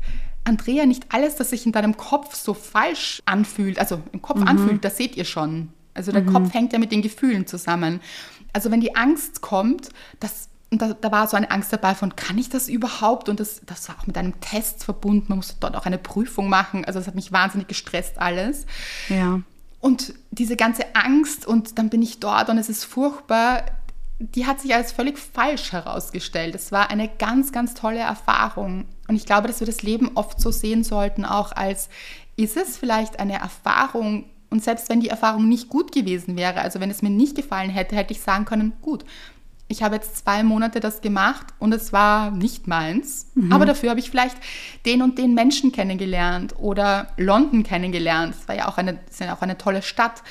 Andrea, 0.43 0.85
nicht 0.85 1.05
alles, 1.09 1.35
das 1.35 1.51
sich 1.51 1.65
in 1.65 1.71
deinem 1.71 1.95
Kopf 1.95 2.35
so 2.35 2.53
falsch 2.53 3.21
anfühlt, 3.25 3.79
also 3.79 4.01
im 4.11 4.21
Kopf 4.21 4.41
mhm. 4.41 4.47
anfühlt, 4.47 4.83
das 4.83 4.97
seht 4.97 5.15
ihr 5.15 5.25
schon. 5.25 5.69
Also 5.93 6.11
der 6.11 6.21
mhm. 6.21 6.33
Kopf 6.33 6.53
hängt 6.53 6.73
ja 6.73 6.79
mit 6.79 6.91
den 6.91 7.01
Gefühlen 7.01 7.47
zusammen. 7.47 8.01
Also 8.55 8.71
wenn 8.71 8.79
die 8.79 8.95
Angst 8.95 9.41
kommt, 9.41 9.89
das 10.21 10.47
da, 10.71 10.93
da, 10.93 11.11
war 11.11 11.27
so 11.27 11.35
eine 11.35 11.51
Angst 11.51 11.73
dabei 11.73 11.93
von, 11.93 12.15
kann 12.15 12.37
ich 12.37 12.47
das 12.49 12.69
überhaupt? 12.69 13.27
Und 13.27 13.41
das, 13.41 13.61
das 13.65 13.89
war 13.89 13.97
auch 13.97 14.07
mit 14.07 14.17
einem 14.17 14.39
Test 14.39 14.85
verbunden. 14.85 15.25
Man 15.27 15.39
musste 15.39 15.55
dort 15.59 15.75
auch 15.75 15.85
eine 15.85 15.97
Prüfung 15.97 16.47
machen. 16.47 16.85
Also 16.85 16.99
das 16.99 17.07
hat 17.07 17.15
mich 17.15 17.33
wahnsinnig 17.33 17.67
gestresst 17.67 18.17
alles. 18.17 18.65
Ja. 19.09 19.41
Und 19.81 20.13
diese 20.31 20.55
ganze 20.55 20.95
Angst 20.95 21.45
und 21.45 21.77
dann 21.77 21.89
bin 21.89 22.01
ich 22.01 22.21
dort 22.21 22.49
und 22.49 22.57
es 22.57 22.69
ist 22.69 22.85
furchtbar, 22.85 23.63
die 24.19 24.45
hat 24.45 24.61
sich 24.61 24.73
als 24.73 24.93
völlig 24.93 25.19
falsch 25.19 25.73
herausgestellt. 25.73 26.55
Es 26.55 26.71
war 26.71 26.89
eine 26.89 27.09
ganz, 27.09 27.51
ganz 27.51 27.73
tolle 27.73 27.99
Erfahrung. 27.99 28.85
Und 29.09 29.17
ich 29.17 29.25
glaube, 29.25 29.49
dass 29.49 29.59
wir 29.59 29.67
das 29.67 29.83
Leben 29.83 30.11
oft 30.15 30.39
so 30.39 30.49
sehen 30.49 30.85
sollten, 30.85 31.25
auch 31.25 31.51
als, 31.51 31.89
ist 32.37 32.55
es 32.55 32.77
vielleicht 32.77 33.19
eine 33.19 33.39
Erfahrung, 33.39 34.25
und 34.55 34.63
selbst 34.63 34.87
wenn 34.87 35.01
die 35.01 35.09
Erfahrung 35.09 35.49
nicht 35.49 35.67
gut 35.67 35.91
gewesen 35.91 36.37
wäre, 36.37 36.61
also 36.61 36.79
wenn 36.79 36.89
es 36.89 37.01
mir 37.01 37.09
nicht 37.09 37.35
gefallen 37.35 37.69
hätte, 37.69 37.97
hätte 37.97 38.13
ich 38.13 38.21
sagen 38.21 38.45
können, 38.45 38.71
gut, 38.81 39.03
ich 39.67 39.83
habe 39.83 39.95
jetzt 39.95 40.15
zwei 40.15 40.43
Monate 40.43 40.79
das 40.79 41.01
gemacht 41.01 41.47
und 41.59 41.73
es 41.73 41.91
war 41.91 42.31
nicht 42.31 42.65
meins, 42.65 43.31
mhm. 43.35 43.51
aber 43.51 43.65
dafür 43.65 43.89
habe 43.89 43.99
ich 43.99 44.09
vielleicht 44.09 44.37
den 44.85 45.01
und 45.01 45.17
den 45.17 45.33
Menschen 45.33 45.73
kennengelernt 45.73 46.55
oder 46.57 47.09
London 47.17 47.63
kennengelernt. 47.63 48.33
Es 48.39 48.47
war 48.47 48.55
ja 48.55 48.69
auch 48.69 48.77
eine, 48.77 48.97
ist 49.09 49.19
ja 49.19 49.35
auch 49.35 49.41
eine 49.41 49.57
tolle 49.57 49.81
Stadt. 49.81 50.23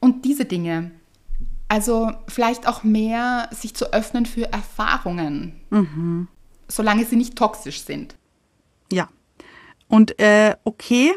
Und 0.00 0.24
diese 0.24 0.46
Dinge. 0.46 0.92
Also 1.68 2.12
vielleicht 2.26 2.66
auch 2.66 2.82
mehr 2.82 3.50
sich 3.50 3.74
zu 3.74 3.92
öffnen 3.92 4.24
für 4.24 4.50
Erfahrungen, 4.50 5.60
mhm. 5.68 6.28
solange 6.66 7.04
sie 7.04 7.16
nicht 7.16 7.36
toxisch 7.36 7.82
sind. 7.82 8.14
Ja. 8.90 9.10
Und 9.88 10.18
äh, 10.18 10.56
okay, 10.64 11.12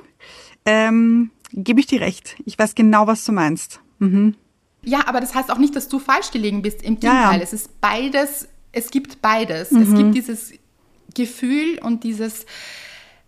ähm, 0.65 1.31
gebe 1.51 1.79
ich 1.79 1.87
dir 1.87 2.01
recht. 2.01 2.35
Ich 2.45 2.57
weiß 2.57 2.75
genau, 2.75 3.07
was 3.07 3.25
du 3.25 3.31
meinst. 3.31 3.79
Mhm. 3.99 4.35
Ja, 4.83 5.07
aber 5.07 5.19
das 5.19 5.35
heißt 5.35 5.51
auch 5.51 5.57
nicht, 5.57 5.75
dass 5.75 5.87
du 5.87 5.99
falsch 5.99 6.31
gelegen 6.31 6.61
bist. 6.61 6.81
Im 6.81 6.99
Gegenteil, 6.99 7.31
ja, 7.31 7.37
ja. 7.37 7.43
es 7.43 7.53
ist 7.53 7.81
beides, 7.81 8.47
es 8.71 8.89
gibt 8.89 9.21
beides. 9.21 9.71
Mhm. 9.71 9.81
Es 9.81 9.93
gibt 9.93 10.15
dieses 10.15 10.53
Gefühl 11.13 11.79
und 11.79 12.03
dieses, 12.03 12.45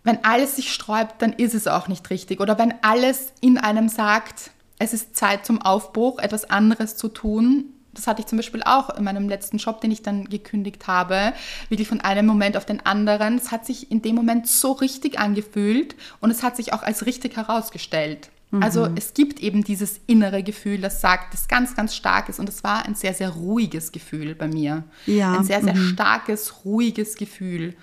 wenn 0.04 0.24
alles 0.24 0.56
sich 0.56 0.72
sträubt, 0.72 1.20
dann 1.20 1.32
ist 1.32 1.54
es 1.54 1.66
auch 1.66 1.88
nicht 1.88 2.08
richtig. 2.10 2.40
Oder 2.40 2.58
wenn 2.58 2.74
alles 2.82 3.32
in 3.40 3.58
einem 3.58 3.88
sagt, 3.88 4.52
es 4.78 4.94
ist 4.94 5.16
Zeit 5.16 5.44
zum 5.44 5.60
Aufbruch, 5.60 6.18
etwas 6.18 6.48
anderes 6.48 6.96
zu 6.96 7.08
tun. 7.08 7.64
Das 8.00 8.06
hatte 8.06 8.22
ich 8.22 8.26
zum 8.26 8.38
Beispiel 8.38 8.62
auch 8.64 8.88
in 8.96 9.04
meinem 9.04 9.28
letzten 9.28 9.58
Job, 9.58 9.82
den 9.82 9.90
ich 9.90 10.00
dann 10.00 10.24
gekündigt 10.24 10.86
habe, 10.86 11.34
wirklich 11.68 11.86
von 11.86 12.00
einem 12.00 12.24
Moment 12.24 12.56
auf 12.56 12.64
den 12.64 12.84
anderen. 12.86 13.36
Es 13.36 13.52
hat 13.52 13.66
sich 13.66 13.90
in 13.90 14.00
dem 14.00 14.14
Moment 14.14 14.46
so 14.46 14.72
richtig 14.72 15.18
angefühlt 15.18 15.94
und 16.20 16.30
es 16.30 16.42
hat 16.42 16.56
sich 16.56 16.72
auch 16.72 16.82
als 16.82 17.04
richtig 17.04 17.36
herausgestellt. 17.36 18.30
Also 18.58 18.88
mhm. 18.88 18.96
es 18.96 19.12
gibt 19.12 19.40
eben 19.40 19.62
dieses 19.62 20.00
innere 20.06 20.42
Gefühl, 20.42 20.80
das 20.80 21.02
sagt, 21.02 21.34
das 21.34 21.46
ganz, 21.46 21.76
ganz 21.76 21.94
stark 21.94 22.28
ist. 22.30 22.40
Und 22.40 22.48
es 22.48 22.64
war 22.64 22.86
ein 22.86 22.94
sehr, 22.94 23.12
sehr 23.12 23.28
ruhiges 23.28 23.92
Gefühl 23.92 24.34
bei 24.34 24.48
mir. 24.48 24.82
Ja. 25.06 25.34
Ein 25.34 25.44
sehr, 25.44 25.62
sehr 25.62 25.74
mhm. 25.74 25.92
starkes, 25.92 26.64
ruhiges 26.64 27.16
Gefühl. 27.16 27.76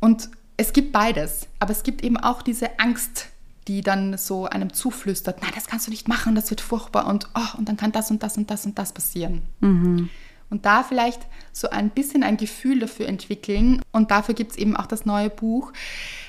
Und 0.00 0.30
es 0.56 0.72
gibt 0.72 0.92
beides. 0.92 1.46
Aber 1.60 1.72
es 1.72 1.82
gibt 1.82 2.02
eben 2.02 2.16
auch 2.16 2.42
diese 2.42 2.80
Angst, 2.80 3.28
die 3.70 3.82
dann 3.82 4.18
so 4.18 4.46
einem 4.46 4.72
zuflüstert, 4.72 5.42
nein, 5.42 5.52
das 5.54 5.68
kannst 5.68 5.86
du 5.86 5.92
nicht 5.92 6.08
machen, 6.08 6.34
das 6.34 6.50
wird 6.50 6.60
furchtbar 6.60 7.06
und, 7.06 7.28
oh, 7.36 7.56
und 7.56 7.68
dann 7.68 7.76
kann 7.76 7.92
das 7.92 8.10
und 8.10 8.20
das 8.20 8.36
und 8.36 8.50
das 8.50 8.66
und 8.66 8.76
das 8.80 8.92
passieren. 8.92 9.42
Mhm. 9.60 10.10
Und 10.50 10.66
da 10.66 10.82
vielleicht 10.82 11.20
so 11.52 11.70
ein 11.70 11.90
bisschen 11.90 12.24
ein 12.24 12.36
Gefühl 12.36 12.80
dafür 12.80 13.06
entwickeln. 13.06 13.80
Und 13.92 14.10
dafür 14.10 14.34
gibt 14.34 14.50
es 14.50 14.58
eben 14.58 14.76
auch 14.76 14.86
das 14.86 15.06
neue 15.06 15.30
Buch, 15.30 15.72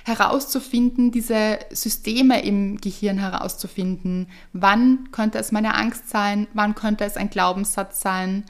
herauszufinden, 0.06 1.10
diese 1.10 1.58
Systeme 1.72 2.44
im 2.44 2.80
Gehirn 2.80 3.18
herauszufinden. 3.18 4.28
Wann 4.54 5.10
könnte 5.12 5.39
es 5.39 5.52
meine 5.52 5.74
Angst 5.74 6.10
sein? 6.10 6.46
Wann 6.54 6.76
könnte 6.76 7.06
es 7.06 7.18
ein 7.18 7.32
Glaubenssatz 7.32 8.02
sein? 8.02 8.44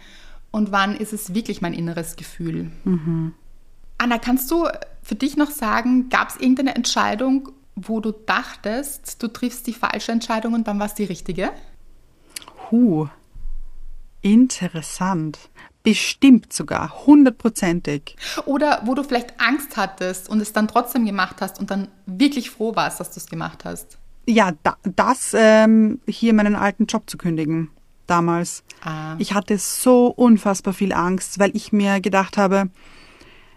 Und 0.51 0.73
wann 0.73 0.97
ist 0.97 1.13
es 1.13 1.33
wirklich 1.33 1.61
mein 1.61 1.73
inneres 1.73 2.17
Gefühl? 2.17 2.69
Mhm. 2.83 3.33
Anna, 3.97 4.17
kannst 4.17 4.51
du 4.51 4.67
für 5.01 5.15
dich 5.15 5.37
noch 5.37 5.51
sagen, 5.51 6.09
gab 6.09 6.27
es 6.27 6.35
irgendeine 6.35 6.75
Entscheidung, 6.75 7.53
wo 7.75 7.99
du 7.99 8.11
dachtest, 8.11 9.21
du 9.21 9.27
triffst 9.27 9.67
die 9.67 9.73
falsche 9.73 10.11
Entscheidung 10.11 10.53
und 10.53 10.67
dann 10.67 10.79
war 10.79 10.87
es 10.87 10.93
die 10.93 11.03
richtige? 11.03 11.51
Huh, 12.69 13.07
interessant. 14.21 15.37
Bestimmt 15.83 16.53
sogar, 16.53 17.07
hundertprozentig. 17.07 18.15
Oder 18.45 18.81
wo 18.85 18.93
du 18.93 19.03
vielleicht 19.03 19.39
Angst 19.41 19.77
hattest 19.77 20.29
und 20.29 20.39
es 20.39 20.53
dann 20.53 20.67
trotzdem 20.67 21.05
gemacht 21.05 21.37
hast 21.39 21.59
und 21.59 21.71
dann 21.71 21.87
wirklich 22.05 22.51
froh 22.51 22.75
warst, 22.75 22.99
dass 22.99 23.11
du 23.11 23.19
es 23.19 23.25
gemacht 23.25 23.65
hast. 23.65 23.97
Ja, 24.27 24.51
da, 24.61 24.77
das 24.83 25.35
ähm, 25.35 25.99
hier 26.07 26.33
meinen 26.33 26.55
alten 26.55 26.85
Job 26.85 27.09
zu 27.09 27.17
kündigen 27.17 27.71
damals. 28.05 28.63
Ah. 28.83 29.15
Ich 29.17 29.33
hatte 29.33 29.57
so 29.57 30.07
unfassbar 30.07 30.73
viel 30.73 30.93
Angst, 30.93 31.39
weil 31.39 31.55
ich 31.55 31.71
mir 31.71 32.01
gedacht 32.01 32.37
habe, 32.37 32.69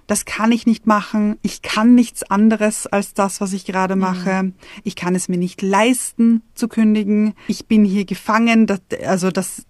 das 0.06 0.24
kann 0.24 0.52
ich 0.52 0.66
nicht 0.66 0.86
machen. 0.86 1.38
Ich 1.42 1.62
kann 1.62 1.94
nichts 1.94 2.22
anderes 2.24 2.86
als 2.86 3.14
das, 3.14 3.40
was 3.40 3.52
ich 3.52 3.64
gerade 3.64 3.96
mache. 3.96 4.44
Mhm. 4.44 4.54
Ich 4.82 4.96
kann 4.96 5.14
es 5.14 5.28
mir 5.28 5.38
nicht 5.38 5.62
leisten 5.62 6.42
zu 6.54 6.68
kündigen. 6.68 7.34
Ich 7.48 7.66
bin 7.66 7.84
hier 7.84 8.04
gefangen. 8.04 8.66
Das, 8.66 8.80
also 9.04 9.30
das, 9.30 9.66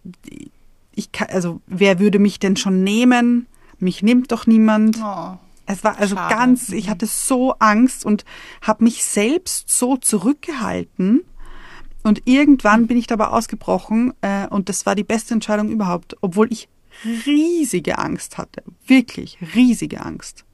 ich 0.95 1.13
kann, 1.13 1.29
also 1.31 1.61
wer 1.67 1.99
würde 1.99 2.19
mich 2.19 2.39
denn 2.39 2.57
schon 2.57 2.83
nehmen? 2.83 3.47
Mich 3.79 4.03
nimmt 4.03 4.33
doch 4.33 4.47
niemand. 4.47 4.99
Oh, 5.03 5.37
es 5.67 5.85
war 5.85 5.99
also 5.99 6.17
schade. 6.17 6.35
ganz, 6.35 6.71
ich 6.71 6.87
mhm. 6.87 6.91
hatte 6.91 7.07
so 7.07 7.55
Angst 7.59 8.05
und 8.05 8.25
habe 8.61 8.85
mich 8.85 9.05
selbst 9.05 9.71
so 9.71 9.97
zurückgehalten. 9.97 11.23
Und 12.03 12.23
irgendwann 12.27 12.87
bin 12.87 12.99
ich 12.99 13.07
dabei 13.07 13.29
ausgebrochen 13.29 14.13
äh, 14.21 14.47
und 14.49 14.69
das 14.69 14.85
war 14.85 14.95
die 14.95 15.05
beste 15.05 15.33
Entscheidung 15.33 15.71
überhaupt, 15.71 16.17
obwohl 16.21 16.53
ich 16.53 16.69
riesige 17.27 17.99
Angst 17.99 18.39
hatte. 18.39 18.63
Wirklich 18.87 19.39
riesige 19.55 20.05
Angst. 20.05 20.45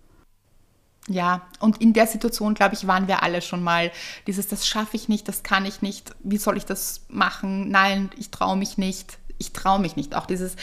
Ja, 1.08 1.42
und 1.58 1.80
in 1.80 1.92
der 1.92 2.06
Situation, 2.06 2.54
glaube 2.54 2.74
ich, 2.74 2.86
waren 2.86 3.08
wir 3.08 3.22
alle 3.22 3.42
schon 3.42 3.62
mal. 3.64 3.90
Dieses, 4.26 4.46
das 4.46 4.66
schaffe 4.66 4.96
ich 4.96 5.08
nicht, 5.08 5.26
das 5.26 5.42
kann 5.42 5.66
ich 5.66 5.82
nicht, 5.82 6.10
wie 6.22 6.36
soll 6.36 6.56
ich 6.56 6.66
das 6.66 7.02
machen? 7.08 7.70
Nein, 7.70 8.10
ich 8.16 8.30
traue 8.30 8.56
mich 8.56 8.78
nicht 8.78 9.18
ich 9.40 9.52
traue 9.52 9.80
mich 9.80 9.96
nicht. 9.96 10.14
Auch 10.14 10.26
dieses 10.26 10.54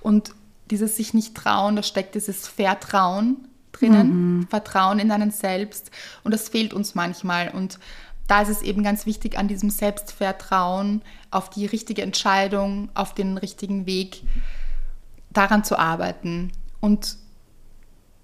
und 0.00 0.34
dieses 0.70 0.96
sich 0.96 1.14
nicht 1.14 1.34
trauen, 1.34 1.76
da 1.76 1.82
steckt 1.82 2.14
dieses 2.14 2.46
Vertrauen 2.46 3.48
drinnen, 3.72 4.38
mhm. 4.38 4.48
Vertrauen 4.48 4.98
in 4.98 5.08
deinen 5.08 5.30
Selbst 5.30 5.90
und 6.24 6.32
das 6.32 6.48
fehlt 6.48 6.74
uns 6.74 6.94
manchmal 6.94 7.48
und 7.50 7.78
da 8.26 8.40
ist 8.40 8.48
es 8.48 8.62
eben 8.62 8.82
ganz 8.82 9.04
wichtig, 9.04 9.36
an 9.36 9.48
diesem 9.48 9.68
Selbstvertrauen, 9.68 11.02
auf 11.30 11.50
die 11.50 11.66
richtige 11.66 12.00
Entscheidung, 12.00 12.88
auf 12.94 13.14
den 13.14 13.36
richtigen 13.36 13.84
Weg, 13.84 14.22
daran 15.34 15.64
zu 15.64 15.78
arbeiten. 15.78 16.52
Und 16.80 17.16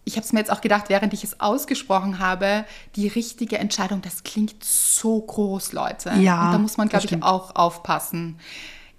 ich 0.04 0.16
habe 0.16 0.24
es 0.24 0.32
mir 0.32 0.40
jetzt 0.40 0.50
auch 0.50 0.60
gedacht, 0.60 0.88
während 0.88 1.12
ich 1.12 1.24
es 1.24 1.40
ausgesprochen 1.40 2.18
habe, 2.18 2.64
die 2.96 3.08
richtige 3.08 3.58
Entscheidung, 3.58 4.02
das 4.02 4.24
klingt 4.24 4.64
so 4.64 5.20
groß, 5.20 5.72
Leute. 5.72 6.10
Ja. 6.14 6.46
Und 6.46 6.52
da 6.52 6.58
muss 6.58 6.76
man, 6.76 6.88
glaube 6.88 7.06
ich, 7.06 7.22
auch 7.22 7.54
aufpassen 7.54 8.38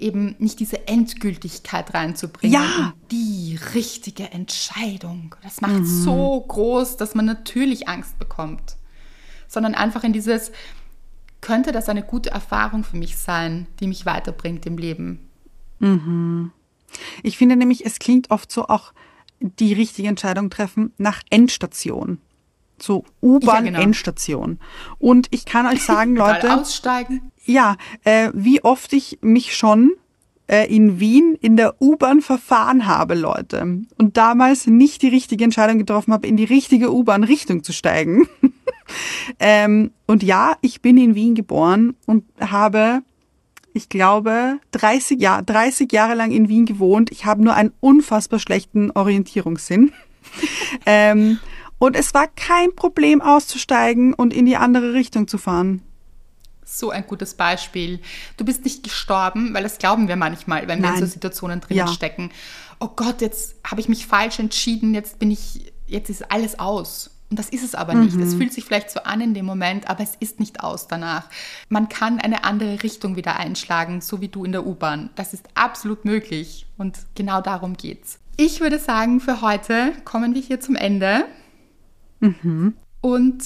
eben 0.02 0.36
nicht 0.40 0.60
diese 0.60 0.88
Endgültigkeit 0.88 1.94
reinzubringen. 1.94 2.54
Ja. 2.54 2.94
die 3.12 3.60
richtige 3.76 4.32
Entscheidung. 4.32 5.36
Das 5.44 5.62
macht 5.62 5.74
mhm. 5.74 5.86
so 5.86 6.42
groß, 6.42 6.98
dass 6.98 7.16
man 7.16 7.26
natürlich 7.26 7.88
Angst 7.88 8.18
bekommt. 8.20 8.76
Sondern 9.48 9.76
einfach 9.76 10.04
in 10.04 10.14
dieses, 10.14 10.52
könnte 11.40 11.72
das 11.72 11.88
eine 11.88 12.04
gute 12.04 12.32
Erfahrung 12.32 12.84
für 12.84 12.98
mich 12.98 13.18
sein, 13.18 13.68
die 13.80 13.88
mich 13.88 14.06
weiterbringt 14.06 14.66
im 14.66 14.78
Leben. 14.78 15.30
Mhm. 15.80 16.52
Ich 17.24 17.38
finde 17.38 17.56
nämlich, 17.56 17.86
es 17.86 18.00
klingt 18.00 18.32
oft 18.32 18.52
so 18.52 18.68
auch 18.68 18.94
die 19.40 19.74
richtige 19.74 20.08
Entscheidung 20.08 20.50
treffen 20.50 20.94
nach 20.98 21.22
Endstation. 21.30 22.20
So 22.80 23.06
U-Bahn-Endstation. 23.22 24.42
Ja, 24.42 24.46
genau. 24.48 24.96
Und 25.00 25.28
ich 25.32 25.46
kann 25.46 25.68
euch 25.68 25.84
sagen, 25.84 26.16
Leute. 26.18 26.58
aussteigen. 26.58 27.32
Ja, 27.46 27.78
äh, 28.04 28.30
wie 28.34 28.64
oft 28.64 28.94
ich 28.94 29.20
mich 29.22 29.56
schon 29.56 29.92
äh, 30.52 30.74
in 30.74 31.00
Wien 31.00 31.38
in 31.40 31.58
der 31.58 31.82
U-Bahn 31.82 32.22
verfahren 32.22 32.86
habe, 32.86 33.16
Leute. 33.16 33.86
Und 33.98 34.18
damals 34.18 34.68
nicht 34.68 35.02
die 35.02 35.08
richtige 35.08 35.44
Entscheidung 35.44 35.78
getroffen 35.78 36.14
habe, 36.14 36.28
in 36.28 36.38
die 36.38 36.44
richtige 36.44 36.94
U-Bahn-Richtung 36.94 37.64
zu 37.64 37.72
steigen. 37.72 38.28
ähm, 39.40 39.92
und 40.08 40.24
ja, 40.24 40.58
ich 40.62 40.82
bin 40.82 40.98
in 40.98 41.16
Wien 41.16 41.36
geboren 41.36 41.96
und 42.06 42.26
habe, 42.40 43.02
ich 43.74 43.90
glaube, 43.90 44.60
30, 44.72 45.20
Jahr, 45.22 45.42
30 45.44 45.92
Jahre 45.92 46.16
lang 46.16 46.32
in 46.32 46.50
Wien 46.50 46.66
gewohnt. 46.66 47.12
Ich 47.12 47.26
habe 47.26 47.44
nur 47.44 47.54
einen 47.54 47.74
unfassbar 47.80 48.40
schlechten 48.40 48.92
Orientierungssinn. 48.92 49.92
ähm, 50.86 51.40
und 51.78 51.96
es 51.96 52.14
war 52.14 52.28
kein 52.28 52.76
Problem 52.76 53.22
auszusteigen 53.22 54.14
und 54.14 54.34
in 54.34 54.46
die 54.46 54.58
andere 54.58 54.94
Richtung 54.94 55.28
zu 55.28 55.38
fahren. 55.38 55.82
So 56.64 56.90
ein 56.90 57.06
gutes 57.06 57.34
Beispiel. 57.34 58.00
Du 58.38 58.46
bist 58.46 58.64
nicht 58.64 58.84
gestorben, 58.84 59.54
weil 59.54 59.64
das 59.64 59.78
glauben 59.78 60.08
wir 60.08 60.16
manchmal, 60.16 60.68
wenn 60.68 60.80
Nein. 60.80 60.94
wir 60.94 61.00
in 61.00 61.06
so 61.06 61.12
Situationen 61.12 61.60
drinnen 61.60 61.80
ja. 61.80 61.88
stecken. 61.88 62.32
Oh 62.80 62.90
Gott, 62.96 63.22
jetzt 63.22 63.56
habe 63.66 63.82
ich 63.82 63.90
mich 63.90 64.06
falsch 64.06 64.40
entschieden, 64.40 64.94
jetzt 64.94 65.20
bin 65.20 65.32
ich, 65.32 65.74
jetzt 65.88 66.10
ist 66.10 66.32
alles 66.32 66.60
aus. 66.60 67.10
Und 67.32 67.40
das 67.40 67.50
ist 67.50 67.64
es 67.64 67.76
aber 67.76 67.96
nicht. 67.96 68.18
Mhm. 68.18 68.24
Es 68.24 68.36
fühlt 68.36 68.54
sich 68.54 68.66
vielleicht 68.66 68.92
so 68.92 69.00
an 69.04 69.22
in 69.22 69.34
dem 69.34 69.46
Moment, 69.46 69.90
aber 69.90 70.04
es 70.04 70.16
ist 70.20 70.42
nicht 70.42 70.60
aus 70.60 70.88
danach. 70.88 71.30
Man 71.70 71.88
kann 71.88 72.20
eine 72.20 72.44
andere 72.44 72.84
Richtung 72.84 73.16
wieder 73.16 73.38
einschlagen, 73.38 74.02
so 74.02 74.20
wie 74.20 74.28
du 74.28 74.44
in 74.44 74.52
der 74.52 74.68
U-Bahn. 74.68 75.10
Das 75.16 75.34
ist 75.34 75.48
absolut 75.56 76.04
möglich 76.04 76.68
und 76.78 77.00
genau 77.16 77.40
darum 77.40 77.78
geht's. 77.78 78.20
Ich 78.36 78.60
würde 78.60 78.80
sagen, 78.80 79.22
für 79.22 79.42
heute 79.42 79.94
kommen 80.04 80.36
wir 80.36 80.42
hier 80.42 80.60
zum 80.60 80.76
Ende. 80.76 81.26
Mhm. 82.20 82.74
Und 83.00 83.44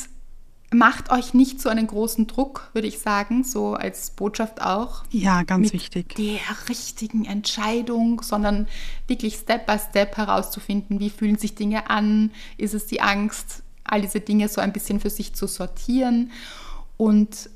macht 0.73 1.11
euch 1.11 1.33
nicht 1.33 1.61
so 1.61 1.69
einen 1.69 1.87
großen 1.87 2.27
Druck, 2.27 2.69
würde 2.73 2.87
ich 2.87 2.99
sagen, 2.99 3.43
so 3.43 3.75
als 3.75 4.09
Botschaft 4.11 4.61
auch. 4.61 5.03
Ja, 5.11 5.43
ganz 5.43 5.73
wichtig. 5.73 6.15
Der 6.15 6.39
richtigen 6.69 7.25
Entscheidung, 7.25 8.21
sondern 8.21 8.67
wirklich 9.07 9.35
Step 9.35 9.67
by 9.67 9.77
Step 9.77 10.17
herauszufinden, 10.17 10.99
wie 10.99 11.09
fühlen 11.09 11.37
sich 11.37 11.55
Dinge 11.55 11.89
an, 11.89 12.31
ist 12.57 12.73
es 12.73 12.87
die 12.87 13.01
Angst, 13.01 13.63
all 13.85 14.01
diese 14.01 14.19
Dinge 14.19 14.47
so 14.49 14.61
ein 14.61 14.73
bisschen 14.73 14.99
für 14.99 15.09
sich 15.09 15.33
zu 15.33 15.47
sortieren 15.47 16.31
und 16.97 17.49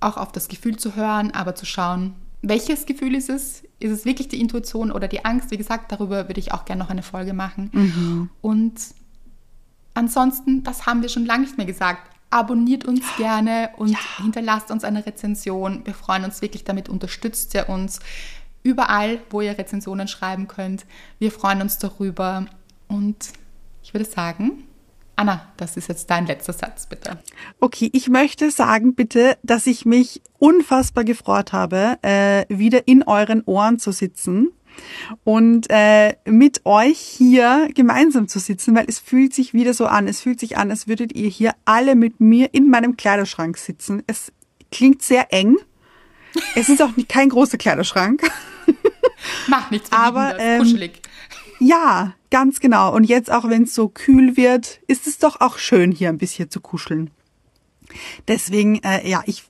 auch 0.00 0.16
auf 0.16 0.32
das 0.32 0.48
Gefühl 0.48 0.76
zu 0.76 0.96
hören, 0.96 1.30
aber 1.32 1.54
zu 1.54 1.66
schauen, 1.66 2.14
welches 2.42 2.86
Gefühl 2.86 3.14
ist 3.14 3.30
es? 3.30 3.62
Ist 3.78 3.92
es 3.92 4.04
wirklich 4.04 4.28
die 4.28 4.40
Intuition 4.40 4.90
oder 4.90 5.08
die 5.08 5.24
Angst? 5.24 5.50
Wie 5.50 5.56
gesagt, 5.56 5.92
darüber 5.92 6.28
würde 6.28 6.40
ich 6.40 6.52
auch 6.52 6.64
gerne 6.64 6.82
noch 6.82 6.90
eine 6.90 7.02
Folge 7.02 7.32
machen. 7.32 7.70
Mhm. 7.72 8.30
Und 8.40 8.74
ansonsten, 9.94 10.64
das 10.64 10.86
haben 10.86 11.02
wir 11.02 11.08
schon 11.08 11.24
lange 11.24 11.44
nicht 11.44 11.56
mehr 11.56 11.66
gesagt. 11.66 12.10
Abonniert 12.30 12.84
uns 12.84 13.04
gerne 13.16 13.70
und 13.76 13.90
ja. 13.90 13.98
hinterlasst 14.18 14.70
uns 14.70 14.84
eine 14.84 15.06
Rezension. 15.06 15.82
Wir 15.84 15.94
freuen 15.94 16.24
uns 16.24 16.42
wirklich, 16.42 16.64
damit 16.64 16.88
unterstützt 16.88 17.54
ihr 17.54 17.68
uns 17.68 18.00
überall, 18.62 19.20
wo 19.30 19.40
ihr 19.40 19.56
Rezensionen 19.56 20.08
schreiben 20.08 20.48
könnt. 20.48 20.84
Wir 21.18 21.30
freuen 21.30 21.60
uns 21.62 21.78
darüber 21.78 22.46
und 22.88 23.28
ich 23.82 23.92
würde 23.92 24.06
sagen, 24.06 24.64
Anna, 25.22 25.52
das 25.56 25.76
ist 25.76 25.88
jetzt 25.88 26.10
dein 26.10 26.26
letzter 26.26 26.52
Satz, 26.52 26.86
bitte. 26.86 27.16
Okay, 27.60 27.88
ich 27.92 28.08
möchte 28.08 28.50
sagen, 28.50 28.96
bitte, 28.96 29.38
dass 29.44 29.68
ich 29.68 29.86
mich 29.86 30.20
unfassbar 30.40 31.04
gefreut 31.04 31.52
habe, 31.52 31.96
äh, 32.02 32.44
wieder 32.48 32.88
in 32.88 33.04
euren 33.04 33.44
Ohren 33.44 33.78
zu 33.78 33.92
sitzen 33.92 34.48
und 35.22 35.68
äh, 35.70 36.16
mit 36.24 36.62
euch 36.66 36.98
hier 36.98 37.68
gemeinsam 37.72 38.26
zu 38.26 38.40
sitzen, 38.40 38.74
weil 38.74 38.86
es 38.88 38.98
fühlt 38.98 39.32
sich 39.32 39.54
wieder 39.54 39.74
so 39.74 39.86
an. 39.86 40.08
Es 40.08 40.20
fühlt 40.20 40.40
sich 40.40 40.56
an, 40.56 40.72
als 40.72 40.88
würdet 40.88 41.14
ihr 41.14 41.28
hier 41.28 41.52
alle 41.66 41.94
mit 41.94 42.18
mir 42.18 42.52
in 42.52 42.68
meinem 42.68 42.96
Kleiderschrank 42.96 43.58
sitzen. 43.58 44.02
Es 44.08 44.32
klingt 44.72 45.02
sehr 45.02 45.32
eng. 45.32 45.56
Es 46.56 46.68
ist 46.68 46.82
auch 46.82 46.96
nicht, 46.96 47.08
kein 47.08 47.28
großer 47.28 47.58
Kleiderschrank. 47.58 48.28
Macht 49.46 49.70
nichts, 49.70 49.92
aber 49.92 50.36
ähm, 50.40 50.62
kuschelig. 50.62 51.00
Ja, 51.60 52.14
ganz 52.32 52.60
genau. 52.60 52.92
Und 52.92 53.04
jetzt 53.04 53.30
auch, 53.30 53.48
wenn 53.48 53.64
es 53.64 53.74
so 53.74 53.88
kühl 53.88 54.36
wird, 54.36 54.80
ist 54.88 55.06
es 55.06 55.18
doch 55.18 55.40
auch 55.40 55.58
schön, 55.58 55.92
hier 55.92 56.08
ein 56.08 56.18
bisschen 56.18 56.50
zu 56.50 56.60
kuscheln. 56.60 57.10
Deswegen, 58.26 58.82
äh, 58.82 59.06
ja, 59.06 59.22
ich, 59.26 59.44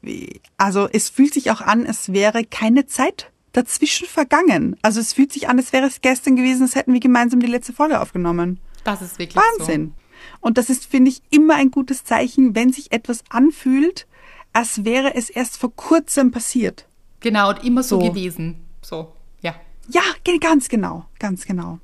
also 0.59 0.89
es 0.93 1.09
fühlt 1.09 1.33
sich 1.33 1.53
auch 1.53 1.61
an, 1.61 1.87
es 1.87 2.13
wäre 2.13 2.45
keine 2.45 2.87
Zeit 2.87 3.31
dazwischen 3.53 4.09
vergangen. 4.09 4.77
Also 4.83 5.01
es 5.01 5.13
fühlt 5.13 5.33
sich 5.33 5.49
an, 5.49 5.59
als 5.59 5.73
wäre 5.73 5.87
es 5.87 6.01
gestern 6.01 6.35
gewesen, 6.35 6.63
als 6.63 6.75
hätten 6.75 6.93
wir 6.93 7.01
gemeinsam 7.01 7.39
die 7.39 7.47
letzte 7.47 7.73
Folge 7.73 8.01
aufgenommen. 8.01 8.59
Das 8.83 9.01
ist 9.01 9.19
wirklich 9.21 9.41
Wahnsinn. 9.41 9.95
So. 9.95 10.39
Und 10.41 10.59
das 10.59 10.69
ist, 10.69 10.87
finde 10.87 11.11
ich, 11.11 11.23
immer 11.31 11.55
ein 11.55 11.71
gutes 11.71 12.03
Zeichen, 12.03 12.57
wenn 12.57 12.73
sich 12.73 12.91
etwas 12.91 13.23
anfühlt, 13.29 14.09
als 14.53 14.85
wäre 14.85 15.15
es 15.15 15.31
erst 15.31 15.57
vor 15.57 15.75
kurzem 15.75 16.33
passiert. 16.33 16.89
Genau, 17.21 17.51
und 17.51 17.65
immer 17.65 17.85
so, 17.85 18.01
so 18.01 18.09
gewesen. 18.09 18.57
So, 18.81 19.13
ja. 19.41 19.55
Ja, 19.89 20.03
ganz 20.41 20.69
genau, 20.69 21.05
ganz 21.21 21.47
genau. 21.47 21.79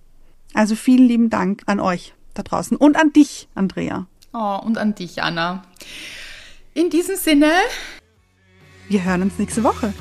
Also 0.54 0.74
vielen 0.74 1.06
lieben 1.06 1.30
Dank 1.30 1.62
an 1.66 1.80
euch 1.80 2.14
da 2.34 2.42
draußen 2.42 2.76
und 2.76 2.96
an 2.96 3.12
dich, 3.12 3.48
Andrea. 3.54 4.06
Oh, 4.32 4.58
und 4.64 4.78
an 4.78 4.94
dich, 4.94 5.22
Anna. 5.22 5.62
In 6.74 6.90
diesem 6.90 7.16
Sinne. 7.16 7.50
Wir 8.88 9.04
hören 9.04 9.22
uns 9.22 9.38
nächste 9.38 9.64
Woche. 9.64 9.92